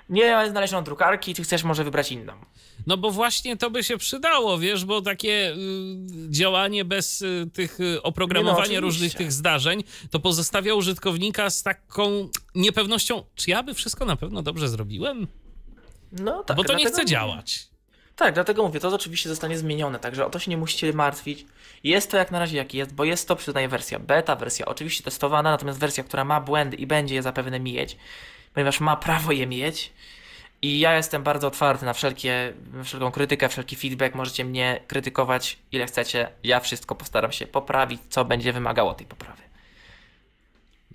Nie 0.09 0.33
ma 0.33 0.49
znalezioną 0.51 0.85
drukarki, 0.85 1.35
czy 1.35 1.43
chcesz 1.43 1.65
może 1.65 1.85
wybrać 1.85 2.13
inną? 2.13 2.33
No 2.87 2.97
bo 2.97 3.11
właśnie 3.11 3.57
to 3.57 3.71
by 3.71 3.85
się 3.85 3.99
przydało, 3.99 4.59
wiesz, 4.59 4.85
bo 4.85 5.03
takie 5.03 5.53
y, 5.53 5.57
działanie 6.31 6.85
bez 6.85 7.23
y, 7.23 7.51
tych 7.53 7.81
y, 7.81 8.03
oprogramowania 8.03 8.59
oczywiście. 8.61 8.81
różnych 8.81 9.15
tych 9.15 9.33
zdarzeń, 9.33 9.85
to 10.11 10.21
pozostawia 10.21 10.75
użytkownika 10.75 11.51
z 11.51 11.63
taką 11.63 12.29
niepewnością, 12.55 13.25
czy 13.35 13.51
ja 13.51 13.63
by 13.63 13.75
wszystko 13.75 14.05
na 14.05 14.17
pewno 14.17 14.43
dobrze 14.43 14.69
zrobiłem? 14.69 15.27
No 16.13 16.43
tak. 16.43 16.57
bo 16.57 16.65
to 16.65 16.75
nie 16.75 16.87
chce 16.87 17.05
działać. 17.05 17.69
Tak, 18.17 18.35
dlatego 18.35 18.63
mówię, 18.63 18.81
to 18.81 18.89
oczywiście 18.89 19.29
zostanie 19.29 19.59
zmienione, 19.59 19.99
także 19.99 20.27
o 20.27 20.31
to 20.31 20.39
się 20.39 20.51
nie 20.51 20.57
musicie 20.57 20.93
martwić. 20.93 21.47
Jest 21.85 22.11
to 22.11 22.17
jak 22.17 22.31
na 22.31 22.39
razie 22.39 22.57
jak 22.57 22.75
jest, 22.75 22.95
bo 22.95 23.05
jest 23.05 23.29
to 23.29 23.37
przyznaję 23.37 23.69
wersja 23.69 23.99
beta, 23.99 24.37
wersja 24.37 24.67
oczywiście 24.67 25.05
testowana, 25.05 25.51
natomiast 25.51 25.79
wersja, 25.79 26.05
która 26.05 26.25
ma 26.25 26.41
błędy 26.41 26.77
i 26.77 26.87
będzie 26.87 27.15
je 27.15 27.23
zapewne 27.23 27.61
mieć, 27.61 27.97
ponieważ 28.57 28.81
ma 28.81 28.97
prawo 28.97 29.33
je 29.33 29.47
mieć. 29.47 29.93
I 30.63 30.79
ja 30.79 30.97
jestem 30.97 31.23
bardzo 31.23 31.47
otwarty 31.47 31.85
na 31.85 31.93
wszelkie, 31.93 32.53
wszelką 32.85 33.11
krytykę, 33.11 33.49
wszelki 33.49 33.77
feedback. 33.77 34.15
Możecie 34.15 34.45
mnie 34.45 34.81
krytykować 34.87 35.59
ile 35.73 35.87
chcecie. 35.87 36.29
Ja 36.43 36.61
wszystko 36.61 36.95
postaram 36.95 37.33
się 37.33 37.47
poprawić, 37.47 38.01
co 38.09 38.25
będzie 38.25 38.53
wymagało 38.53 38.95
tej 38.95 39.07
poprawy. 39.07 39.43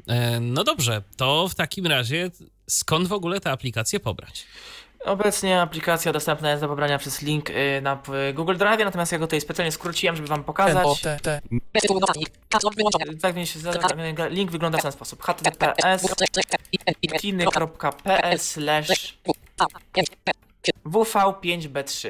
E, 0.07 0.39
no 0.39 0.63
dobrze, 0.63 1.01
to 1.17 1.47
w 1.47 1.55
takim 1.55 1.87
razie 1.87 2.31
skąd 2.67 3.07
w 3.07 3.13
ogóle 3.13 3.39
tę 3.39 3.51
aplikację 3.51 3.99
pobrać? 3.99 4.45
Obecnie 5.05 5.61
aplikacja 5.61 6.13
dostępna 6.13 6.49
jest 6.49 6.63
do 6.63 6.67
pobrania 6.67 6.97
przez 6.97 7.21
link 7.21 7.49
y, 7.49 7.81
na 7.81 8.01
Google 8.33 8.55
Drive, 8.57 8.79
natomiast 8.85 9.11
ja 9.11 9.19
go 9.19 9.27
tutaj 9.27 9.41
specjalnie 9.41 9.71
skróciłem, 9.71 10.15
żeby 10.15 10.27
wam 10.27 10.43
pokazać. 10.43 10.85
O 10.85 10.95
T 11.03 11.19
T. 11.21 11.41
Bez 11.73 11.81
tytułu 11.81 11.99
notatnik. 11.99 12.29
Katalog 12.49 12.75
wyłączony. 12.75 13.17
Tak 13.17 13.35
więc 13.35 13.49
się 13.49 13.59
zada, 13.59 13.87
link 14.29 14.51
wygląda 14.51 14.77
w 14.77 14.81
ten 14.81 14.91
sposób. 14.91 15.23
https 15.23 16.11
kiny.pl 17.21 18.39
slash 18.39 19.17
wv5b3 20.85 22.09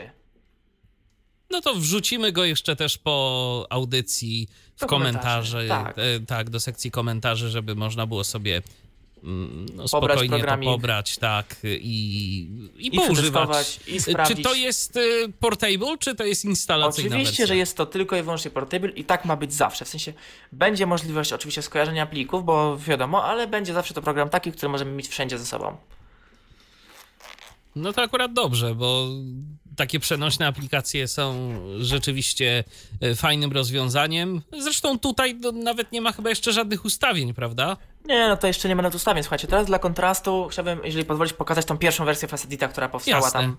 No 1.49 1.61
to 1.61 1.73
wrzucimy 1.75 2.31
go 2.31 2.45
jeszcze 2.45 2.75
też 2.75 2.97
po 2.97 3.67
audycji 3.69 4.47
w 4.75 4.79
Do 4.79 4.87
komentarze, 4.87 5.67
komentarzy, 5.67 5.93
tak. 5.95 6.05
e, 6.05 6.19
tak, 6.19 6.49
do 6.49 6.59
sekcji 6.59 6.91
komentarzy, 6.91 7.49
żeby 7.49 7.75
można 7.75 8.05
było 8.07 8.23
sobie 8.23 8.61
mm, 9.23 9.65
no, 9.65 9.83
Pobrać 9.83 9.89
spokojnie 9.89 10.29
to 10.29 10.37
programik. 10.37 10.69
pobrać, 10.69 11.17
tak, 11.17 11.55
i, 11.63 11.67
i, 12.77 12.87
I 12.87 12.91
poużywać. 12.91 13.79
i 13.87 13.93
Czy 13.93 13.99
sprawdzić. 14.01 14.43
to 14.43 14.53
jest 14.53 14.97
e, 14.97 15.01
portable, 15.39 15.97
czy 15.99 16.15
to 16.15 16.23
jest 16.25 16.45
instalacyjna 16.45 17.07
Oczywiście, 17.09 17.31
wersja? 17.31 17.45
że 17.45 17.57
jest 17.57 17.77
to 17.77 17.85
tylko 17.85 18.17
i 18.17 18.21
wyłącznie 18.23 18.51
portable 18.51 18.89
i 18.89 19.03
tak 19.03 19.25
ma 19.25 19.35
być 19.35 19.53
zawsze. 19.53 19.85
W 19.85 19.89
sensie 19.89 20.13
będzie 20.51 20.85
możliwość 20.85 21.33
oczywiście 21.33 21.61
skojarzenia 21.61 22.05
plików, 22.05 22.45
bo 22.45 22.77
wiadomo, 22.77 23.23
ale 23.23 23.47
będzie 23.47 23.73
zawsze 23.73 23.93
to 23.93 24.01
program 24.01 24.29
taki, 24.29 24.51
który 24.51 24.69
możemy 24.69 24.91
mieć 24.91 25.07
wszędzie 25.07 25.37
ze 25.37 25.45
sobą. 25.45 25.77
No 27.75 27.93
to 27.93 28.01
akurat 28.01 28.33
dobrze, 28.33 28.75
bo 28.75 29.07
takie 29.75 29.99
przenośne 29.99 30.47
aplikacje 30.47 31.07
są 31.07 31.53
rzeczywiście 31.79 32.63
e, 33.01 33.15
fajnym 33.15 33.51
rozwiązaniem. 33.51 34.41
Zresztą 34.59 34.99
tutaj 34.99 35.35
nawet 35.53 35.91
nie 35.91 36.01
ma 36.01 36.11
chyba 36.11 36.29
jeszcze 36.29 36.53
żadnych 36.53 36.85
ustawień, 36.85 37.33
prawda? 37.33 37.77
Nie, 38.05 38.27
no 38.27 38.37
to 38.37 38.47
jeszcze 38.47 38.69
nie 38.69 38.75
będę 38.75 38.91
tu 38.91 38.97
ustawień. 38.97 39.23
Słuchajcie, 39.23 39.47
teraz 39.47 39.65
dla 39.65 39.79
kontrastu 39.79 40.47
chciałbym, 40.51 40.79
jeżeli 40.83 41.05
pozwolisz, 41.05 41.33
pokazać 41.33 41.65
tą 41.65 41.77
pierwszą 41.77 42.05
wersję 42.05 42.27
Facetita, 42.27 42.67
która 42.67 42.89
powstała 42.89 43.17
Jasne. 43.17 43.39
tam 43.39 43.57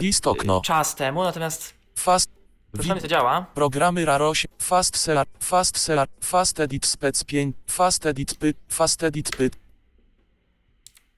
List 0.00 0.26
okno. 0.26 0.60
czas 0.60 0.94
temu, 0.94 1.24
natomiast 1.24 1.74
Fast. 1.98 2.30
proszę 2.72 2.94
mi 2.94 3.00
to 3.00 3.08
działa. 3.08 3.46
Programy 3.54 4.04
RAROS, 4.04 4.38
Fast 4.62 4.96
Sear, 4.96 5.26
Fast 5.40 5.78
Sear, 5.78 6.08
Fast 6.20 6.60
Edit 6.60 6.86
Spec 6.86 7.24
5, 7.24 7.56
Fast 7.66 8.06
Edit 8.06 8.34
Py, 8.38 8.54
Fast 8.68 9.02
Edit 9.02 9.36
Py. 9.36 9.50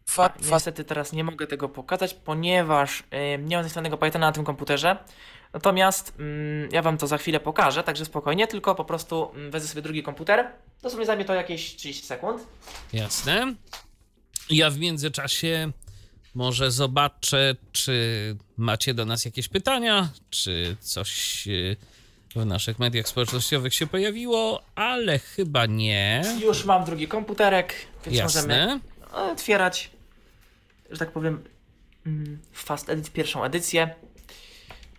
Fa, 0.07 0.29
fast, 0.29 0.51
Niestety 0.51 0.85
teraz 0.85 1.12
nie 1.12 1.25
mogę 1.25 1.47
tego 1.47 1.69
pokazać, 1.69 2.14
ponieważ 2.14 3.01
y, 3.01 3.05
nie 3.39 3.57
mam 3.57 3.62
zainstalowanego 3.64 3.99
Pythona 3.99 4.27
na 4.27 4.33
tym 4.33 4.45
komputerze. 4.45 4.97
Natomiast 5.53 6.12
mm, 6.18 6.68
ja 6.72 6.82
wam 6.82 6.99
to 6.99 7.07
za 7.07 7.18
chwilę 7.18 7.40
pokażę, 7.40 7.82
także 7.82 8.05
spokojnie, 8.05 8.46
tylko 8.46 8.74
po 8.74 8.84
prostu 8.84 9.30
mm, 9.34 9.51
wezmę 9.51 9.68
sobie 9.68 9.82
drugi 9.82 10.03
komputer. 10.03 10.46
Dosłownie 10.82 11.07
zajmie 11.07 11.24
to 11.24 11.34
jakieś 11.34 11.76
30 11.76 12.07
sekund. 12.07 12.42
Jasne. 12.92 13.55
Ja 14.51 14.70
w 14.70 14.78
międzyczasie 14.78 15.72
może 16.34 16.70
zobaczę, 16.70 17.57
czy 17.72 18.36
macie 18.57 18.94
do 18.94 19.05
nas 19.05 19.24
jakieś 19.24 19.49
pytania, 19.49 20.09
czy 20.30 20.76
coś 20.80 21.49
e, 21.49 21.76
w 22.40 22.46
naszych 22.46 22.78
mediach 22.78 23.09
społecznościowych 23.09 23.74
się 23.74 23.86
pojawiło, 23.86 24.62
ale 24.74 25.18
chyba 25.18 25.66
nie. 25.66 26.22
Już 26.40 26.64
mam 26.64 26.84
drugi 26.84 27.09
komputerek, 27.09 27.74
więc 28.07 28.22
możemy 28.22 28.55
Jasne. 28.55 28.80
otwierać, 29.32 29.90
że 30.90 30.99
tak 30.99 31.12
powiem, 31.12 31.44
mm, 32.07 32.38
Fast 32.53 32.88
Edit 32.88 33.11
pierwszą 33.11 33.44
edycję. 33.44 33.94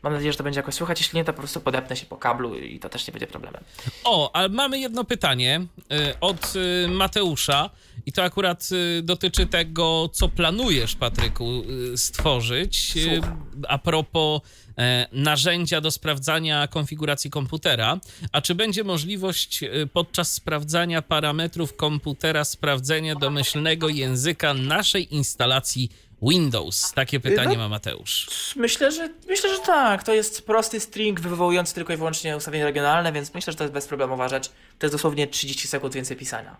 Mam 0.04 0.14
nadzieję, 0.14 0.32
że 0.32 0.38
to 0.38 0.44
będzie 0.44 0.60
jakoś 0.60 0.76
słychać. 0.76 1.00
Jeśli 1.00 1.18
nie, 1.18 1.26
to 1.26 1.34
po 1.34 1.40
prostu 1.40 1.62
podepnę 1.62 1.96
się 1.96 2.06
po 2.06 2.18
kablu 2.18 2.56
i 2.60 2.80
to 2.80 2.90
też 2.90 3.08
nie 3.08 3.12
będzie 3.12 3.28
problemem. 3.28 3.64
O, 4.04 4.36
ale 4.36 4.50
mamy 4.50 4.80
jedno 4.80 5.04
pytanie 5.04 5.66
y, 5.80 6.20
od 6.20 6.54
y, 6.56 6.88
Mateusza 6.88 7.70
i 8.06 8.12
to 8.12 8.24
akurat 8.24 8.70
y, 8.72 9.02
dotyczy 9.04 9.46
tego, 9.46 10.10
co 10.14 10.30
planujesz, 10.30 10.96
Patryku, 10.96 11.64
stworzyć. 11.96 12.94
Słucham. 13.04 13.46
A 13.68 13.78
propos 13.78 14.42
e, 14.78 15.08
narzędzia 15.12 15.82
do 15.82 15.92
sprawdzania 15.92 16.68
konfiguracji 16.68 17.30
komputera. 17.30 18.00
A 18.32 18.42
czy 18.42 18.56
będzie 18.56 18.84
możliwość 18.84 19.60
podczas 19.94 20.34
sprawdzania 20.34 21.02
parametrów 21.02 21.76
komputera 21.76 22.46
sprawdzenia 22.46 23.16
domyślnego 23.16 23.90
języka 23.90 24.54
naszej 24.54 25.16
instalacji 25.16 25.92
Windows? 26.22 26.92
Takie 26.94 27.20
pytanie 27.20 27.58
no- 27.58 27.64
ma 27.64 27.70
Mateusz. 27.70 28.28
Myślę, 28.56 28.92
że 28.92 29.10
myślę, 29.28 29.56
że 29.56 29.60
tak. 29.60 30.04
To 30.04 30.14
jest 30.14 30.46
prosty 30.46 30.80
string 30.80 31.20
wywołujący 31.20 31.76
tylko 31.76 31.94
i 31.94 31.98
wyłącznie 31.98 32.38
ustawienie 32.38 32.66
regionalne, 32.66 33.12
więc 33.12 33.34
myślę, 33.34 33.54
że 33.54 33.58
to 33.58 33.64
jest 33.64 33.74
bezproblemowa 33.74 34.30
rzecz. 34.30 34.50
To 34.80 34.86
jest 34.86 34.96
dosłownie 34.96 35.28
30 35.28 35.68
sekund 35.68 35.94
więcej 35.94 36.18
pisania. 36.18 36.56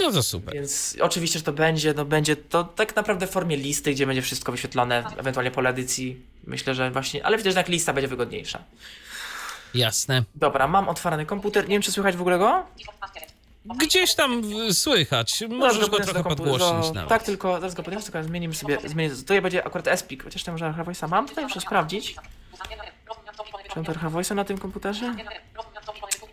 No 0.00 0.12
to 0.12 0.22
super. 0.22 0.54
Więc 0.54 0.96
oczywiście, 1.00 1.38
że 1.38 1.44
to 1.44 1.52
będzie, 1.52 1.94
no 1.94 2.04
będzie 2.04 2.36
to 2.36 2.64
tak 2.64 2.96
naprawdę 2.96 3.26
w 3.26 3.30
formie 3.30 3.56
listy, 3.56 3.92
gdzie 3.92 4.06
będzie 4.06 4.22
wszystko 4.22 4.52
wyświetlone, 4.52 5.04
ewentualnie 5.16 5.50
pole 5.50 5.70
edycji. 5.70 6.22
Myślę, 6.44 6.74
że 6.74 6.90
właśnie, 6.90 7.26
ale 7.26 7.36
widzę, 7.36 7.44
że 7.44 7.50
jednak 7.50 7.68
lista 7.68 7.92
będzie 7.92 8.08
wygodniejsza. 8.08 8.58
Jasne. 9.74 10.24
Dobra, 10.34 10.68
mam 10.68 10.88
otwarty 10.88 11.26
komputer. 11.26 11.64
Nie 11.68 11.74
wiem, 11.74 11.82
czy 11.82 11.92
słychać 11.92 12.16
w 12.16 12.20
ogóle 12.20 12.38
go? 12.38 12.66
Gdzieś 13.76 14.14
tam 14.14 14.42
słychać. 14.72 15.44
Możesz 15.48 15.90
go 15.90 16.00
trochę 16.00 16.22
podgłośnić 16.24 16.86
do- 16.88 16.92
nawet. 16.94 17.08
Tak, 17.08 17.22
tylko 17.22 17.60
zaraz 17.60 17.74
go 17.74 17.82
podniosę, 17.82 18.12
tylko 18.12 18.22
zmienimy 18.28 18.54
sobie, 18.54 18.78
zmienię, 18.84 19.14
tutaj 19.14 19.42
będzie 19.42 19.64
akurat 19.66 19.88
Espik, 19.88 20.24
chociaż 20.24 20.42
tam 20.44 20.54
może 20.54 20.64
Voice'a 20.70 21.08
mam, 21.08 21.28
tutaj 21.28 21.44
muszę 21.44 21.60
sprawdzić. 21.60 22.14
Czy 23.74 23.76
mam 24.02 24.12
Voice'a 24.12 24.34
na 24.34 24.44
tym 24.44 24.58
komputerze? 24.58 25.14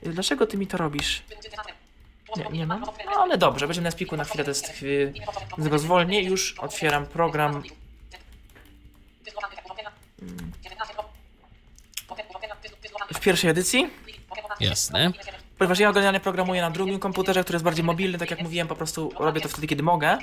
Dlaczego 0.04 0.48
ty 0.48 0.58
mi 0.58 0.68
to 0.68 0.78
robisz? 0.78 1.24
Nie, 2.38 2.46
nie 2.58 2.68
mam. 2.68 2.82
No 3.06 3.12
ale 3.22 3.38
dobrze, 3.38 3.68
będziemy 3.68 3.84
na 3.84 3.90
Espiku 3.90 4.18
na 4.18 4.24
chwilę, 4.24 4.44
to 4.44 4.50
jest, 4.52 4.72
więc 5.58 5.68
go 5.70 5.80
zwolnię, 5.80 6.24
już 6.24 6.60
otwieram 6.60 7.06
program. 7.06 7.64
W 13.16 13.20
pierwszej 13.20 13.50
edycji. 13.50 13.90
Jasne. 14.60 15.12
Ponieważ 15.58 15.80
ja 15.80 15.93
generalnie 15.93 16.20
programuję 16.20 16.62
na 16.62 16.72
drugim 16.72 16.99
komputerze, 16.99 17.43
który 17.43 17.56
jest 17.56 17.66
bardziej 17.66 17.84
mobilny, 17.86 18.18
tak 18.18 18.32
jak 18.32 18.41
mówiłem, 18.41 18.68
po 18.68 18.76
prostu 18.76 19.12
robię 19.20 19.41
to 19.41 19.49
wtedy, 19.49 19.68
kiedy 19.68 19.84
mogę. 19.84 20.18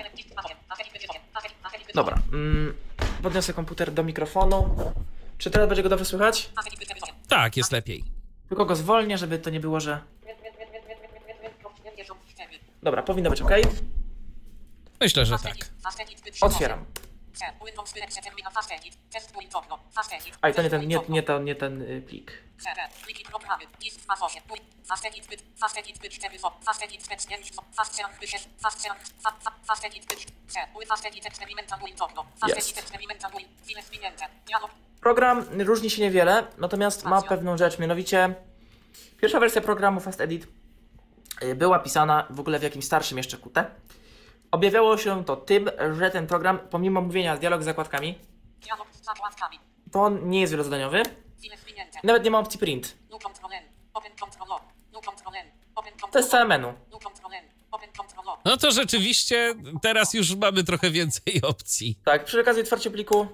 Dobra, 1.95 2.19
mm, 2.33 2.75
podniosę 3.23 3.53
komputer 3.55 3.93
do 3.93 4.05
mikrofonu. 4.05 4.77
Czy 5.39 5.51
teraz 5.51 5.69
będzie 5.69 5.83
go 5.83 5.89
dobrze 5.89 6.05
słychać? 6.05 6.51
Tak, 7.29 7.57
jest 7.57 7.73
lepiej. 7.73 8.05
Tylko 8.49 8.65
go 8.65 8.77
zwolnię, 8.77 9.19
żeby 9.19 9.39
to 9.39 9.51
nie 9.51 9.61
było, 9.61 9.81
że... 9.81 10.01
Dobra, 12.83 13.03
powinno 13.03 13.31
być 13.31 13.43
ok. 13.43 13.51
Myślę, 15.01 15.27
że 15.27 15.39
tak. 15.39 15.55
Otwieram. 16.41 16.85
A 20.43 20.49
i 20.49 20.55
to 20.55 20.63
nie 20.63 20.71
ten, 20.71 20.89
nie, 20.89 21.01
nie, 21.09 21.23
to, 21.23 21.39
nie 21.39 21.55
ten 21.55 21.83
y, 21.83 22.03
plik. 22.03 22.33
Program 35.01 35.45
różni 35.61 35.91
się 35.91 36.03
niewiele, 36.03 36.47
natomiast 36.59 37.05
ma 37.05 37.23
pewną 37.23 37.57
rzecz, 37.57 37.79
mianowicie 37.79 38.35
pierwsza 39.21 39.41
wersja 39.41 39.61
programu 39.61 40.01
Fast 40.01 40.21
Edit 40.21 40.47
y, 41.43 41.55
była 41.55 41.79
pisana 41.79 42.27
w 42.31 42.41
ogóle 42.41 42.59
w 42.59 42.63
jakimś 42.63 42.85
starszym 42.85 43.19
jeszcze 43.19 43.39
QT. 43.39 43.59
Objawiało 44.51 44.99
się 44.99 45.25
to 45.25 45.37
tym, 45.37 45.71
że 45.99 46.11
ten 46.11 46.27
program, 46.27 46.59
pomimo 46.59 47.01
mówienia 47.01 47.37
dialog 47.37 47.63
z 47.63 47.65
zakładkami, 47.65 48.19
to 49.93 50.03
on 50.03 50.29
nie 50.31 50.41
jest 50.41 50.51
wielozadaniowy. 50.51 51.03
Nawet 52.05 52.25
nie 52.25 52.31
ma 52.31 52.39
opcji 52.39 52.59
print. 52.59 52.97
To 56.13 56.19
jest 56.19 56.31
całe 56.31 56.45
menu. 56.45 56.75
No 58.45 58.57
to 58.57 58.71
rzeczywiście 58.71 59.55
teraz 59.83 60.15
już 60.15 60.37
mamy 60.37 60.65
trochę 60.65 60.91
więcej 60.91 61.43
opcji. 61.43 61.99
Tak, 62.05 62.25
przy 62.25 62.41
okazji 62.41 62.63
otwarcia 62.63 62.91
pliku, 62.91 63.27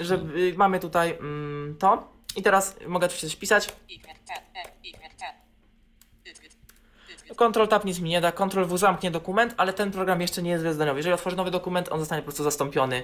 że 0.00 0.14
y, 0.14 0.54
mamy 0.56 0.80
tutaj 0.80 1.10
mm, 1.10 1.76
to. 1.78 2.12
I 2.36 2.42
teraz 2.42 2.76
mogę 2.86 3.08
tu 3.08 3.16
coś 3.16 3.36
pisać. 3.36 3.68
Ctrl 7.36 7.66
Tab 7.68 7.84
nic 7.84 7.98
mi 7.98 8.10
nie 8.10 8.20
da, 8.20 8.32
Ctrl 8.32 8.64
W 8.64 8.78
zamknie 8.78 9.10
dokument, 9.10 9.54
ale 9.56 9.72
ten 9.72 9.90
program 9.90 10.20
jeszcze 10.20 10.42
nie 10.42 10.50
jest 10.50 10.62
wielozadaniowy. 10.62 10.98
Jeżeli 10.98 11.14
otworzę 11.14 11.36
nowy 11.36 11.50
dokument, 11.50 11.88
on 11.92 12.00
zostanie 12.00 12.22
po 12.22 12.26
prostu 12.26 12.44
zastąpiony, 12.44 13.02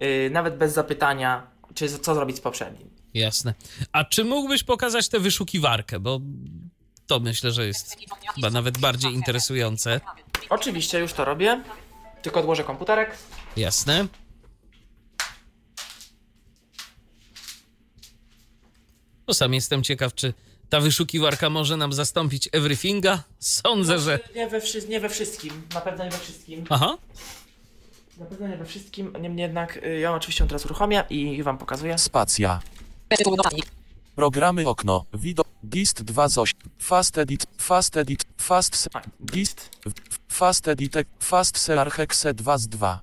yy, 0.00 0.30
nawet 0.30 0.56
bez 0.56 0.72
zapytania, 0.72 1.46
czy 1.74 1.98
co 1.98 2.14
zrobić 2.14 2.36
z 2.36 2.40
poprzednim. 2.40 2.90
Jasne. 3.14 3.54
A 3.92 4.04
czy 4.04 4.24
mógłbyś 4.24 4.62
pokazać 4.64 5.08
tę 5.08 5.20
wyszukiwarkę? 5.20 6.00
Bo 6.00 6.20
to 7.06 7.20
myślę, 7.20 7.52
że 7.52 7.66
jest 7.66 7.96
chyba 8.34 8.50
nawet 8.50 8.78
bardziej 8.78 9.12
interesujące. 9.12 10.00
Oczywiście 10.48 10.98
już 10.98 11.12
to 11.12 11.24
robię, 11.24 11.62
tylko 12.22 12.40
odłożę 12.40 12.64
komputerek. 12.64 13.16
Jasne. 13.56 14.06
No 19.28 19.34
sam 19.34 19.54
jestem 19.54 19.82
ciekaw, 19.82 20.14
czy 20.14 20.34
ta 20.68 20.80
wyszukiwarka 20.80 21.50
może 21.50 21.76
nam 21.76 21.92
zastąpić 21.92 22.48
everythinga? 22.52 23.22
Sądzę, 23.38 23.98
że... 23.98 24.18
Nie 24.34 24.48
we, 24.48 24.60
wszy- 24.60 24.88
nie 24.88 25.00
we 25.00 25.08
wszystkim, 25.08 25.62
na 25.74 25.80
pewno 25.80 26.04
nie 26.04 26.10
we 26.10 26.18
wszystkim. 26.18 26.64
Aha. 26.70 26.98
Na 28.18 28.26
pewno 28.26 28.48
nie 28.48 28.56
we 28.56 28.64
wszystkim, 28.64 29.12
niemniej 29.20 29.42
jednak 29.42 29.76
y, 29.76 29.98
ja 30.00 30.12
oczywiście 30.12 30.44
ją 30.44 30.48
teraz 30.48 30.64
uruchomię 30.64 31.04
i 31.10 31.42
wam 31.42 31.58
pokazuję. 31.58 31.98
Spacja. 31.98 32.60
Programy 34.16 34.68
okno. 34.68 35.04
Widok. 35.14 35.48
Dist 35.62 36.02
2 36.02 36.28
z 36.28 36.38
8. 36.38 36.60
Fast 36.78 37.18
edit. 37.18 37.46
Fast 37.58 37.96
edit. 37.96 38.24
Fast. 38.40 38.76
Se- 38.76 38.90
A, 38.94 39.00
w- 39.86 40.34
Fast 40.34 40.68
edit. 40.68 40.94
Fast 41.20 41.58
selar 41.58 41.90
hexe 41.90 42.34
2 42.34 42.58
z 42.58 42.68
2. 42.68 43.00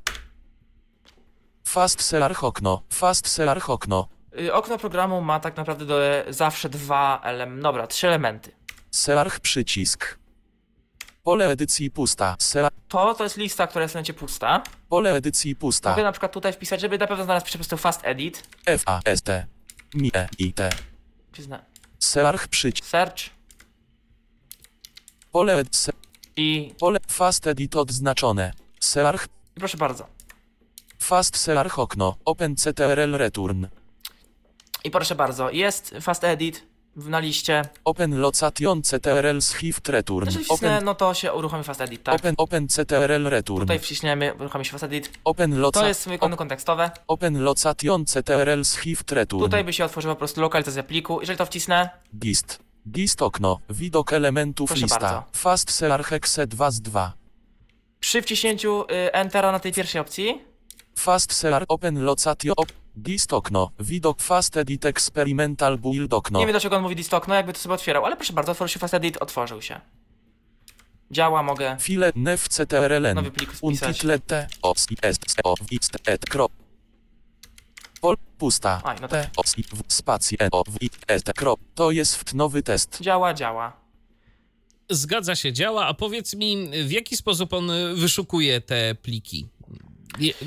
Fast 1.68 2.01
selar 2.01 2.36
okno. 2.41 2.82
Fast 2.89 3.28
selar 3.28 3.62
okno. 3.68 4.07
Y, 4.39 4.53
Okno 4.53 4.78
programu 4.78 5.22
ma 5.22 5.39
tak 5.39 5.57
naprawdę 5.57 5.86
do, 5.86 5.99
zawsze 6.30 6.70
dwa 6.70 7.22
elementy, 7.24 7.64
dobra, 7.64 7.88
trzy 7.88 8.07
elementy. 8.07 8.51
Selarch 8.91 9.39
przycisk. 9.39 10.18
Pole 11.24 11.47
edycji 11.49 11.91
pusta. 11.91 12.36
Selar. 12.39 12.72
To, 12.88 13.13
to 13.15 13.24
jest 13.24 13.38
lista, 13.38 13.67
która 13.67 13.82
jest 13.84 13.93
w 13.93 13.95
momencie 13.95 14.13
pusta. 14.13 14.63
Pole 14.89 15.13
edycji 15.13 15.55
pusta. 15.55 15.89
Mogę 15.89 16.03
na 16.03 16.11
przykład 16.11 16.32
tutaj 16.32 16.53
wpisać, 16.53 16.82
żeby 16.82 16.97
na 16.97 17.07
pewno 17.07 17.24
znalazł 17.24 17.45
po 17.45 17.51
prostu 17.53 17.78
fast 17.78 17.99
edit. 18.03 18.43
F 18.65 18.84
A 18.86 18.99
S 19.05 19.22
T. 19.22 19.45
Mi 19.93 20.11
E 20.15 20.28
I 20.38 20.53
T. 20.53 20.69
Przyzna- 21.34 21.59
Selarch 21.99 22.47
przycisk. 22.47 22.89
Search 22.89 23.30
Pole 25.32 25.55
ed. 25.59 25.76
Se, 25.76 25.91
i, 26.38 26.74
pole 26.80 26.99
fast 27.07 27.47
edit 27.47 27.76
odznaczone. 27.76 28.53
Selarch. 28.80 29.26
i 29.55 29.59
proszę 29.59 29.78
bardzo. 29.78 30.07
Fast 30.99 31.38
selarch 31.38 31.80
okno. 31.80 32.15
Open 32.26 32.55
CTRL 32.55 33.17
return. 33.17 33.65
I 34.84 34.91
proszę 34.91 35.15
bardzo, 35.15 35.49
jest 35.51 35.95
fast 36.01 36.24
edit 36.24 36.63
na 36.95 37.19
liście. 37.19 37.61
Open 37.85 38.19
location 38.19 38.81
CTRL 38.81 39.41
shift 39.41 39.89
return. 39.89 40.25
Jeżeli 40.25 40.45
wcisnę, 40.45 40.69
Open, 40.69 40.85
no 40.85 40.95
to 40.95 41.13
się 41.13 41.33
uruchomi 41.33 41.63
fast 41.63 41.81
edit, 41.81 42.03
tak? 42.03 42.15
open, 42.15 42.35
open 42.37 42.67
CTRL 42.67 43.29
return. 43.29 43.59
Tutaj 43.59 43.79
wciśniemy, 43.79 44.33
uruchomi 44.33 44.65
się 44.65 44.71
fast 44.71 44.83
edit. 44.83 45.11
Open 45.23 45.51
To 45.51 45.57
loca, 45.59 45.87
jest 45.87 46.07
ikony 46.07 46.35
kontekstowe. 46.37 46.91
Open 47.07 47.43
location 47.43 48.05
CTRL 48.05 48.63
shift 48.63 49.11
return. 49.11 49.43
Tutaj 49.43 49.63
by 49.63 49.73
się 49.73 49.85
otworzyła 49.85 50.15
po 50.15 50.19
prostu 50.19 50.41
lokalizacja 50.41 50.83
pliku. 50.83 51.19
Jeżeli 51.21 51.37
to 51.37 51.45
wcisnę, 51.45 51.89
Gist. 52.19 52.59
Gist 52.91 53.21
okno. 53.21 53.59
Widok 53.69 54.13
elementów 54.13 54.67
Proszę 54.69 54.81
lista. 54.81 54.99
bardzo. 54.99 55.23
Fast 55.33 55.71
selarch 55.71 56.07
hexe 56.09 56.47
2 56.47 56.71
z 56.71 56.81
2. 56.81 57.13
przy 57.99 58.21
wciśnięciu 58.21 58.81
y, 58.83 59.11
Entera 59.13 59.51
na 59.51 59.59
tej 59.59 59.73
pierwszej 59.73 60.01
opcji, 60.01 60.41
Fast 60.95 61.33
selar 61.33 61.65
open 61.67 62.03
location. 62.03 62.53
Op, 62.57 62.71
gist 63.01 63.33
okno. 63.33 63.71
Widok 63.79 64.21
fast 64.21 64.57
edit 64.57 64.85
experimental 64.85 65.77
build 65.77 66.13
okno. 66.13 66.39
nie 66.39 66.45
wiem 66.45 66.53
dlaczego 66.53 66.75
on 66.75 66.81
mówi 66.83 66.95
list 66.95 67.13
okno, 67.13 67.35
jakby 67.35 67.53
to 67.53 67.59
sobie 67.59 67.75
otwierał, 67.75 68.05
ale 68.05 68.15
proszę 68.15 68.33
bardzo, 68.33 68.51
otworzył 68.51 68.73
się 68.73 68.79
fast 68.79 68.93
edit, 68.93 69.17
otworzył 69.17 69.61
się. 69.61 69.81
Działa, 71.11 71.43
mogę. 71.43 71.77
File 71.79 72.11
nef 72.15 72.49
CTRLN. 72.49 73.15
Nowy 73.15 73.31
plik 73.31 73.51
wpisać. 73.51 73.89
Untitle 73.89 74.19
T. 74.19 74.47
Os 74.61 74.91
i 74.91 74.97
S. 75.01 75.17
S. 75.27 75.35
O. 75.43 75.55
W. 75.55 75.75
X. 75.75 75.89
Et. 76.05 76.25
Krop. 76.25 76.51
Pol. 78.01 78.15
Pusta. 78.37 78.81
Aj, 78.83 78.97
no 79.01 79.07
T. 79.07 79.29
Os 79.37 79.57
i 79.57 79.63
W. 79.63 79.83
Spacji. 79.87 80.37
E. 80.41 80.47
O. 80.51 80.63
W. 80.67 80.77
I. 80.81 80.89
S. 81.07 81.23
T. 81.23 81.33
Krop. 81.33 81.59
To 81.75 81.91
jest 81.91 82.33
nowy 82.33 82.63
test. 82.63 82.97
Działa, 83.01 83.33
działa. 83.33 83.81
Zgadza 84.89 85.35
się, 85.35 85.53
działa. 85.53 85.85
A 85.87 85.93
powiedz 85.93 86.33
mi, 86.33 86.69
w 86.85 86.91
jaki 86.91 87.17
sposób 87.17 87.53
on 87.53 87.71
wyszukuje 87.95 88.61
te 88.61 88.95
pliki? 88.95 89.47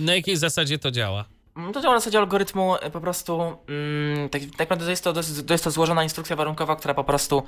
Na 0.01 0.15
jakiej 0.15 0.37
zasadzie 0.37 0.79
to 0.79 0.91
działa? 0.91 1.25
Mm, 1.57 1.73
To 1.73 1.81
działa 1.81 1.95
na 1.95 2.01
zasadzie 2.01 2.19
algorytmu 2.19 2.77
y, 2.77 2.91
po 2.91 3.01
prostu, 3.01 3.41
mm, 3.69 4.29
tak, 4.29 4.43
tak 4.43 4.59
naprawdę 4.59 4.85
to 4.85 4.91
jest 4.91 5.05
to, 5.05 5.13
to 5.47 5.53
jest, 5.55 5.65
to 5.65 5.71
złożona 5.71 6.03
instrukcja 6.03 6.37
warunkowa, 6.37 6.77
która 6.77 6.95
po 6.95 7.05
prostu, 7.05 7.43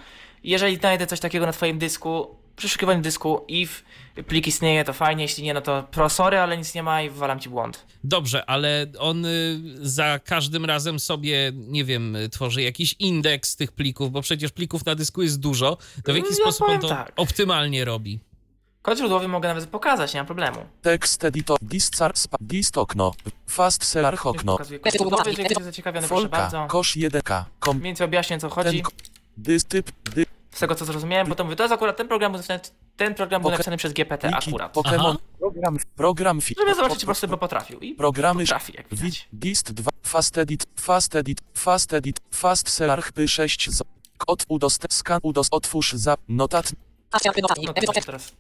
jeżeli 0.45 0.77
znajdę 0.77 1.07
coś 1.07 1.21
takiego 1.21 1.47
na 1.47 1.53
twoim 1.53 1.79
dysku, 1.79 2.37
przeszukiwaniu 2.57 3.03
dysku 3.03 3.45
if 3.49 3.83
plik 4.29 4.47
istnieje, 4.47 4.85
to 4.85 4.93
fajnie, 4.93 5.23
jeśli 5.23 5.45
nie, 5.45 5.55
no 5.55 5.61
to 5.61 5.83
pro, 5.91 6.09
sorry, 6.11 6.39
ale 6.39 6.59
nic 6.59 6.75
nie 6.75 6.83
ma 6.83 7.03
i 7.03 7.11
wywalam 7.11 7.41
ci 7.41 7.49
błąd. 7.49 7.87
Dobrze, 8.05 8.47
ale 8.51 8.87
on 8.99 9.25
y, 9.25 9.61
za 9.81 10.19
każdym 10.25 10.65
razem 10.65 11.01
sobie, 11.01 11.53
nie 11.55 11.85
wiem, 11.85 12.17
y, 12.17 12.29
tworzy 12.29 12.63
jakiś 12.63 12.95
indeks 12.99 13.57
tych 13.57 13.73
plików, 13.73 14.11
bo 14.11 14.23
przecież 14.23 14.53
plików 14.53 14.87
na 14.87 14.95
dysku 14.95 15.23
jest 15.23 15.41
dużo. 15.41 15.77
To 16.05 16.13
w 16.13 16.17
jaki 16.17 16.29
Ja 16.29 16.35
sposób 16.35 16.69
on 16.69 16.81
to 16.81 16.89
tak. 16.89 17.13
optymalnie 17.17 17.85
robi? 17.85 18.21
Kod 18.87 18.99
źródłowy 18.99 19.29
mogę 19.29 19.49
nawet 19.49 19.67
pokazać, 19.69 20.15
nie 20.15 20.21
ma 20.21 20.27
problemu. 20.27 20.59
Tekst 20.83 21.25
editor, 21.25 21.59
dist 21.63 21.97
car, 21.97 22.17
spa, 22.17 22.37
dist 22.41 22.79
okno, 22.79 23.13
fast 23.47 23.95
Już 23.95 24.27
okno, 24.27 24.53
pokazuję 24.53 24.79
kod 24.81 24.93
źródłowy, 24.93 25.31
jeżeli 25.31 25.65
zaciekawiony, 25.65 26.09
proszę 26.09 26.23
folka, 26.23 26.39
bardzo. 26.39 26.67
kosz 26.69 26.97
1k, 26.97 27.45
kom, 27.61 27.81
Więcej 27.81 28.05
objaśnień, 28.05 28.41
co 28.41 28.49
ten, 28.49 28.55
chodzi. 28.65 28.83
ko- 28.83 28.91
dys 29.37 29.65
typ, 29.65 29.91
dy, 30.15 30.27
Z 30.51 30.59
tego, 30.59 30.75
co 30.75 30.85
zrozumiałem, 30.85 31.29
bo 31.29 31.35
to 31.35 31.45
mówię, 31.45 31.57
to 31.57 31.63
jest 31.63 31.73
akurat 31.75 31.97
ten 31.97 32.09
program, 32.09 32.33
był 32.33 32.39
napisany, 32.39 32.61
ten 32.97 33.15
program 33.15 33.43
był 33.43 33.51
Poke- 33.51 33.55
napisany 33.55 33.77
przez 33.77 33.93
GPT 33.93 34.29
wiki, 34.29 34.49
akurat. 34.49 34.75
Pokémon, 34.75 35.09
Aha. 35.09 35.17
program, 35.39 35.79
program, 35.97 36.41
fi, 36.41 36.55
Żeby 36.59 36.75
zobaczyć, 36.75 36.99
czy 36.99 37.07
po 37.07 37.07
prostu 37.07 37.29
by 37.29 37.37
potrafił. 37.37 37.81
I 37.81 37.95
programy, 37.95 38.43
potrafi, 38.45 38.73
jak 38.77 38.89
wi, 38.89 38.97
widać. 38.97 39.29
dist 39.33 39.73
2, 39.73 39.91
fast 40.03 40.39
edit, 40.39 40.67
fast 40.81 41.15
edit, 41.15 41.39
fast 41.55 41.93
edit, 41.93 42.21
fast 42.31 42.69
search 42.71 43.13
p 43.13 43.29
6 43.29 43.71
z, 43.71 43.83
kod 44.19 44.45
udost, 44.49 44.87
scan 44.91 45.21
udos, 45.23 45.49
otwórz 45.51 45.93
za, 45.93 46.17
notat, 46.29 46.73
No 47.67 47.73
teraz. 48.07 48.33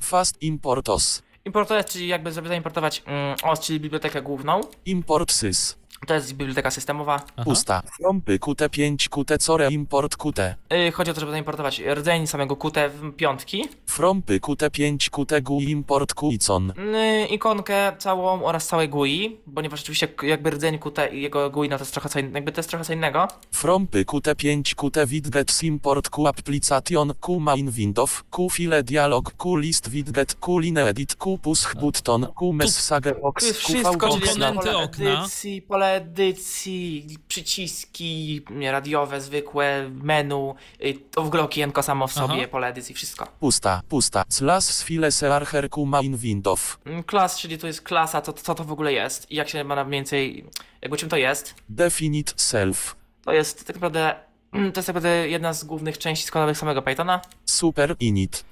Fast 0.00 0.42
importos, 0.42 1.22
Importować, 1.44 1.92
czyli 1.92 2.08
jakby 2.08 2.32
żeby 2.32 2.48
zaimportować 2.48 3.02
mm, 3.06 3.36
OS, 3.42 3.60
czyli 3.60 3.80
bibliotekę 3.80 4.22
główną. 4.22 4.60
import 4.86 5.32
sys, 5.32 5.76
To 6.06 6.14
jest 6.14 6.32
biblioteka 6.34 6.70
systemowa. 6.70 7.14
Aha. 7.36 7.44
pusta, 7.44 7.82
py 8.24 8.38
qt5 8.38 9.08
qt 9.08 9.38
core 9.42 9.68
import 9.70 10.16
qt, 10.16 10.54
Yy, 10.70 10.92
chodzi 10.92 11.10
o 11.10 11.14
to, 11.14 11.20
żeby 11.20 11.32
zaimportować 11.32 11.80
rdzeń 11.94 12.26
samego 12.26 12.56
Qt 12.56 12.88
w 12.88 13.12
piątki, 13.16 13.68
from 13.86 14.22
py 14.22 14.40
qt5 14.40 15.10
qt 15.10 15.40
gui 15.42 15.70
import 15.70 16.14
quicon, 16.14 16.72
yy, 16.92 17.26
ikonkę 17.26 17.92
całą 17.98 18.44
oraz 18.44 18.66
całe 18.66 18.88
GUI, 18.88 19.36
ponieważ 19.54 19.80
oczywiście 19.82 20.08
k- 20.08 20.26
jakby 20.26 20.50
rdzeń 20.50 20.78
Qt 20.78 21.12
i 21.12 21.22
jego 21.22 21.50
GUI 21.50 21.68
no 21.68 21.78
to 21.78 21.82
jest 21.82 21.92
trochę 21.92 22.08
co, 22.08 22.18
in- 22.18 22.34
jakby 22.34 22.52
to 22.52 22.58
jest 22.58 22.68
trochę 22.70 22.84
co 22.84 22.92
innego. 22.92 23.28
From 23.52 23.86
py 23.86 24.04
qt5 24.04 24.74
qt 24.74 25.06
widget 25.06 25.62
import 25.62 26.10
q 26.10 26.26
application 26.26 27.14
q 27.20 27.40
main 27.40 27.70
window 27.70 28.24
q 28.30 28.48
file 28.50 28.82
dialog 28.82 29.32
q 29.36 29.56
list 29.56 29.88
widget 29.90 30.34
q 30.34 30.58
line 30.58 30.78
edit 30.78 31.14
q 31.16 31.38
push 31.38 31.74
button 31.74 32.26
q 32.38 32.52
message 32.52 33.14
box 33.22 33.46
jest 33.46 33.60
q 33.62 33.74
wszystko, 33.74 34.08
czyli 34.08 34.22
okna, 34.30 34.46
Komponenty 34.46 34.58
pole 34.70 34.76
okna. 34.84 35.20
edycji, 35.20 35.62
pole 35.62 35.95
edycji, 35.96 37.06
przyciski 37.28 38.42
radiowe, 38.70 39.20
zwykłe, 39.20 39.90
menu, 40.02 40.54
yy, 40.80 40.94
to 41.10 41.22
w 41.22 41.26
ogóle 41.26 41.42
okienko 41.42 41.82
samo 41.82 42.06
w 42.06 42.12
sobie, 42.12 42.34
Aha. 42.38 42.48
pole 42.50 42.66
edycji, 42.68 42.94
wszystko. 42.94 43.26
pusta, 43.40 43.82
pusta, 43.88 44.24
slash 44.28 44.84
file 44.84 45.12
searcher 45.12 45.68
main 45.86 46.16
window, 46.16 46.78
Mm, 46.86 47.02
Klas, 47.02 47.38
czyli 47.38 47.58
to 47.58 47.66
jest 47.66 47.82
klasa, 47.82 48.20
to, 48.20 48.32
co 48.32 48.54
to 48.54 48.64
w 48.64 48.72
ogóle 48.72 48.92
jest 48.92 49.30
i 49.30 49.36
jak 49.36 49.48
się 49.48 49.64
ma 49.64 49.74
na 49.74 49.84
więcej, 49.84 50.44
jakby 50.82 50.96
czym 50.96 51.08
to 51.08 51.16
jest. 51.16 51.54
definite 51.68 52.32
self, 52.36 52.96
To 53.24 53.32
jest 53.32 53.66
tak 53.66 53.76
naprawdę, 53.76 54.14
mm, 54.52 54.72
to 54.72 54.78
jest 54.78 54.86
tak 54.86 54.94
naprawdę 54.96 55.28
jedna 55.28 55.52
z 55.52 55.64
głównych 55.64 55.98
części 55.98 56.26
składowych 56.26 56.58
samego 56.58 56.82
Pythona. 56.82 57.20
super 57.44 57.96
init, 58.00 58.44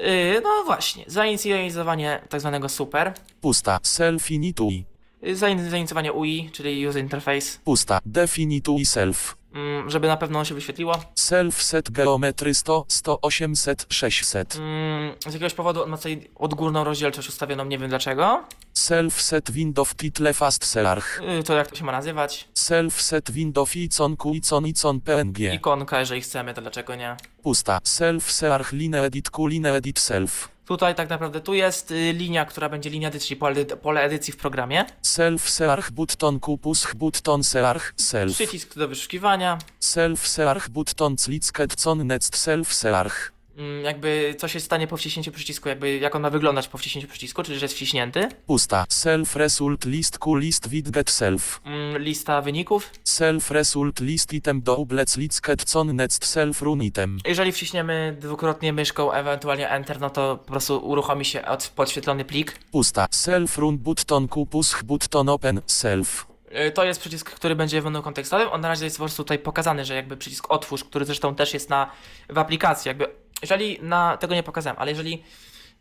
Yy, 0.00 0.40
no 0.42 0.62
właśnie, 0.64 1.04
zainicjowanie 1.06 2.22
tak 2.28 2.40
zwanego 2.40 2.68
super, 2.68 3.12
pusta, 3.40 3.78
self 3.82 4.30
initui, 4.30 4.84
zainicjowanie 5.32 6.12
UI, 6.12 6.50
czyli 6.52 6.86
user 6.88 7.02
interface, 7.02 7.58
pusta, 7.64 7.98
definitui 8.06 8.86
self, 8.86 9.36
mm, 9.54 9.90
żeby 9.90 10.08
na 10.08 10.16
pewno 10.16 10.44
się 10.44 10.54
wyświetliło. 10.54 10.94
self 11.14 11.62
set 11.62 11.90
geometry 11.90 12.54
100, 12.54 12.84
100, 12.88 13.20
800, 13.20 13.86
600, 13.88 14.56
Mm, 14.56 15.14
z 15.20 15.26
jakiegoś 15.26 15.54
powodu 15.54 15.82
on 15.82 15.90
ma 15.90 15.96
tutaj 15.96 16.28
odgórną 16.34 16.84
rozdzielczość 16.84 17.28
ustawioną, 17.28 17.64
nie 17.64 17.78
wiem 17.78 17.88
dlaczego. 17.88 18.44
self 18.72 19.20
set 19.22 19.50
window 19.50 19.94
title 19.94 20.34
fast 20.34 20.64
search, 20.64 21.20
Yy, 21.36 21.42
to 21.42 21.54
jak 21.56 21.66
to 21.70 21.76
się 21.76 21.84
ma 21.84 21.92
nazywać? 21.92 22.48
self 22.54 23.02
set 23.02 23.30
window 23.30 23.76
icon 23.76 24.16
icon 24.34 24.66
icon 24.66 25.00
png. 25.00 25.38
Ikonka, 25.54 26.00
jeżeli 26.00 26.20
chcemy, 26.20 26.54
to 26.54 26.60
dlaczego 26.62 26.94
nie? 26.94 27.16
Pusta. 27.42 27.78
Self 27.84 28.32
search 28.32 28.72
line 28.72 28.94
edit 28.94 29.28
line 29.38 29.66
edit 29.66 29.98
self. 29.98 30.48
Tutaj 30.66 30.94
tak 30.94 31.08
naprawdę, 31.08 31.40
tu 31.40 31.54
jest 31.54 31.90
y, 31.90 32.12
linia, 32.12 32.44
która 32.44 32.68
będzie 32.68 32.90
linia 32.90 33.08
edycji, 33.08 33.36
pole, 33.36 33.64
pole 33.64 34.02
edycji 34.02 34.32
w 34.32 34.36
programie. 34.36 34.84
Self 35.02 35.50
search 35.50 35.90
button 35.90 36.40
push 36.40 36.94
button 36.94 37.44
search 37.44 37.92
self. 37.96 38.34
Przycisk 38.34 38.78
do 38.78 38.88
wyszukiwania. 38.88 39.58
Self 39.80 40.28
search 40.28 40.68
button 40.68 41.16
clicket 41.16 41.82
con 41.82 42.06
next 42.06 42.36
self 42.36 42.74
search. 42.74 43.32
Mm, 43.56 43.84
jakby 43.84 44.34
co 44.38 44.48
się 44.48 44.60
stanie 44.60 44.86
po 44.86 44.96
wciśnięciu 44.96 45.32
przycisku, 45.32 45.68
jakby 45.68 45.98
jak 45.98 46.14
on 46.16 46.22
ma 46.22 46.30
wyglądać 46.30 46.68
po 46.68 46.78
wciśnięciu 46.78 47.08
przycisku, 47.08 47.42
czyli 47.42 47.58
że 47.58 47.64
jest 47.64 47.74
wciśnięty. 47.74 48.28
Pusta. 48.46 48.84
Self 48.88 49.36
result 49.36 49.84
list 49.84 50.18
q 50.18 50.34
list 50.36 50.68
widget 50.68 51.10
self. 51.10 51.60
Mm, 51.64 52.02
lista 52.02 52.40
wyników. 52.42 52.90
Self 53.04 53.50
result 53.50 54.00
list 54.00 54.32
item 54.32 54.62
doublets 54.62 55.12
clicket 55.12 55.64
con 55.72 55.96
next 55.96 56.26
self 56.26 56.62
run 56.62 56.82
item. 56.82 57.18
Jeżeli 57.26 57.52
wciśniemy 57.52 58.16
dwukrotnie 58.20 58.72
myszką, 58.72 59.12
ewentualnie 59.12 59.68
Enter, 59.70 60.00
no 60.00 60.10
to 60.10 60.36
po 60.36 60.52
prostu 60.52 60.78
uruchomi 60.88 61.24
się 61.24 61.44
od, 61.44 61.68
podświetlony 61.68 62.24
plik. 62.24 62.58
Pusta. 62.70 63.06
Self 63.10 63.58
run 63.58 63.78
button 63.78 64.28
q 64.28 64.46
push 64.46 64.82
button 64.82 65.28
open 65.28 65.60
self. 65.66 66.26
Y, 66.68 66.70
To 66.70 66.84
jest 66.84 67.00
przycisk, 67.00 67.30
który 67.30 67.56
będzie 67.56 67.80
w 67.80 67.84
menu 67.84 68.02
kontekstowym. 68.02 68.48
On 68.52 68.60
na 68.60 68.68
razie 68.68 68.84
jest 68.84 68.96
po 68.96 69.02
prostu 69.04 69.24
tutaj 69.24 69.38
pokazany, 69.38 69.84
że 69.84 69.94
jakby 69.94 70.16
przycisk 70.16 70.50
otwórz, 70.50 70.84
który 70.84 71.04
zresztą 71.04 71.34
też 71.34 71.54
jest 71.54 71.70
na, 71.70 71.90
w 72.30 72.38
aplikacji. 72.38 72.88
Jakby, 72.88 73.06
jeżeli 73.42 73.78
na, 73.82 74.16
tego 74.16 74.34
nie 74.34 74.42
pokazałem, 74.42 74.76
ale 74.78 74.90
jeżeli 74.90 75.22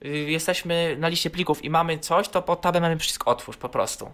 y, 0.05 0.07
jesteśmy 0.09 0.95
na 0.99 1.07
liście 1.07 1.29
plików 1.29 1.63
i 1.65 1.69
mamy 1.69 1.99
coś, 1.99 2.29
to 2.29 2.41
pod 2.41 2.61
tabem 2.61 2.81
mamy 2.83 2.97
przycisk 2.97 3.27
otwórz 3.27 3.57
po 3.57 3.69
prostu. 3.69 4.11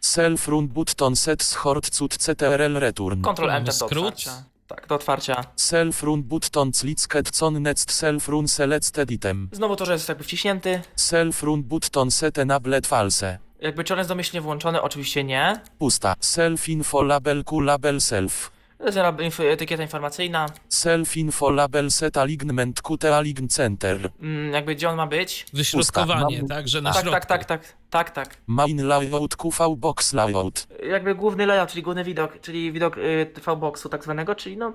Self 0.00 0.48
run 0.48 0.68
button 0.68 1.16
set 1.16 1.42
schort 1.42 1.90
cut 1.90 2.16
ctrl 2.18 2.78
return. 2.78 3.22
Ctrl 3.22 3.50
Enter 3.50 3.64
do 3.64 3.72
skrót. 3.72 4.04
otwarcia. 4.04 4.44
Tak, 4.66 4.86
do 4.86 4.94
otwarcia. 4.94 5.44
Self 5.56 6.02
run 6.02 6.22
button 6.22 6.72
clicket 6.72 7.30
con 7.38 7.62
next 7.62 7.92
self 7.92 8.28
run 8.28 8.48
selected 8.48 9.10
item. 9.10 9.48
Znowu 9.52 9.76
to, 9.76 9.86
że 9.86 9.92
jest 9.92 10.08
jakby 10.08 10.24
wciśnięty. 10.24 10.82
Self 10.96 11.42
run 11.42 11.62
button 11.62 12.10
set 12.10 12.38
enabled 12.38 12.86
false. 12.86 13.38
Jakby 13.60 13.84
czy 13.84 13.94
on 13.94 13.98
jest 13.98 14.08
domyślnie 14.08 14.40
włączony? 14.40 14.82
Oczywiście 14.82 15.24
nie. 15.24 15.60
Pusta. 15.78 16.14
Self 16.20 16.68
info 16.68 17.02
label 17.02 17.44
q 17.44 17.60
label 17.60 18.00
self. 18.00 18.50
To 18.80 18.86
jest 18.86 18.98
inf- 18.98 19.44
etykieta 19.52 19.82
informacyjna. 19.82 20.46
Self 20.68 21.16
info 21.16 21.50
label 21.50 21.90
set 21.90 22.16
alignment 22.16 22.82
qt 22.82 23.04
align 23.04 23.48
center. 23.48 24.10
Mm, 24.20 24.52
jakby 24.52 24.74
gdzie 24.74 24.88
on 24.88 24.96
ma 24.96 25.06
być? 25.06 25.46
Wyśrodkowanie, 25.52 26.42
tak, 26.48 26.68
że 26.68 26.80
na 26.80 26.92
Tak, 26.92 27.02
środku. 27.02 27.20
tak, 27.20 27.26
tak, 27.26 27.44
tak, 27.44 27.74
tak, 27.90 28.10
tak. 28.10 28.36
Main 28.46 28.86
layout 28.86 29.36
qv 29.36 29.76
box 29.76 30.12
layout. 30.12 30.66
Jakby 30.90 31.14
główny 31.14 31.46
layout, 31.46 31.68
czyli 31.70 31.82
główny 31.82 32.04
widok, 32.04 32.40
czyli 32.40 32.72
widok 32.72 32.98
y, 32.98 33.32
TV-boxu 33.34 33.88
tak 33.88 34.04
zwanego, 34.04 34.34
czyli 34.34 34.56
no, 34.56 34.72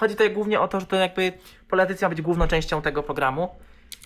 chodzi 0.00 0.14
tutaj 0.14 0.30
głównie 0.30 0.60
o 0.60 0.68
to, 0.68 0.80
że 0.80 0.86
to 0.86 0.96
jakby 0.96 1.32
pole 1.68 1.86
ma 2.02 2.08
być 2.08 2.22
główną 2.22 2.46
częścią 2.46 2.82
tego 2.82 3.02
programu, 3.02 3.48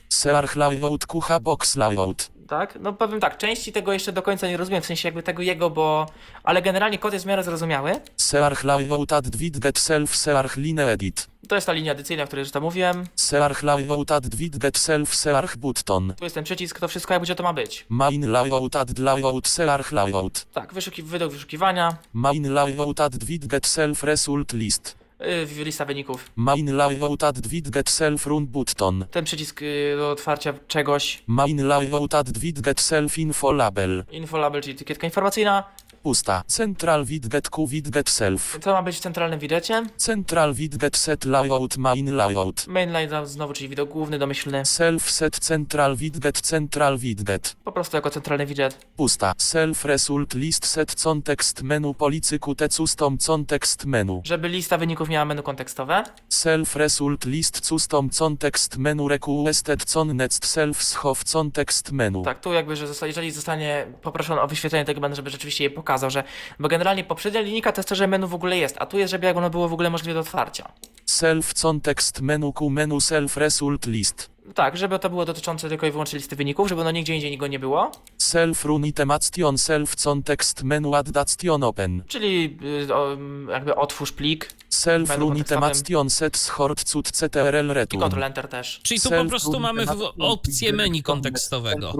Search 0.08 0.56
layout 0.56 1.06
qh 1.06 1.40
box 1.40 1.76
layout. 1.76 2.30
Tak? 2.46 2.78
No 2.80 2.92
powiem 2.92 3.20
tak, 3.20 3.38
części 3.38 3.72
tego 3.72 3.92
jeszcze 3.92 4.12
do 4.12 4.22
końca 4.22 4.46
nie 4.46 4.56
rozumiem, 4.56 4.82
w 4.82 4.86
sensie 4.86 5.08
jakby 5.08 5.22
tego 5.22 5.42
jego, 5.42 5.70
bo... 5.70 6.06
Ale 6.44 6.62
generalnie 6.62 6.98
kod 6.98 7.12
jest 7.12 7.24
w 7.24 7.28
miarę 7.28 7.42
zrozumiały. 7.44 7.92
Search 8.16 8.64
layout 8.64 9.12
add 9.12 9.36
widget 9.36 9.78
self 9.78 10.16
search 10.16 10.56
line 10.56 10.80
edit. 10.80 11.26
To 11.48 11.54
jest 11.54 11.66
ta 11.66 11.72
linia 11.72 11.92
edycyjna, 11.92 12.22
o 12.22 12.26
której 12.26 12.42
już 12.42 12.50
tam 12.52 12.62
mówiłem. 12.62 13.04
Search 13.14 13.62
layout 13.62 14.10
add 14.10 14.34
widget 14.34 14.78
self 14.78 15.14
search 15.14 15.56
button. 15.56 16.14
Tu 16.18 16.24
jest 16.24 16.34
ten 16.34 16.44
przycisk, 16.44 16.80
to 16.80 16.88
wszystko 16.88 17.14
jak 17.14 17.22
gdzie 17.22 17.34
to 17.34 17.42
ma 17.42 17.52
być. 17.52 17.86
Main 17.88 18.30
layout 18.30 18.76
add 18.76 18.98
layout 18.98 19.48
search 19.48 19.92
layout. 19.92 20.44
Tak, 20.52 20.74
wyszuki, 20.74 21.02
wydok 21.02 21.32
wyszukiwania, 21.32 21.96
Main 22.12 22.52
layout 22.54 23.00
add 23.00 23.24
widget 23.24 23.66
self 23.66 24.02
result 24.02 24.52
list. 24.52 25.05
Yy, 25.20 25.64
lista 25.64 25.84
wyników. 25.84 26.30
Main 26.36 26.76
layout 26.76 27.22
add 27.22 27.48
widget 27.48 27.90
self 27.90 28.26
run 28.26 28.46
button. 28.46 29.04
Ten 29.10 29.24
przycisk 29.24 29.62
y, 29.62 29.94
do 29.96 30.10
otwarcia 30.10 30.54
czegoś. 30.68 31.22
Main 31.26 31.68
layout 31.68 32.14
add 32.14 32.38
widget 32.38 32.80
self 32.80 33.18
info 33.18 33.52
label. 33.52 34.04
Info 34.10 34.38
label, 34.38 34.62
czyli 34.62 34.74
etykietka 34.74 35.06
informacyjna. 35.06 35.64
Pusta. 36.06 36.42
Central 36.46 37.04
widget 37.04 37.50
Q 37.50 37.66
widget 37.66 38.10
self. 38.10 38.58
Co 38.60 38.72
ma 38.72 38.82
być 38.82 38.96
w 38.96 39.00
centralnym 39.00 39.38
widecie? 39.40 39.82
Central 39.96 40.54
widget 40.54 40.96
set 40.96 41.24
layout 41.24 41.76
main 41.76 42.16
layout. 42.16 42.66
Main 42.66 42.92
layout 42.92 43.28
znowu, 43.28 43.52
czyli 43.52 43.68
widok 43.68 43.90
główny, 43.90 44.18
domyślny. 44.18 44.64
Self 44.64 45.10
set 45.10 45.38
central 45.38 45.96
widget 45.96 46.40
central 46.40 46.98
widget. 46.98 47.56
Po 47.64 47.72
prostu 47.72 47.96
jako 47.96 48.10
centralny 48.10 48.46
widget. 48.46 48.86
Pusta. 48.96 49.32
Self 49.38 49.84
result 49.84 50.34
list 50.34 50.66
set 50.66 50.94
context 50.94 51.62
menu 51.62 51.94
policy 51.94 52.38
qt 52.38 52.68
custom 52.72 53.18
context 53.18 53.84
menu. 53.84 54.20
Żeby 54.24 54.48
lista 54.48 54.78
wyników 54.78 55.08
miała 55.08 55.24
menu 55.24 55.42
kontekstowe. 55.42 56.04
Self 56.28 56.76
result 56.76 57.24
list 57.24 57.60
custom 57.60 58.10
context 58.10 58.76
menu 58.76 59.08
requested 59.08 59.92
con 59.92 60.16
next 60.16 60.46
self 60.46 60.82
schow 60.82 61.24
context 61.24 61.92
menu. 61.92 62.22
Tak, 62.22 62.40
tu 62.40 62.52
jakby, 62.52 62.76
że 62.76 62.86
zosta- 62.86 63.06
jeżeli 63.06 63.30
zostanie 63.30 63.86
poproszony 64.02 64.40
o 64.40 64.46
wyświetlenie 64.46 64.84
tego 64.84 65.00
menu, 65.00 65.16
żeby 65.16 65.30
rzeczywiście 65.30 65.64
je 65.64 65.70
pokazał, 65.96 66.10
że... 66.10 66.24
Bo 66.58 66.68
generalnie 66.68 67.04
poprzednia 67.04 67.40
linijka 67.40 67.72
to 67.72 67.80
jest 67.80 67.88
to, 67.88 67.94
że 67.94 68.06
menu 68.06 68.28
w 68.28 68.34
ogóle 68.34 68.58
jest, 68.58 68.76
a 68.78 68.86
tu 68.86 68.98
jest, 68.98 69.10
żeby 69.10 69.26
jak 69.26 69.36
ono 69.36 69.50
było 69.50 69.68
w 69.68 69.72
ogóle 69.72 69.90
możliwe 69.90 70.14
do 70.14 70.20
otwarcia. 70.20 70.72
Self 71.06 71.54
context 71.54 72.20
menu 72.20 72.52
q 72.52 72.70
menu 72.70 73.00
self 73.00 73.36
result 73.36 73.86
list. 73.86 74.35
Tak, 74.54 74.76
żeby 74.76 74.98
to 74.98 75.10
było 75.10 75.24
dotyczące 75.24 75.68
tylko 75.68 75.86
i 75.86 75.90
wyłącznie 75.90 76.18
listy 76.18 76.36
wyników, 76.36 76.68
żeby 76.68 76.84
no 76.84 76.90
nigdzie 76.90 77.14
indziej 77.14 77.38
go 77.38 77.46
nie 77.46 77.58
było. 77.58 77.92
Self 78.18 78.64
run 78.64 78.86
itemation 78.86 79.58
self 79.58 79.96
context 79.96 80.62
menu 80.62 80.94
addation 80.94 81.62
open. 81.62 82.02
Czyli 82.08 82.58
y, 82.88 82.94
o, 82.94 83.16
jakby 83.50 83.76
otwórz 83.76 84.12
plik 84.12 84.48
Self 84.68 85.10
run 85.10 85.28
kontekstowym. 85.28 85.60
itemation 85.70 86.10
set 86.10 86.36
schort 86.36 86.84
cut 86.84 87.12
ctrl 87.12 87.70
i 87.70 87.74
return. 87.74 88.02
Ctrl 88.02 88.22
Enter 88.22 88.48
też. 88.48 88.80
Czyli 88.82 89.00
tu 89.00 89.10
po 89.10 89.24
prostu 89.24 89.60
mamy 89.60 89.84
opcję 90.18 90.72
menu 90.72 91.02
kontekstowego. 91.02 91.92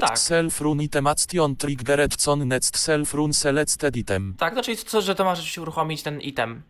Tak. 0.00 0.18
self 0.18 0.60
run 0.60 0.82
itemation 0.82 1.56
triggered 1.56 2.16
con 2.16 2.48
next 2.48 2.78
self 2.78 3.14
run 3.14 3.32
selected 3.32 3.96
item. 3.96 4.34
Tak, 4.38 4.54
no 4.54 4.62
czyli 4.62 4.76
to, 4.76 5.00
że 5.02 5.14
to 5.14 5.24
ma 5.24 5.34
rzeczywiście 5.34 5.62
uruchomić 5.62 6.02
ten 6.02 6.20
item. 6.20 6.62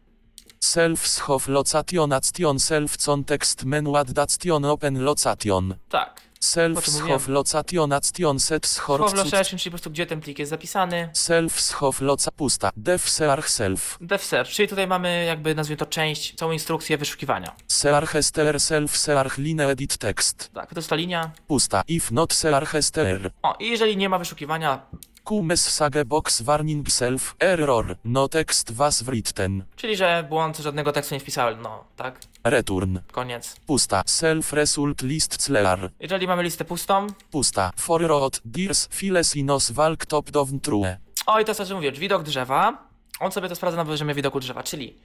Self 0.60 1.06
schow 1.06 1.48
location 1.48 2.12
action 2.12 2.58
self 2.58 2.96
context 2.96 3.64
menu 3.64 3.96
addation 3.96 4.64
open 4.64 5.04
location. 5.04 5.74
Tak. 5.88 6.28
Self 6.40 6.78
O 6.78 6.82
czym 6.82 6.92
schow 6.94 7.02
mówiłem. 7.10 7.32
location 7.32 7.92
action 7.92 8.38
set 8.40 8.66
Call 8.66 8.98
cut 8.98 9.16
location, 9.16 9.58
czyli 9.58 9.70
po 9.70 9.70
prostu 9.70 9.90
gdzie 9.90 10.06
ten 10.06 10.20
plik 10.20 10.38
jest 10.38 10.50
zapisany. 10.50 11.10
self 11.12 11.60
schow 11.60 12.00
loca 12.00 12.30
pusta 12.30 12.70
dev 12.76 13.10
search 13.10 13.48
self. 13.50 13.98
Dev 14.00 14.24
search, 14.24 14.50
czyli 14.50 14.68
tutaj 14.68 14.86
mamy 14.86 15.24
jakby 15.24 15.54
nazwijmy 15.54 15.76
to 15.78 15.86
część, 15.86 16.34
całą 16.34 16.52
instrukcję 16.52 16.98
wyszukiwania. 16.98 17.54
Search 17.68 18.12
str 18.20 18.60
self 18.60 18.96
search 18.96 19.38
line 19.38 19.60
edit 19.60 19.96
text. 19.96 20.50
Tak, 20.54 20.68
to 20.74 20.78
jest 20.78 20.90
ta 20.90 20.96
linia. 20.96 21.30
Pusta 21.46 21.82
if 21.88 22.14
not 22.14 22.32
search 22.32 22.72
str. 22.80 23.30
O, 23.42 23.54
i 23.60 23.68
jeżeli 23.70 23.96
nie 23.96 24.08
ma 24.08 24.18
wyszukiwania, 24.18 24.86
QMS 25.28 25.60
sage 25.70 26.04
box 26.04 26.42
warning 26.42 26.90
self 26.90 27.36
error 27.40 27.96
no 28.04 28.28
text 28.28 28.72
was 28.72 29.02
written. 29.02 29.64
czyli 29.76 29.96
że 29.96 30.24
błąd, 30.28 30.58
żadnego 30.58 30.92
tekstu 30.92 31.14
nie 31.14 31.20
wpisałem, 31.20 31.62
no, 31.62 31.84
tak, 31.96 32.20
Return. 32.44 32.98
koniec. 33.12 33.56
Pusta 33.66 34.02
self 34.06 34.52
result 34.52 35.02
list 35.02 35.36
clear. 35.36 35.90
Jeżeli 36.00 36.26
mamy 36.26 36.42
listę 36.42 36.64
pustą, 36.64 37.06
Pusta 37.30 37.70
for 37.76 38.02
road 38.02 38.40
deers 38.44 38.88
files 38.90 39.36
inos 39.36 39.70
walk 39.70 40.06
top 40.06 40.30
down 40.30 40.60
true. 40.60 40.96
o 41.26 41.40
i 41.40 41.44
to 41.44 41.50
jest 41.50 41.58
to, 41.58 41.66
co 41.66 41.74
mówię, 41.74 41.92
widok 41.92 42.22
drzewa, 42.22 42.88
on 43.20 43.32
sobie 43.32 43.48
to 43.48 43.54
sprawdza 43.54 43.76
na 43.76 43.84
poziomie 43.84 44.14
widoku 44.14 44.40
drzewa, 44.40 44.62
czyli 44.62 44.96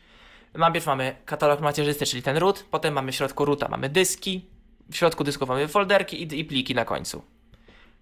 najpierw 0.54 0.86
mamy 0.86 1.16
katalog 1.26 1.62
macierzysty, 1.62 2.06
czyli 2.06 2.24
ten 2.24 2.38
root, 2.38 2.66
potem 2.72 2.94
mamy 2.94 3.12
w 3.12 3.16
środku 3.16 3.46
roota, 3.46 3.68
mamy 3.68 3.90
dyski, 3.90 4.46
w 4.92 4.96
środku 4.96 5.24
dysków 5.24 5.50
mamy 5.50 5.68
folderki 5.68 6.22
i, 6.24 6.40
i 6.40 6.46
pliki 6.46 6.76
na 6.76 6.86
końcu. 6.86 7.22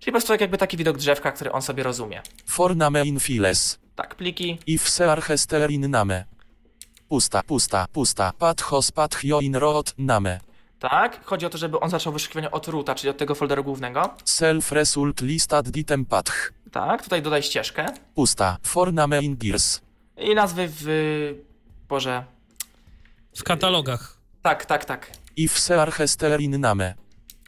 Czyli 0.01 0.11
po 0.11 0.15
prostu 0.15 0.33
jak 0.33 0.41
jakby 0.41 0.57
taki 0.57 0.77
widok 0.77 0.97
drzewka, 0.97 1.31
który 1.31 1.51
on 1.51 1.61
sobie 1.61 1.83
rozumie. 1.83 2.21
For 2.45 2.75
name 2.75 3.05
in 3.05 3.19
files. 3.19 3.79
Tak, 3.95 4.15
pliki, 4.15 4.59
If 4.67 4.89
search 4.89 5.31
str 5.35 5.69
in 5.69 5.89
name. 5.89 6.25
Pusta, 7.09 7.43
pusta, 7.43 7.85
pusta. 7.93 8.33
Pat 8.37 8.61
hos 8.61 8.91
hio 9.19 9.39
in 9.39 9.55
road 9.55 9.93
name. 9.97 10.39
tak. 10.79 11.25
Chodzi 11.25 11.45
o 11.45 11.49
to, 11.49 11.57
żeby 11.57 11.79
on 11.79 11.89
zaczął 11.89 12.13
wyszukiwanie 12.13 12.51
od 12.51 12.67
roota, 12.67 12.95
czyli 12.95 13.09
od 13.09 13.17
tego 13.17 13.35
folderu 13.35 13.63
głównego. 13.63 14.13
Self 14.25 14.71
result 14.71 15.21
list 15.21 15.53
add 15.53 15.77
item 15.77 16.05
path. 16.05 16.33
Tak, 16.71 17.03
tutaj 17.03 17.21
dodaj 17.21 17.43
ścieżkę. 17.43 17.85
Pusta. 18.15 18.57
For 18.63 18.93
name 18.93 19.21
in 19.21 19.37
gears. 19.37 19.81
I 20.17 20.35
nazwy 20.35 20.67
w... 20.69 20.85
Boże... 21.89 22.23
W 23.37 23.43
katalogach. 23.43 24.17
Tak, 24.41 24.65
tak, 24.65 24.85
tak. 24.85 25.11
If 25.35 25.59
search 25.59 26.01
str 26.05 26.39
in 26.39 26.59
name. 26.59 26.93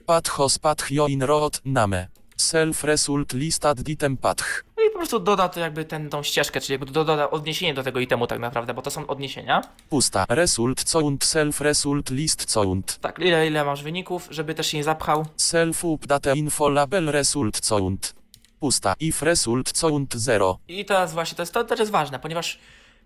Pat 0.06 0.28
hos 0.28 0.60
hio 0.88 1.08
in 1.08 1.24
road 1.24 1.62
name. 1.66 2.08
Self 2.38 2.84
result 2.84 3.34
list 3.34 3.66
add 3.66 3.90
item 3.90 4.18
path. 4.18 4.64
No 4.78 4.84
i 4.84 4.90
po 4.90 4.98
prostu 4.98 5.20
doda 5.20 5.50
to 5.50 5.60
jakby 5.60 5.86
ten, 5.86 6.10
tą 6.10 6.24
ścieżkę, 6.24 6.62
czyli 6.62 6.74
jakby 6.74 6.92
doda 6.92 7.30
odniesienie 7.30 7.74
do 7.74 7.84
tego 7.84 8.00
itemu 8.00 8.28
tak 8.28 8.40
naprawdę, 8.40 8.74
bo 8.74 8.82
to 8.82 8.92
są 8.92 9.08
odniesienia. 9.08 9.62
Pusta. 9.90 10.26
Result 10.30 10.84
count 10.84 11.24
self 11.24 11.62
result 11.62 12.10
list 12.10 12.54
count. 12.54 13.00
Tak, 13.02 13.20
ile, 13.20 13.48
ile 13.48 13.66
masz 13.66 13.84
wyników, 13.84 14.28
żeby 14.32 14.54
też 14.56 14.68
się 14.68 14.78
nie 14.78 14.84
zapchał. 14.84 15.26
Self 15.38 15.86
update 15.86 16.34
info 16.36 16.70
label 16.70 17.12
result 17.12 17.62
count. 17.62 18.16
Pusta. 18.60 18.96
If 19.00 19.26
result 19.26 19.74
count 19.82 20.14
0. 20.16 20.60
I 20.68 20.86
teraz 20.86 21.14
właśnie, 21.14 21.36
to 21.36 21.42
jest, 21.42 21.54
to 21.54 21.64
też 21.64 21.80
jest 21.80 21.92
ważne, 21.92 22.20
ponieważ 22.20 22.60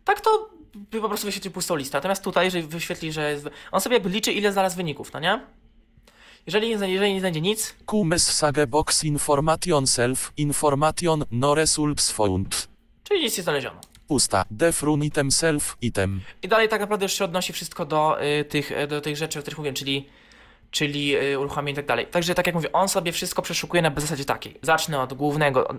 tak 0.04 0.22
to 0.22 0.50
po 1.02 1.08
prostu 1.08 1.26
wyświetlił 1.26 1.54
pustą 1.54 1.76
listę. 1.76 1.98
Natomiast 1.98 2.24
tutaj, 2.24 2.46
jeżeli 2.46 2.68
wyświetli, 2.68 3.12
że 3.12 3.32
jest, 3.32 3.50
on 3.72 3.82
sobie 3.82 3.96
jakby 3.96 4.10
liczy, 4.10 4.32
ile 4.34 4.52
znalazł 4.52 4.78
wyników, 4.78 5.14
no 5.14 5.20
nie? 5.20 5.42
Jeżeli 6.48 6.78
nie, 6.78 6.88
jeżeli 6.90 7.14
nie 7.14 7.20
znajdzie 7.20 7.42
nic, 7.42 7.76
QMS 7.86 8.24
sage 8.34 8.68
box 8.68 9.04
information 9.04 9.88
self 9.88 10.32
information 10.38 11.26
no 11.32 11.56
results 11.56 12.12
found. 12.12 12.68
czyli 13.04 13.24
nic 13.24 13.38
nie 13.38 13.44
znaleziono. 13.44 13.82
Pusta. 14.08 14.46
Def 14.52 14.84
run 14.84 15.04
item 15.04 15.32
self 15.32 15.78
item. 15.82 16.22
I 16.44 16.48
dalej 16.48 16.70
tak 16.70 16.82
naprawdę 16.82 17.06
już 17.06 17.14
się 17.14 17.26
odnosi 17.26 17.54
wszystko 17.54 17.86
do, 17.86 18.24
y, 18.26 18.46
tych, 18.46 18.72
y, 18.72 18.88
do 18.88 19.02
tych 19.02 19.18
rzeczy, 19.18 19.40
o 19.40 19.42
których 19.42 19.58
mówiłem, 19.58 19.76
czyli, 19.76 20.10
czyli 20.72 21.18
y, 21.18 21.40
uruchomienie 21.40 21.74
i 21.74 21.76
tak 21.76 21.86
dalej. 21.86 22.08
Także 22.08 22.36
tak 22.36 22.46
jak 22.46 22.56
mówię, 22.56 22.72
on 22.72 22.90
sobie 22.90 23.12
wszystko 23.12 23.42
przeszukuje 23.42 23.82
na 23.82 23.92
zasadzie 23.98 24.26
takiej. 24.26 24.60
Zacznę 24.62 25.00
od 25.02 25.14
głównego. 25.14 25.68
od- 25.68 25.78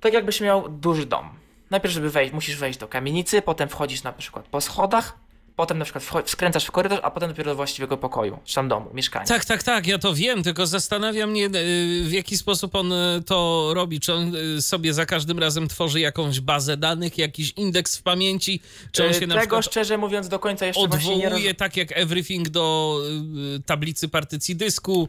Tak 0.00 0.12
jakbyś 0.12 0.40
miał 0.40 0.68
duży 0.68 1.06
dom. 1.06 1.28
Najpierw, 1.70 1.94
żeby 1.94 2.10
wejść, 2.10 2.32
musisz 2.32 2.56
wejść 2.56 2.78
do 2.78 2.88
kamienicy, 2.88 3.42
potem 3.42 3.68
wchodzisz 3.68 4.02
na 4.02 4.12
przykład 4.12 4.46
po 4.48 4.60
schodach, 4.60 5.18
potem 5.56 5.78
na 5.78 5.84
przykład 5.84 6.04
skręcasz 6.26 6.64
w 6.64 6.70
korytarz, 6.70 7.00
a 7.02 7.10
potem 7.10 7.30
dopiero 7.30 7.50
do 7.50 7.56
właściwego 7.56 7.96
pokoju, 7.96 8.38
czy 8.44 8.54
tam 8.54 8.68
domu, 8.68 8.90
mieszkania. 8.94 9.26
Tak, 9.26 9.44
tak, 9.44 9.62
tak, 9.62 9.86
ja 9.86 9.98
to 9.98 10.14
wiem, 10.14 10.42
tylko 10.42 10.66
zastanawia 10.66 11.26
mnie, 11.26 11.46
y, 11.46 11.50
w 12.04 12.12
jaki 12.12 12.36
sposób 12.36 12.74
on 12.74 12.92
y, 12.92 13.22
to 13.26 13.70
robi. 13.74 14.00
Czy 14.00 14.14
on 14.14 14.34
y, 14.36 14.62
sobie 14.62 14.94
za 14.94 15.06
każdym 15.06 15.38
razem 15.38 15.68
tworzy 15.68 16.00
jakąś 16.00 16.40
bazę 16.40 16.76
danych, 16.76 17.18
jakiś 17.18 17.52
indeks 17.56 17.96
w 17.96 18.02
pamięci, 18.02 18.60
czy 18.92 19.06
on 19.06 19.12
się 19.12 19.26
na 19.26 19.34
Tego 19.34 19.40
przykład 19.40 19.64
szczerze 19.64 19.98
mówiąc 19.98 20.28
do 20.28 20.38
końca 20.38 20.66
jeszcze 20.66 20.88
właśnie 20.88 21.16
nie 21.16 21.24
roz... 21.24 21.32
odwołuje 21.32 21.54
tak 21.54 21.76
jak 21.76 21.92
Everything 21.92 22.48
do 22.48 22.96
tablicy 23.66 24.08
partycji 24.08 24.56
dysku, 24.56 25.08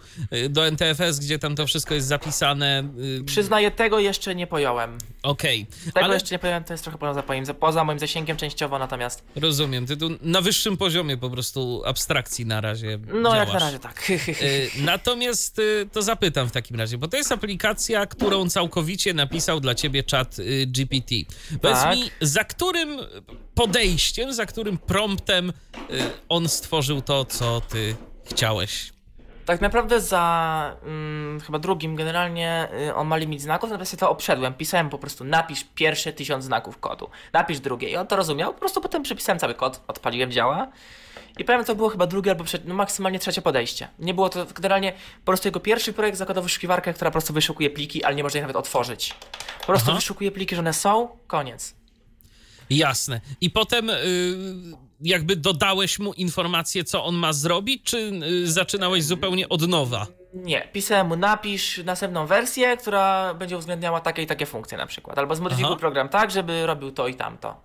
do 0.50 0.68
NTFS, 0.68 1.20
gdzie 1.20 1.40
tam 1.40 1.56
to 1.56 1.68
wszystko 1.68 1.94
jest 1.94 2.08
zapisane. 2.08 2.84
Przyznaję, 3.26 3.72
tego 3.72 4.00
jeszcze 4.00 4.36
nie 4.36 4.48
pojąłem. 4.48 4.98
Okej, 5.24 5.66
Tego 5.86 6.06
ale 6.06 6.14
jeszcze 6.14 6.36
nie 6.36 6.40
pojąłem, 6.40 6.64
to 6.64 6.74
jest 6.74 6.84
trochę 6.84 6.98
poza, 6.98 7.24
poza 7.60 7.84
moim 7.84 8.00
zasięgiem 8.00 8.38
częściowo, 8.38 8.80
natomiast 8.80 9.24
rozumiem, 9.36 9.86
ty 9.86 9.98
tu 9.98 10.10
na 10.22 10.41
wyższym 10.42 10.78
poziomie 10.78 11.18
po 11.18 11.30
prostu 11.30 11.82
abstrakcji 11.86 12.46
na 12.46 12.62
razie 12.62 13.00
no 13.14 13.36
jak 13.36 13.48
na 13.48 13.60
działasz. 13.60 13.62
razie 13.64 13.80
tak. 13.80 14.10
Y, 14.10 14.70
Natomiast 14.78 15.60
y, 15.60 15.90
to 15.92 16.02
zapytam 16.02 16.48
w 16.48 16.52
takim 16.52 16.78
razie, 16.78 16.98
bo 16.98 17.08
to 17.08 17.18
jest 17.18 17.32
aplikacja, 17.32 18.06
którą 18.06 18.50
całkowicie 18.50 19.14
napisał 19.14 19.60
dla 19.60 19.76
ciebie 19.76 20.04
czat 20.04 20.40
y, 20.40 20.66
GPT. 20.68 21.16
Powiedz 21.62 21.80
Tak. 21.80 21.98
mi, 21.98 22.04
za 22.22 22.44
którym 22.44 23.00
podejściem, 23.56 24.34
za 24.34 24.46
którym 24.46 24.78
promptem 24.78 25.54
on 26.30 26.50
stworzył 26.50 27.02
to, 27.02 27.26
co 27.26 27.62
ty 27.62 27.96
chciałeś? 28.26 28.94
Tak 29.46 29.62
naprawdę 29.62 30.02
za 30.02 30.76
mm, 30.84 31.40
chyba 31.40 31.60
drugim 31.60 31.96
generalnie 31.96 32.68
y, 32.90 32.96
on 32.96 33.08
ma 33.08 33.18
limit 33.18 33.42
znaków, 33.42 33.70
natomiast 33.70 33.94
ja 33.94 34.00
to 34.00 34.10
obszedłem. 34.10 34.54
Pisałem 34.54 34.90
po 34.90 34.98
prostu 34.98 35.24
napisz 35.24 35.66
pierwsze 35.76 36.14
tysiąc 36.14 36.44
znaków 36.46 36.78
kodu, 36.78 37.10
napisz 37.34 37.60
drugie 37.60 37.90
i 37.90 37.96
on 37.96 38.08
to 38.08 38.16
rozumiał, 38.16 38.54
po 38.54 38.60
prostu 38.60 38.82
potem 38.82 39.04
przepisałem 39.04 39.40
cały 39.40 39.54
kod, 39.54 39.82
odpaliłem, 39.88 40.32
działa. 40.32 40.68
I 41.38 41.44
powiem, 41.44 41.66
to 41.66 41.76
było 41.76 41.90
chyba 41.90 42.08
drugie 42.08 42.32
albo 42.32 42.44
przed, 42.44 42.68
no 42.68 42.74
maksymalnie 42.74 43.20
trzecie 43.20 43.42
podejście. 43.42 43.88
Nie 44.00 44.14
było 44.14 44.30
to 44.30 44.46
generalnie, 44.46 44.92
po 44.92 45.26
prostu 45.26 45.48
jego 45.48 45.60
pierwszy 45.60 45.94
projekt 45.94 46.18
zakładał 46.18 46.44
wyszukiwarkę, 46.44 46.94
która 46.94 47.12
po 47.12 47.14
prostu 47.14 47.34
wyszukuje 47.34 47.70
pliki, 47.70 48.04
ale 48.04 48.16
nie 48.16 48.24
można 48.24 48.38
ich 48.38 48.44
nawet 48.44 48.56
otworzyć. 48.56 49.16
Po 49.60 49.66
prostu 49.66 49.90
Aha. 49.90 49.96
wyszukuje 49.96 50.32
pliki, 50.32 50.56
że 50.56 50.62
one 50.62 50.74
są, 50.74 51.10
koniec. 51.28 51.76
Jasne. 52.70 53.22
I 53.42 53.50
potem 53.50 53.90
y, 53.90 53.96
jakby 55.02 55.36
dodałeś 55.36 56.00
mu 56.00 56.14
informację, 56.14 56.84
co 56.84 57.06
on 57.06 57.16
ma 57.16 57.34
zrobić, 57.34 57.84
czy 57.84 57.98
y, 57.98 58.52
zaczynałeś 58.52 59.04
zupełnie 59.04 59.50
od 59.50 59.68
nowa? 59.68 60.08
Nie, 60.34 60.68
pisałem 60.74 61.08
mu 61.08 61.16
napisz 61.16 61.78
następną 61.84 62.26
wersję, 62.28 62.78
która 62.78 63.34
będzie 63.34 63.58
uwzględniała 63.58 64.02
takie 64.02 64.22
i 64.22 64.28
takie 64.28 64.46
funkcje 64.46 64.78
na 64.78 64.86
przykład. 64.86 65.18
Albo 65.18 65.36
zmodyfikuj 65.36 65.72
Aha. 65.72 65.80
program 65.80 66.10
tak, 66.10 66.32
żeby 66.32 66.66
robił 66.66 66.92
to 66.92 67.08
i 67.08 67.16
tamto. 67.16 67.56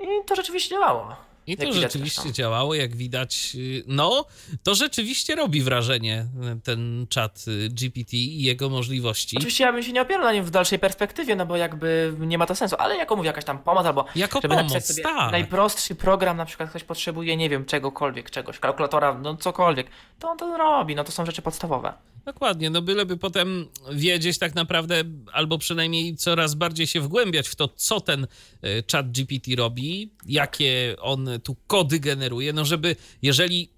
I 0.00 0.06
to 0.26 0.36
rzeczywiście 0.36 0.70
działało. 0.70 1.16
I 1.46 1.56
to 1.56 1.72
rzeczywiście 1.72 2.22
zresztą. 2.22 2.36
działało, 2.36 2.74
jak 2.74 2.96
widać. 2.96 3.52
y, 3.54 3.84
No, 3.86 4.24
to 4.62 4.74
rzeczywiście 4.74 5.34
robi 5.34 5.62
wrażenie, 5.62 6.26
y, 6.58 6.60
ten 6.60 7.06
czat 7.08 7.44
y, 7.48 7.68
GPT 7.68 8.16
i 8.16 8.42
jego 8.42 8.68
możliwości. 8.68 9.36
Oczywiście 9.36 9.64
ja 9.64 9.72
bym 9.72 9.82
się 9.82 9.92
nie 9.92 10.02
opierał 10.02 10.24
na 10.24 10.32
nim 10.32 10.44
w 10.44 10.50
dalszej 10.50 10.78
perspektywie, 10.78 11.36
no 11.36 11.46
bo 11.46 11.56
jakby 11.56 12.14
nie 12.20 12.38
ma 12.38 12.46
to 12.46 12.54
sensu, 12.54 12.76
ale 12.78 12.96
jako 12.96 13.16
mówię, 13.16 13.26
jakaś 13.26 13.44
tam 13.44 13.58
pomoc 13.58 13.86
albo 13.86 14.04
Jako 14.16 14.40
żeby 14.42 14.54
pomoc, 14.54 14.84
sobie 14.86 15.02
tak. 15.02 15.32
najprostszy 15.32 15.94
program, 15.94 16.36
na 16.36 16.44
przykład 16.44 16.70
ktoś 16.70 16.84
potrzebuje, 16.84 17.36
nie 17.36 17.48
wiem, 17.48 17.64
czegokolwiek, 17.64 18.30
czegoś, 18.30 18.58
kalkulatora, 18.58 19.14
no 19.14 19.36
cokolwiek, 19.36 19.86
to 20.18 20.28
on 20.30 20.38
to 20.38 20.56
robi, 20.56 20.94
no 20.94 21.04
to 21.04 21.12
są 21.12 21.26
rzeczy 21.26 21.42
podstawowe. 21.42 21.92
Dokładnie, 22.24 22.70
no 22.70 22.82
byleby 22.82 23.16
potem 23.16 23.66
wiedzieć 23.92 24.38
tak 24.38 24.54
naprawdę, 24.54 25.04
albo 25.32 25.58
przynajmniej 25.58 26.16
coraz 26.16 26.54
bardziej 26.54 26.86
się 26.86 27.00
wgłębiać 27.00 27.48
w 27.48 27.56
to, 27.56 27.68
co 27.68 28.00
ten 28.00 28.24
y, 28.24 28.84
chat 28.92 29.10
GPT 29.10 29.56
robi, 29.56 30.10
jakie 30.26 30.96
on 31.00 31.28
tu 31.44 31.56
kody 31.66 32.00
generuje, 32.00 32.52
no 32.52 32.64
żeby 32.64 32.96
jeżeli 33.22 33.68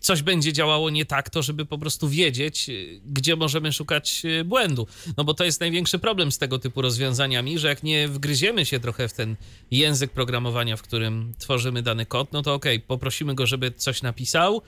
coś 0.00 0.22
będzie 0.22 0.52
działało 0.52 0.90
nie 0.90 1.04
tak, 1.04 1.30
to 1.30 1.42
żeby 1.42 1.66
po 1.66 1.78
prostu 1.78 2.08
wiedzieć, 2.08 2.68
y, 2.68 3.00
gdzie 3.06 3.36
możemy 3.36 3.72
szukać 3.72 4.22
y, 4.24 4.44
błędu. 4.44 4.86
No 5.16 5.24
bo 5.24 5.34
to 5.34 5.44
jest 5.44 5.60
największy 5.60 5.98
problem 5.98 6.32
z 6.32 6.38
tego 6.38 6.58
typu 6.58 6.82
rozwiązaniami, 6.82 7.58
że 7.58 7.68
jak 7.68 7.82
nie 7.82 8.08
wgryziemy 8.08 8.66
się 8.66 8.80
trochę 8.80 9.08
w 9.08 9.12
ten 9.12 9.36
język 9.70 10.10
programowania, 10.10 10.76
w 10.76 10.82
którym 10.82 11.34
tworzymy 11.38 11.82
dany 11.82 12.06
kod, 12.06 12.32
no 12.32 12.42
to 12.42 12.54
okej, 12.54 12.80
poprosimy 12.80 13.34
go, 13.34 13.46
żeby 13.46 13.70
coś 13.70 14.02
napisał, 14.02 14.62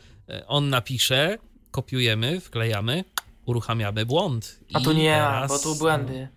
on 0.46 0.68
napisze, 0.68 1.38
kopiujemy, 1.70 2.40
wklejamy, 2.40 3.04
uruchamiamy 3.48 4.06
błąd. 4.06 4.60
A 4.74 4.80
tu 4.80 4.92
nie, 4.92 5.10
teraz- 5.14 5.48
bo 5.48 5.58
tu 5.58 5.78
błędy. 5.78 6.28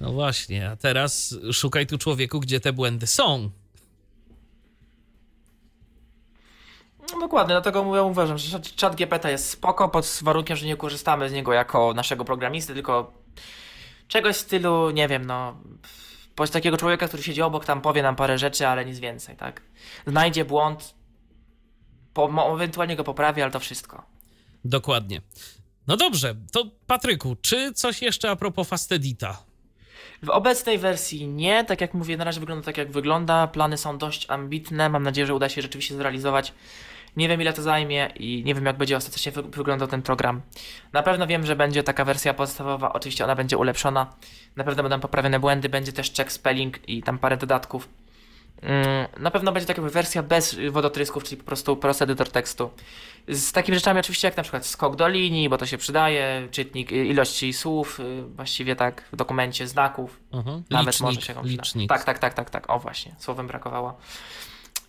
No 0.00 0.12
właśnie, 0.12 0.70
a 0.70 0.76
teraz 0.76 1.34
szukaj 1.52 1.86
tu 1.86 1.98
człowieku, 1.98 2.40
gdzie 2.40 2.60
te 2.60 2.72
błędy 2.72 3.06
są. 3.06 3.50
No 7.12 7.20
dokładnie, 7.20 7.54
dlatego 7.54 7.96
ja 7.96 8.02
uważam, 8.02 8.38
że 8.38 8.60
chat 8.80 8.96
GPT 8.96 9.30
jest 9.30 9.50
spoko 9.50 9.88
pod 9.88 10.20
warunkiem, 10.22 10.56
że 10.56 10.66
nie 10.66 10.76
korzystamy 10.76 11.28
z 11.28 11.32
niego 11.32 11.52
jako 11.52 11.94
naszego 11.94 12.24
programisty, 12.24 12.74
tylko 12.74 13.12
czegoś 14.08 14.36
w 14.36 14.40
stylu, 14.40 14.90
nie 14.90 15.08
wiem, 15.08 15.24
no, 15.24 15.56
bądź 16.36 16.50
takiego 16.50 16.76
człowieka, 16.76 17.08
który 17.08 17.22
siedzi 17.22 17.42
obok, 17.42 17.64
tam 17.64 17.80
powie 17.80 18.02
nam 18.02 18.16
parę 18.16 18.38
rzeczy, 18.38 18.66
ale 18.68 18.84
nic 18.84 18.98
więcej, 18.98 19.36
tak? 19.36 19.62
Znajdzie 20.06 20.44
błąd, 20.44 20.94
po, 22.14 22.54
ewentualnie 22.54 22.96
go 22.96 23.04
poprawi, 23.04 23.42
ale 23.42 23.50
to 23.50 23.60
wszystko. 23.60 24.02
Dokładnie. 24.64 25.20
No 25.86 25.96
dobrze, 25.96 26.34
to 26.52 26.64
Patryku, 26.86 27.36
czy 27.42 27.72
coś 27.72 28.02
jeszcze 28.02 28.30
a 28.30 28.36
propos 28.36 28.68
Fastedita? 28.68 29.42
W 30.22 30.28
obecnej 30.30 30.78
wersji 30.78 31.28
nie, 31.28 31.64
tak 31.64 31.80
jak 31.80 31.94
mówię, 31.94 32.16
na 32.16 32.24
razie 32.24 32.40
wygląda 32.40 32.64
tak 32.64 32.78
jak 32.78 32.90
wygląda. 32.92 33.46
Plany 33.46 33.76
są 33.78 33.98
dość 33.98 34.30
ambitne, 34.30 34.88
mam 34.88 35.02
nadzieję, 35.02 35.26
że 35.26 35.34
uda 35.34 35.48
się 35.48 35.62
rzeczywiście 35.62 35.94
zrealizować. 35.96 36.52
Nie 37.16 37.28
wiem 37.28 37.40
ile 37.42 37.52
to 37.52 37.62
zajmie 37.62 38.10
i 38.16 38.42
nie 38.44 38.54
wiem 38.54 38.66
jak 38.66 38.76
będzie 38.76 38.96
ostatecznie 38.96 39.32
wy- 39.32 39.42
wyglądał 39.42 39.88
ten 39.88 40.02
program. 40.02 40.40
Na 40.92 41.02
pewno 41.02 41.26
wiem, 41.26 41.46
że 41.46 41.56
będzie 41.56 41.82
taka 41.82 42.04
wersja 42.04 42.34
podstawowa, 42.34 42.92
oczywiście 42.92 43.24
ona 43.24 43.34
będzie 43.34 43.58
ulepszona. 43.58 44.16
Na 44.56 44.64
pewno 44.64 44.82
będą 44.82 45.00
poprawione 45.00 45.40
błędy, 45.40 45.68
będzie 45.68 45.92
też 45.92 46.12
check 46.12 46.32
spelling 46.32 46.88
i 46.88 47.02
tam 47.02 47.18
parę 47.18 47.36
dodatków. 47.36 47.88
Mm, 48.62 49.06
Na 49.18 49.30
pewno 49.30 49.52
będzie 49.52 49.66
taka 49.66 49.82
wersja 49.82 50.22
bez 50.22 50.56
wodotrysków, 50.70 51.24
czyli 51.24 51.36
po 51.36 51.44
prostu 51.44 51.76
prosty 51.76 52.04
edytor 52.04 52.28
tekstu. 52.30 52.70
Z 53.28 53.52
takimi 53.52 53.78
rzeczami 53.78 54.00
oczywiście 54.00 54.28
jak 54.28 54.36
na 54.36 54.42
przykład 54.42 54.66
skok 54.66 54.96
do 54.96 55.08
linii, 55.08 55.48
bo 55.48 55.58
to 55.58 55.66
się 55.66 55.78
przydaje, 55.78 56.48
czytnik 56.50 56.92
y, 56.92 57.06
ilości 57.06 57.52
słów, 57.52 58.00
y, 58.00 58.22
właściwie 58.22 58.76
tak 58.76 59.04
w 59.12 59.16
dokumencie, 59.16 59.68
znaków, 59.68 60.20
Mhm. 60.32 60.62
nawet 60.70 60.94
Licznik, 60.94 61.06
może 61.06 61.20
się 61.20 61.34
licznik. 61.44 61.88
Tak, 61.88 62.04
tak, 62.04 62.18
tak, 62.18 62.34
tak, 62.34 62.50
tak. 62.50 62.70
O 62.70 62.78
właśnie, 62.78 63.14
słowem 63.18 63.46
brakowało. 63.46 63.98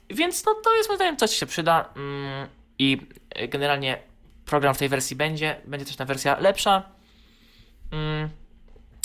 Więc 0.10 0.46
no 0.46 0.54
to 0.64 0.76
jest 0.76 0.90
moim 0.90 0.98
zdaniem 0.98 1.18
coś 1.18 1.32
się 1.32 1.46
przyda 1.46 1.90
mm, 1.96 2.48
i 2.80 2.98
y, 3.42 3.48
generalnie 3.48 3.98
program 4.46 4.74
w 4.76 4.78
tej 4.78 4.90
wersji 4.90 5.16
będzie, 5.16 5.56
będzie 5.66 5.86
też 5.86 5.96
ta 5.96 6.06
wersja 6.06 6.40
lepsza. 6.40 6.84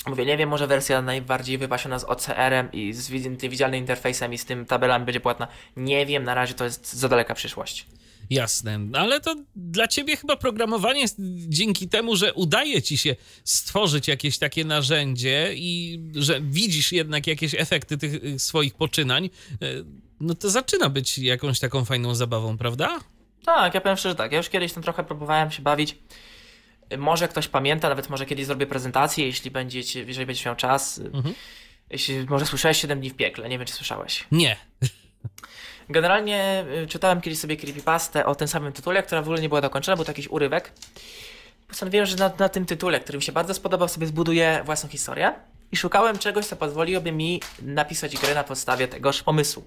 Mówię, 0.09 0.27
nie 0.27 0.37
wiem, 0.37 0.49
może 0.49 0.67
wersja 0.67 1.03
najbardziej 1.03 1.59
wypasiona 1.59 1.99
z 1.99 2.05
OCR-em 2.05 2.73
i 2.73 2.93
z 2.93 3.11
widzialnym 3.41 3.81
interfejsem 3.81 4.33
i 4.33 4.39
z 4.39 4.45
tym 4.45 4.67
tabelami 4.67 5.05
będzie 5.05 5.21
płatna. 5.21 5.49
Nie 5.77 6.07
wiem, 6.07 6.25
na 6.25 6.35
razie 6.35 6.55
to 6.55 6.65
jest 6.65 6.93
za 6.93 7.09
daleka 7.09 7.35
przyszłość. 7.35 7.87
Jasne, 8.31 8.81
ale 8.93 9.21
to 9.21 9.37
dla 9.57 9.89
ciebie 9.89 10.17
chyba 10.17 10.37
programowanie 10.37 11.05
dzięki 11.49 11.89
temu, 11.89 12.17
że 12.17 12.35
udaje 12.35 12.83
ci 12.83 12.99
się 12.99 13.17
stworzyć 13.45 14.09
jakieś 14.09 14.39
takie 14.39 14.65
narzędzie 14.65 15.51
i 15.55 16.01
że 16.15 16.41
widzisz 16.41 16.93
jednak 16.93 17.27
jakieś 17.27 17.55
efekty 17.55 17.99
tych 17.99 18.25
y, 18.25 18.39
swoich 18.39 18.75
poczynań, 18.75 19.25
y, 19.25 19.85
no 20.21 20.35
to 20.35 20.51
zaczyna 20.51 20.89
być 20.89 21.19
jakąś 21.19 21.61
taką 21.61 21.85
fajną 21.85 22.15
zabawą, 22.15 22.59
prawda? 22.59 22.99
Tak, 23.45 23.75
ja 23.75 23.81
powiem 23.81 23.97
szczerze 23.97 24.15
tak, 24.15 24.33
ja 24.33 24.39
już 24.39 24.49
kiedyś 24.49 24.73
tam 24.73 24.83
trochę 24.83 25.05
próbowałem 25.05 25.51
się 25.51 25.63
bawić. 25.63 25.97
Może 26.99 27.29
ktoś 27.29 27.49
pamięta, 27.49 27.89
nawet 27.89 28.09
może 28.09 28.27
kiedyś 28.27 28.47
zrobię 28.47 28.67
prezentację, 28.67 29.27
jeśli 29.27 29.51
będziecie, 29.51 30.05
jeżeli 30.05 30.27
będziesz 30.27 30.45
miał 30.45 30.57
czas. 30.57 30.99
Mhm. 30.99 31.35
Jeśli, 31.91 32.27
może 32.29 32.47
słyszałeś 32.47 32.81
7 32.81 33.01
dni 33.01 33.11
w 33.11 33.15
piekle, 33.15 33.49
nie 33.49 33.59
wiem 33.59 33.67
czy 33.67 33.73
słyszałeś. 33.73 34.25
Nie. 34.33 34.57
Generalnie 35.89 36.65
y, 36.83 36.87
czytałem 36.87 37.21
kiedyś 37.21 37.39
sobie 37.39 37.57
creepypastę 37.57 38.27
o 38.27 38.35
tym 38.35 38.49
samym 38.49 38.73
tytule, 38.73 39.03
która 39.03 39.23
w 39.23 39.25
ogóle 39.25 39.43
nie 39.43 39.49
była 39.49 39.61
dokończona, 39.61 39.97
był 39.97 40.05
to 40.05 40.11
jakiś 40.11 40.29
urywek. 40.29 40.73
Postanowiłem, 41.69 42.07
że 42.07 42.17
na, 42.17 42.33
na 42.39 42.49
tym 42.49 42.67
tytule, 42.67 43.01
który 43.01 43.19
mi 43.19 43.23
się 43.23 43.33
bardzo 43.33 43.55
spodobał, 43.55 43.89
sobie 43.89 44.07
zbuduję 44.07 44.63
własną 44.65 44.89
historię 44.89 45.33
i 45.73 45.77
szukałem 45.77 46.19
czegoś, 46.19 46.47
co 46.47 46.57
pozwoliłoby 46.57 47.13
mi 47.13 47.41
napisać 47.63 48.17
grę 48.17 48.35
na 48.35 48.45
podstawie 48.45 48.89
tegoż 48.89 49.23
pomysłu. 49.23 49.65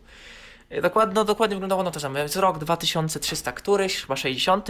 Y, 0.74 0.82
Dokładnie, 0.82 1.16
no, 1.16 1.26
dokładnie 1.26 1.56
wyglądało 1.56 1.84
na 1.84 1.92
to, 1.92 2.00
że 2.00 2.10
jest 2.16 2.36
rok 2.36 2.58
2300 2.58 3.52
któryś, 3.52 4.02
chyba 4.02 4.16
60. 4.16 4.68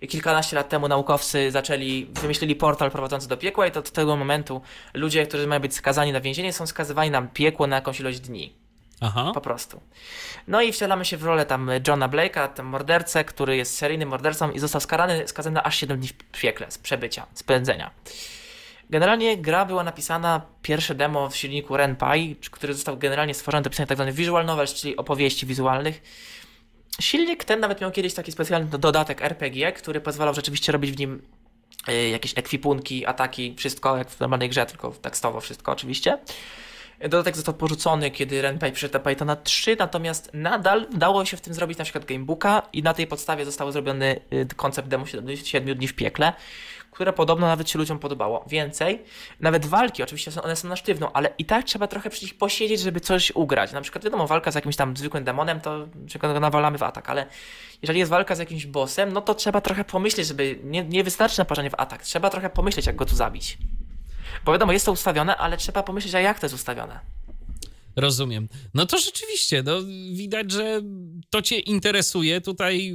I 0.00 0.08
kilkanaście 0.08 0.56
lat 0.56 0.68
temu 0.68 0.88
naukowcy 0.88 1.50
zaczęli, 1.50 2.06
wymyślili 2.12 2.56
portal 2.56 2.90
prowadzący 2.90 3.28
do 3.28 3.36
piekła 3.36 3.66
i 3.66 3.70
to 3.70 3.80
od 3.80 3.90
tego 3.90 4.16
momentu 4.16 4.60
ludzie, 4.94 5.26
którzy 5.26 5.46
mają 5.46 5.60
być 5.60 5.74
skazani 5.74 6.12
na 6.12 6.20
więzienie, 6.20 6.52
są 6.52 6.66
skazywani 6.66 7.10
na 7.10 7.22
piekło 7.22 7.66
na 7.66 7.76
jakąś 7.76 8.00
ilość 8.00 8.20
dni. 8.20 8.54
Aha. 9.00 9.30
Po 9.34 9.40
prostu. 9.40 9.80
No 10.48 10.62
i 10.62 10.72
wcielamy 10.72 11.04
się 11.04 11.16
w 11.16 11.24
rolę 11.24 11.46
tam 11.46 11.70
Johna 11.88 12.08
Blake'a, 12.08 12.48
tam 12.48 12.66
mordercę, 12.66 13.24
który 13.24 13.56
jest 13.56 13.76
seryjnym 13.76 14.08
mordercą 14.08 14.50
i 14.50 14.58
został 14.58 14.80
skarany, 14.80 15.28
skazany 15.28 15.54
na 15.54 15.62
aż 15.62 15.76
7 15.76 15.98
dni 15.98 16.08
w 16.08 16.40
piekle 16.40 16.70
z 16.70 16.78
przebycia, 16.78 17.26
spędzenia. 17.34 17.90
Generalnie 18.90 19.36
gra 19.36 19.64
była 19.64 19.84
napisana, 19.84 20.42
pierwsze 20.62 20.94
demo 20.94 21.30
w 21.30 21.36
silniku 21.36 21.76
RenPy, 21.76 22.36
który 22.50 22.74
został 22.74 22.96
generalnie 22.96 23.34
stworzony 23.34 23.62
do 23.62 23.70
pisania 23.70 23.86
tzw. 23.86 24.12
visual 24.12 24.46
novels, 24.46 24.74
czyli 24.74 24.96
opowieści 24.96 25.46
wizualnych. 25.46 26.02
Silnik 27.00 27.44
ten 27.44 27.60
nawet 27.60 27.80
miał 27.80 27.90
kiedyś 27.90 28.14
taki 28.14 28.32
specjalny 28.32 28.70
do- 28.70 28.78
dodatek 28.78 29.22
RPG, 29.22 29.72
który 29.72 30.00
pozwalał 30.00 30.34
rzeczywiście 30.34 30.72
robić 30.72 30.92
w 30.92 30.98
nim 30.98 31.22
y, 31.88 32.08
jakieś 32.08 32.32
ekwipunki, 32.38 33.06
ataki, 33.06 33.54
wszystko 33.58 33.96
jak 33.96 34.10
w 34.10 34.20
normalnej 34.20 34.48
grze, 34.48 34.66
tylko 34.66 34.90
tekstowo 34.90 35.40
wszystko 35.40 35.72
oczywiście. 35.72 36.18
Dodatek 37.00 37.36
został 37.36 37.54
porzucony, 37.54 38.10
kiedy 38.10 38.42
RenPy 38.42 38.72
przyszedł 38.72 38.92
do 38.92 39.00
Pythona 39.00 39.36
3, 39.36 39.76
natomiast 39.78 40.30
nadal 40.34 40.86
dało 40.90 41.24
się 41.24 41.36
w 41.36 41.40
tym 41.40 41.54
zrobić 41.54 41.78
na 41.78 41.84
przykład 41.84 42.04
gamebooka 42.04 42.62
i 42.72 42.82
na 42.82 42.94
tej 42.94 43.06
podstawie 43.06 43.44
został 43.44 43.72
zrobiony 43.72 44.20
y, 44.32 44.46
koncept 44.56 44.88
demo 44.88 45.04
7 45.44 45.74
dni 45.74 45.88
w 45.88 45.94
piekle, 45.94 46.32
które 46.98 47.12
podobno 47.12 47.46
nawet 47.46 47.70
się 47.70 47.78
ludziom 47.78 47.98
podobało. 47.98 48.44
Więcej, 48.46 49.02
nawet 49.40 49.66
walki, 49.66 50.02
oczywiście 50.02 50.30
one 50.42 50.56
są 50.56 50.68
na 50.68 50.76
sztywno, 50.76 51.10
ale 51.14 51.30
i 51.38 51.44
tak 51.44 51.64
trzeba 51.64 51.86
trochę 51.86 52.10
przy 52.10 52.24
nich 52.24 52.38
posiedzieć, 52.38 52.80
żeby 52.80 53.00
coś 53.00 53.30
ugrać. 53.30 53.72
Na 53.72 53.80
przykład 53.80 54.04
wiadomo, 54.04 54.26
walka 54.26 54.50
z 54.50 54.54
jakimś 54.54 54.76
tam 54.76 54.96
zwykłym 54.96 55.24
demonem, 55.24 55.60
to 55.60 55.86
go 56.20 56.40
nawalamy 56.40 56.78
w 56.78 56.82
atak, 56.82 57.10
ale 57.10 57.26
jeżeli 57.82 57.98
jest 57.98 58.10
walka 58.10 58.34
z 58.34 58.38
jakimś 58.38 58.66
bossem, 58.66 59.12
no 59.12 59.20
to 59.20 59.34
trzeba 59.34 59.60
trochę 59.60 59.84
pomyśleć, 59.84 60.26
żeby 60.26 60.58
nie, 60.64 60.84
nie 60.84 61.04
wystarczy 61.04 61.38
naparzenie 61.38 61.70
w 61.70 61.74
atak, 61.80 62.02
trzeba 62.02 62.30
trochę 62.30 62.50
pomyśleć, 62.50 62.86
jak 62.86 62.96
go 62.96 63.04
tu 63.04 63.16
zabić. 63.16 63.58
Bo 64.44 64.52
wiadomo, 64.52 64.72
jest 64.72 64.86
to 64.86 64.92
ustawione, 64.92 65.36
ale 65.36 65.56
trzeba 65.56 65.82
pomyśleć, 65.82 66.14
a 66.14 66.20
jak 66.20 66.40
to 66.40 66.46
jest 66.46 66.54
ustawione. 66.54 67.17
Rozumiem. 68.00 68.48
No 68.74 68.86
to 68.86 68.98
rzeczywiście, 68.98 69.62
no, 69.62 69.72
widać, 70.12 70.50
że 70.52 70.82
to 71.30 71.42
cię 71.42 71.58
interesuje. 71.58 72.40
Tutaj 72.40 72.94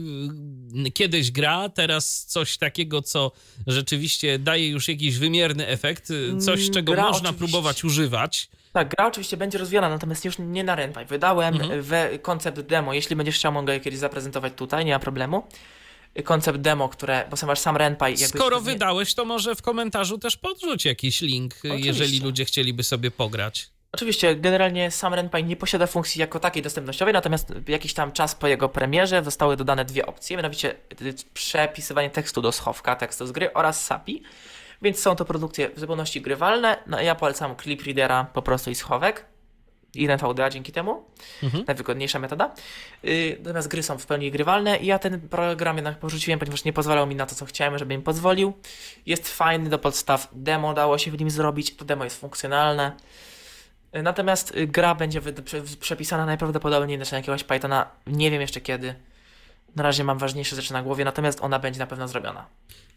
y, 0.87 0.91
kiedyś 0.91 1.31
gra, 1.31 1.69
teraz 1.69 2.25
coś 2.25 2.57
takiego, 2.57 3.01
co 3.01 3.31
rzeczywiście 3.67 4.39
daje 4.39 4.67
już 4.69 4.87
jakiś 4.87 5.17
wymierny 5.17 5.67
efekt, 5.67 6.09
y, 6.11 6.37
coś, 6.37 6.59
Mm, 6.61 6.73
czego 6.73 6.91
gra 6.93 7.03
można 7.03 7.29
oczywiście. 7.29 7.51
próbować 7.51 7.83
używać. 7.83 8.49
Tak, 8.73 8.89
gra 8.89 9.07
oczywiście 9.07 9.37
będzie 9.37 9.57
rozwijana, 9.57 9.89
natomiast 9.89 10.25
już 10.25 10.35
nie 10.39 10.63
na 10.63 10.75
RenPy. 10.75 11.05
Wydałem 11.05 11.53
Mhm. 11.55 11.81
we 11.81 12.19
koncept 12.19 12.61
demo, 12.61 12.93
jeśli 12.93 13.15
będziesz 13.15 13.35
chciał, 13.35 13.51
mogę 13.51 13.73
je 13.73 13.79
kiedyś 13.79 13.99
zaprezentować 13.99 14.53
tutaj, 14.55 14.85
nie 14.85 14.91
ma 14.93 14.99
problemu. 14.99 15.43
Koncept 16.23 16.59
demo, 16.59 16.89
które, 16.89 17.27
bo 17.29 17.37
sam 17.37 17.47
masz 17.47 17.59
sam 17.59 17.77
RenPy. 17.77 18.09
jakby- 18.09 18.27
Skoro 18.27 18.61
wydałeś, 18.61 19.13
to 19.13 19.25
może 19.25 19.55
w 19.55 19.61
komentarzu 19.61 20.17
też 20.17 20.37
podrzuć 20.37 20.85
jakiś 20.85 21.21
link, 21.21 21.55
Oczywiście. 21.59 21.87
jeżeli 21.87 22.19
ludzie 22.19 22.45
chcieliby 22.45 22.83
sobie 22.83 23.11
pograć. 23.11 23.72
Oczywiście, 23.93 24.35
generalnie 24.35 24.91
sam 24.91 25.13
RenPy 25.13 25.43
nie 25.43 25.55
posiada 25.55 25.87
funkcji 25.87 26.21
jako 26.21 26.39
takiej 26.39 26.63
dostępnościowej, 26.63 27.13
natomiast 27.13 27.53
jakiś 27.67 27.93
tam 27.93 28.11
czas 28.11 28.35
po 28.35 28.47
jego 28.47 28.69
premierze 28.69 29.23
zostały 29.23 29.57
dodane 29.57 29.85
dwie 29.85 30.05
opcje, 30.05 30.37
mianowicie 30.37 30.75
y, 31.01 31.13
przepisywanie 31.33 32.09
tekstu 32.09 32.41
do 32.41 32.51
schowka, 32.51 32.95
tekstu 32.95 33.27
z 33.27 33.31
gry 33.31 33.53
oraz 33.53 33.85
SAPI, 33.85 34.23
więc 34.81 34.99
są 34.99 35.15
to 35.15 35.25
produkcje 35.25 35.69
w 35.69 35.79
zupełności 35.79 36.21
grywalne. 36.21 36.77
No, 36.87 37.01
ja 37.01 37.15
polecam 37.15 37.55
Clip 37.55 37.83
Readera 37.83 38.23
po 38.33 38.41
prostu 38.41 38.71
i 38.71 38.75
schowek. 38.75 39.25
i 39.95 40.09
NVDA 40.09 40.49
dzięki 40.49 40.71
temu. 40.71 41.03
Mhm. 41.43 41.63
Najwygodniejsza 41.67 42.19
metoda. 42.19 42.53
Yy, 43.03 43.37
natomiast 43.39 43.67
gry 43.67 43.83
są 43.83 43.97
w 43.97 44.05
pełni 44.05 44.31
grywalne 44.31 44.77
i 44.77 44.85
ja 44.85 44.99
ten 44.99 45.21
program 45.29 45.75
jednak 45.75 45.99
porzuciłem, 45.99 46.39
ponieważ 46.39 46.63
nie 46.63 46.73
pozwalał 46.73 47.07
mi 47.07 47.15
na 47.15 47.25
to, 47.25 47.35
co 47.35 47.45
chciałem, 47.45 47.77
żeby 47.77 47.97
mi 47.97 48.03
pozwolił. 48.03 48.53
Jest 49.05 49.29
fajny 49.29 49.69
do 49.69 49.79
podstaw. 49.79 50.27
Demo 50.31 50.73
dało 50.73 50.97
się 50.97 51.11
w 51.11 51.19
nim 51.19 51.29
zrobić. 51.29 51.75
To 51.75 51.85
demo 51.85 52.03
jest 52.03 52.19
funkcjonalne. 52.19 52.91
Natomiast 54.03 54.55
y, 54.55 54.67
gra 54.67 54.95
będzie 54.95 55.21
przepisana 55.79 56.25
najprawdopodobniej 56.25 56.97
na 56.97 57.17
jakiegoś 57.17 57.43
Pythona. 57.43 57.85
Nie 58.07 58.31
wiem 58.31 58.41
jeszcze 58.41 58.61
kiedy. 58.61 58.95
Na 59.75 59.83
razie 59.83 60.03
mam 60.03 60.17
ważniejsze 60.17 60.55
rzeczy 60.55 60.73
na 60.73 60.83
głowie, 60.83 61.05
natomiast 61.05 61.39
ona 61.41 61.59
będzie 61.59 61.79
na 61.79 61.87
pewno 61.87 62.07
zrobiona. 62.07 62.45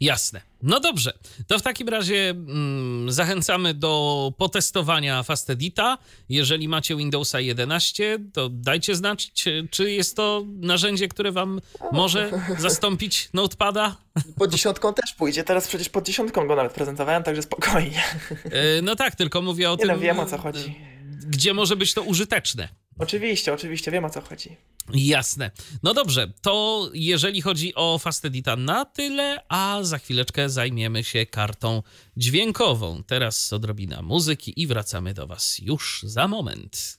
Jasne. 0.01 0.41
No 0.62 0.81
dobrze. 0.81 1.12
To 1.47 1.59
w 1.59 1.62
takim 1.62 1.89
razie 1.89 2.31
mm, 2.31 3.12
zachęcamy 3.12 3.74
do 3.74 4.33
potestowania 4.39 5.22
FastEdita. 5.22 5.99
Jeżeli 6.29 6.68
macie 6.68 6.97
Windowsa 6.97 7.41
11, 7.41 8.18
to 8.33 8.49
dajcie 8.49 8.95
znać, 8.97 9.33
czy, 9.33 9.68
czy 9.70 9.91
jest 9.91 10.16
to 10.16 10.45
narzędzie, 10.61 11.09
które 11.09 11.33
wam 11.33 11.61
może 11.93 12.31
zastąpić 12.59 13.29
Notepada. 13.35 13.97
Pod 14.39 14.51
dziesiątką 14.53 14.95
też 14.95 15.12
pójdzie. 15.14 15.45
Teraz 15.45 15.68
przecież 15.68 15.89
pod 15.89 16.05
dziesiątką 16.07 16.47
go 16.47 16.57
nawet 16.57 16.72
prezentowałem, 16.72 17.22
także 17.22 17.43
spokojnie. 17.43 18.03
E, 18.45 18.83
No 18.83 18.97
tak, 18.97 19.14
tylko 19.14 19.43
mówię 19.43 19.70
o 19.70 19.72
Nie 19.72 19.79
tym, 19.79 19.89
no, 19.89 19.99
wiem 19.99 20.20
o 20.20 20.27
co 20.27 20.39
chodzi. 20.39 20.79
gdzie 21.27 21.55
może 21.55 21.77
być 21.77 21.95
to 21.95 22.03
użyteczne. 22.03 22.68
Oczywiście, 22.99 23.53
oczywiście, 23.53 23.91
wiem 23.91 24.05
o 24.05 24.11
co 24.11 24.21
chodzi. 24.21 24.57
Jasne. 24.95 25.51
No 25.83 25.95
dobrze, 25.95 26.33
to 26.43 26.89
jeżeli 26.95 27.43
chodzi 27.43 27.75
o 27.75 27.99
FastEdita 27.99 28.57
na 28.57 28.85
tyle, 28.85 29.43
a 29.49 29.79
za 29.83 29.99
chwileczkę 29.99 30.51
zajmiemy 30.51 31.05
się 31.05 31.27
kartą 31.27 31.83
dźwiękową. 32.17 33.03
Teraz 33.07 33.53
odrobina 33.53 34.03
muzyki 34.03 34.63
i 34.63 34.67
wracamy 34.67 35.15
do 35.15 35.27
Was 35.27 35.59
już 35.59 36.01
za 36.03 36.29
moment. 36.29 36.99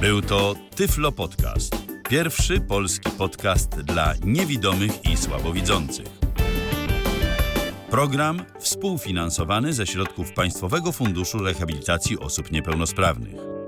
Był 0.00 0.22
to 0.22 0.54
Tyflo 0.76 1.12
Podcast. 1.12 1.76
Pierwszy 2.08 2.60
polski 2.60 3.10
podcast 3.10 3.70
dla 3.70 4.14
niewidomych 4.24 5.04
i 5.12 5.16
słabowidzących. 5.16 6.06
Program 7.90 8.44
współfinansowany 8.60 9.72
ze 9.72 9.86
środków 9.86 10.32
Państwowego 10.32 10.92
Funduszu 10.92 11.38
Rehabilitacji 11.38 12.18
Osób 12.18 12.52
Niepełnosprawnych. 12.52 13.59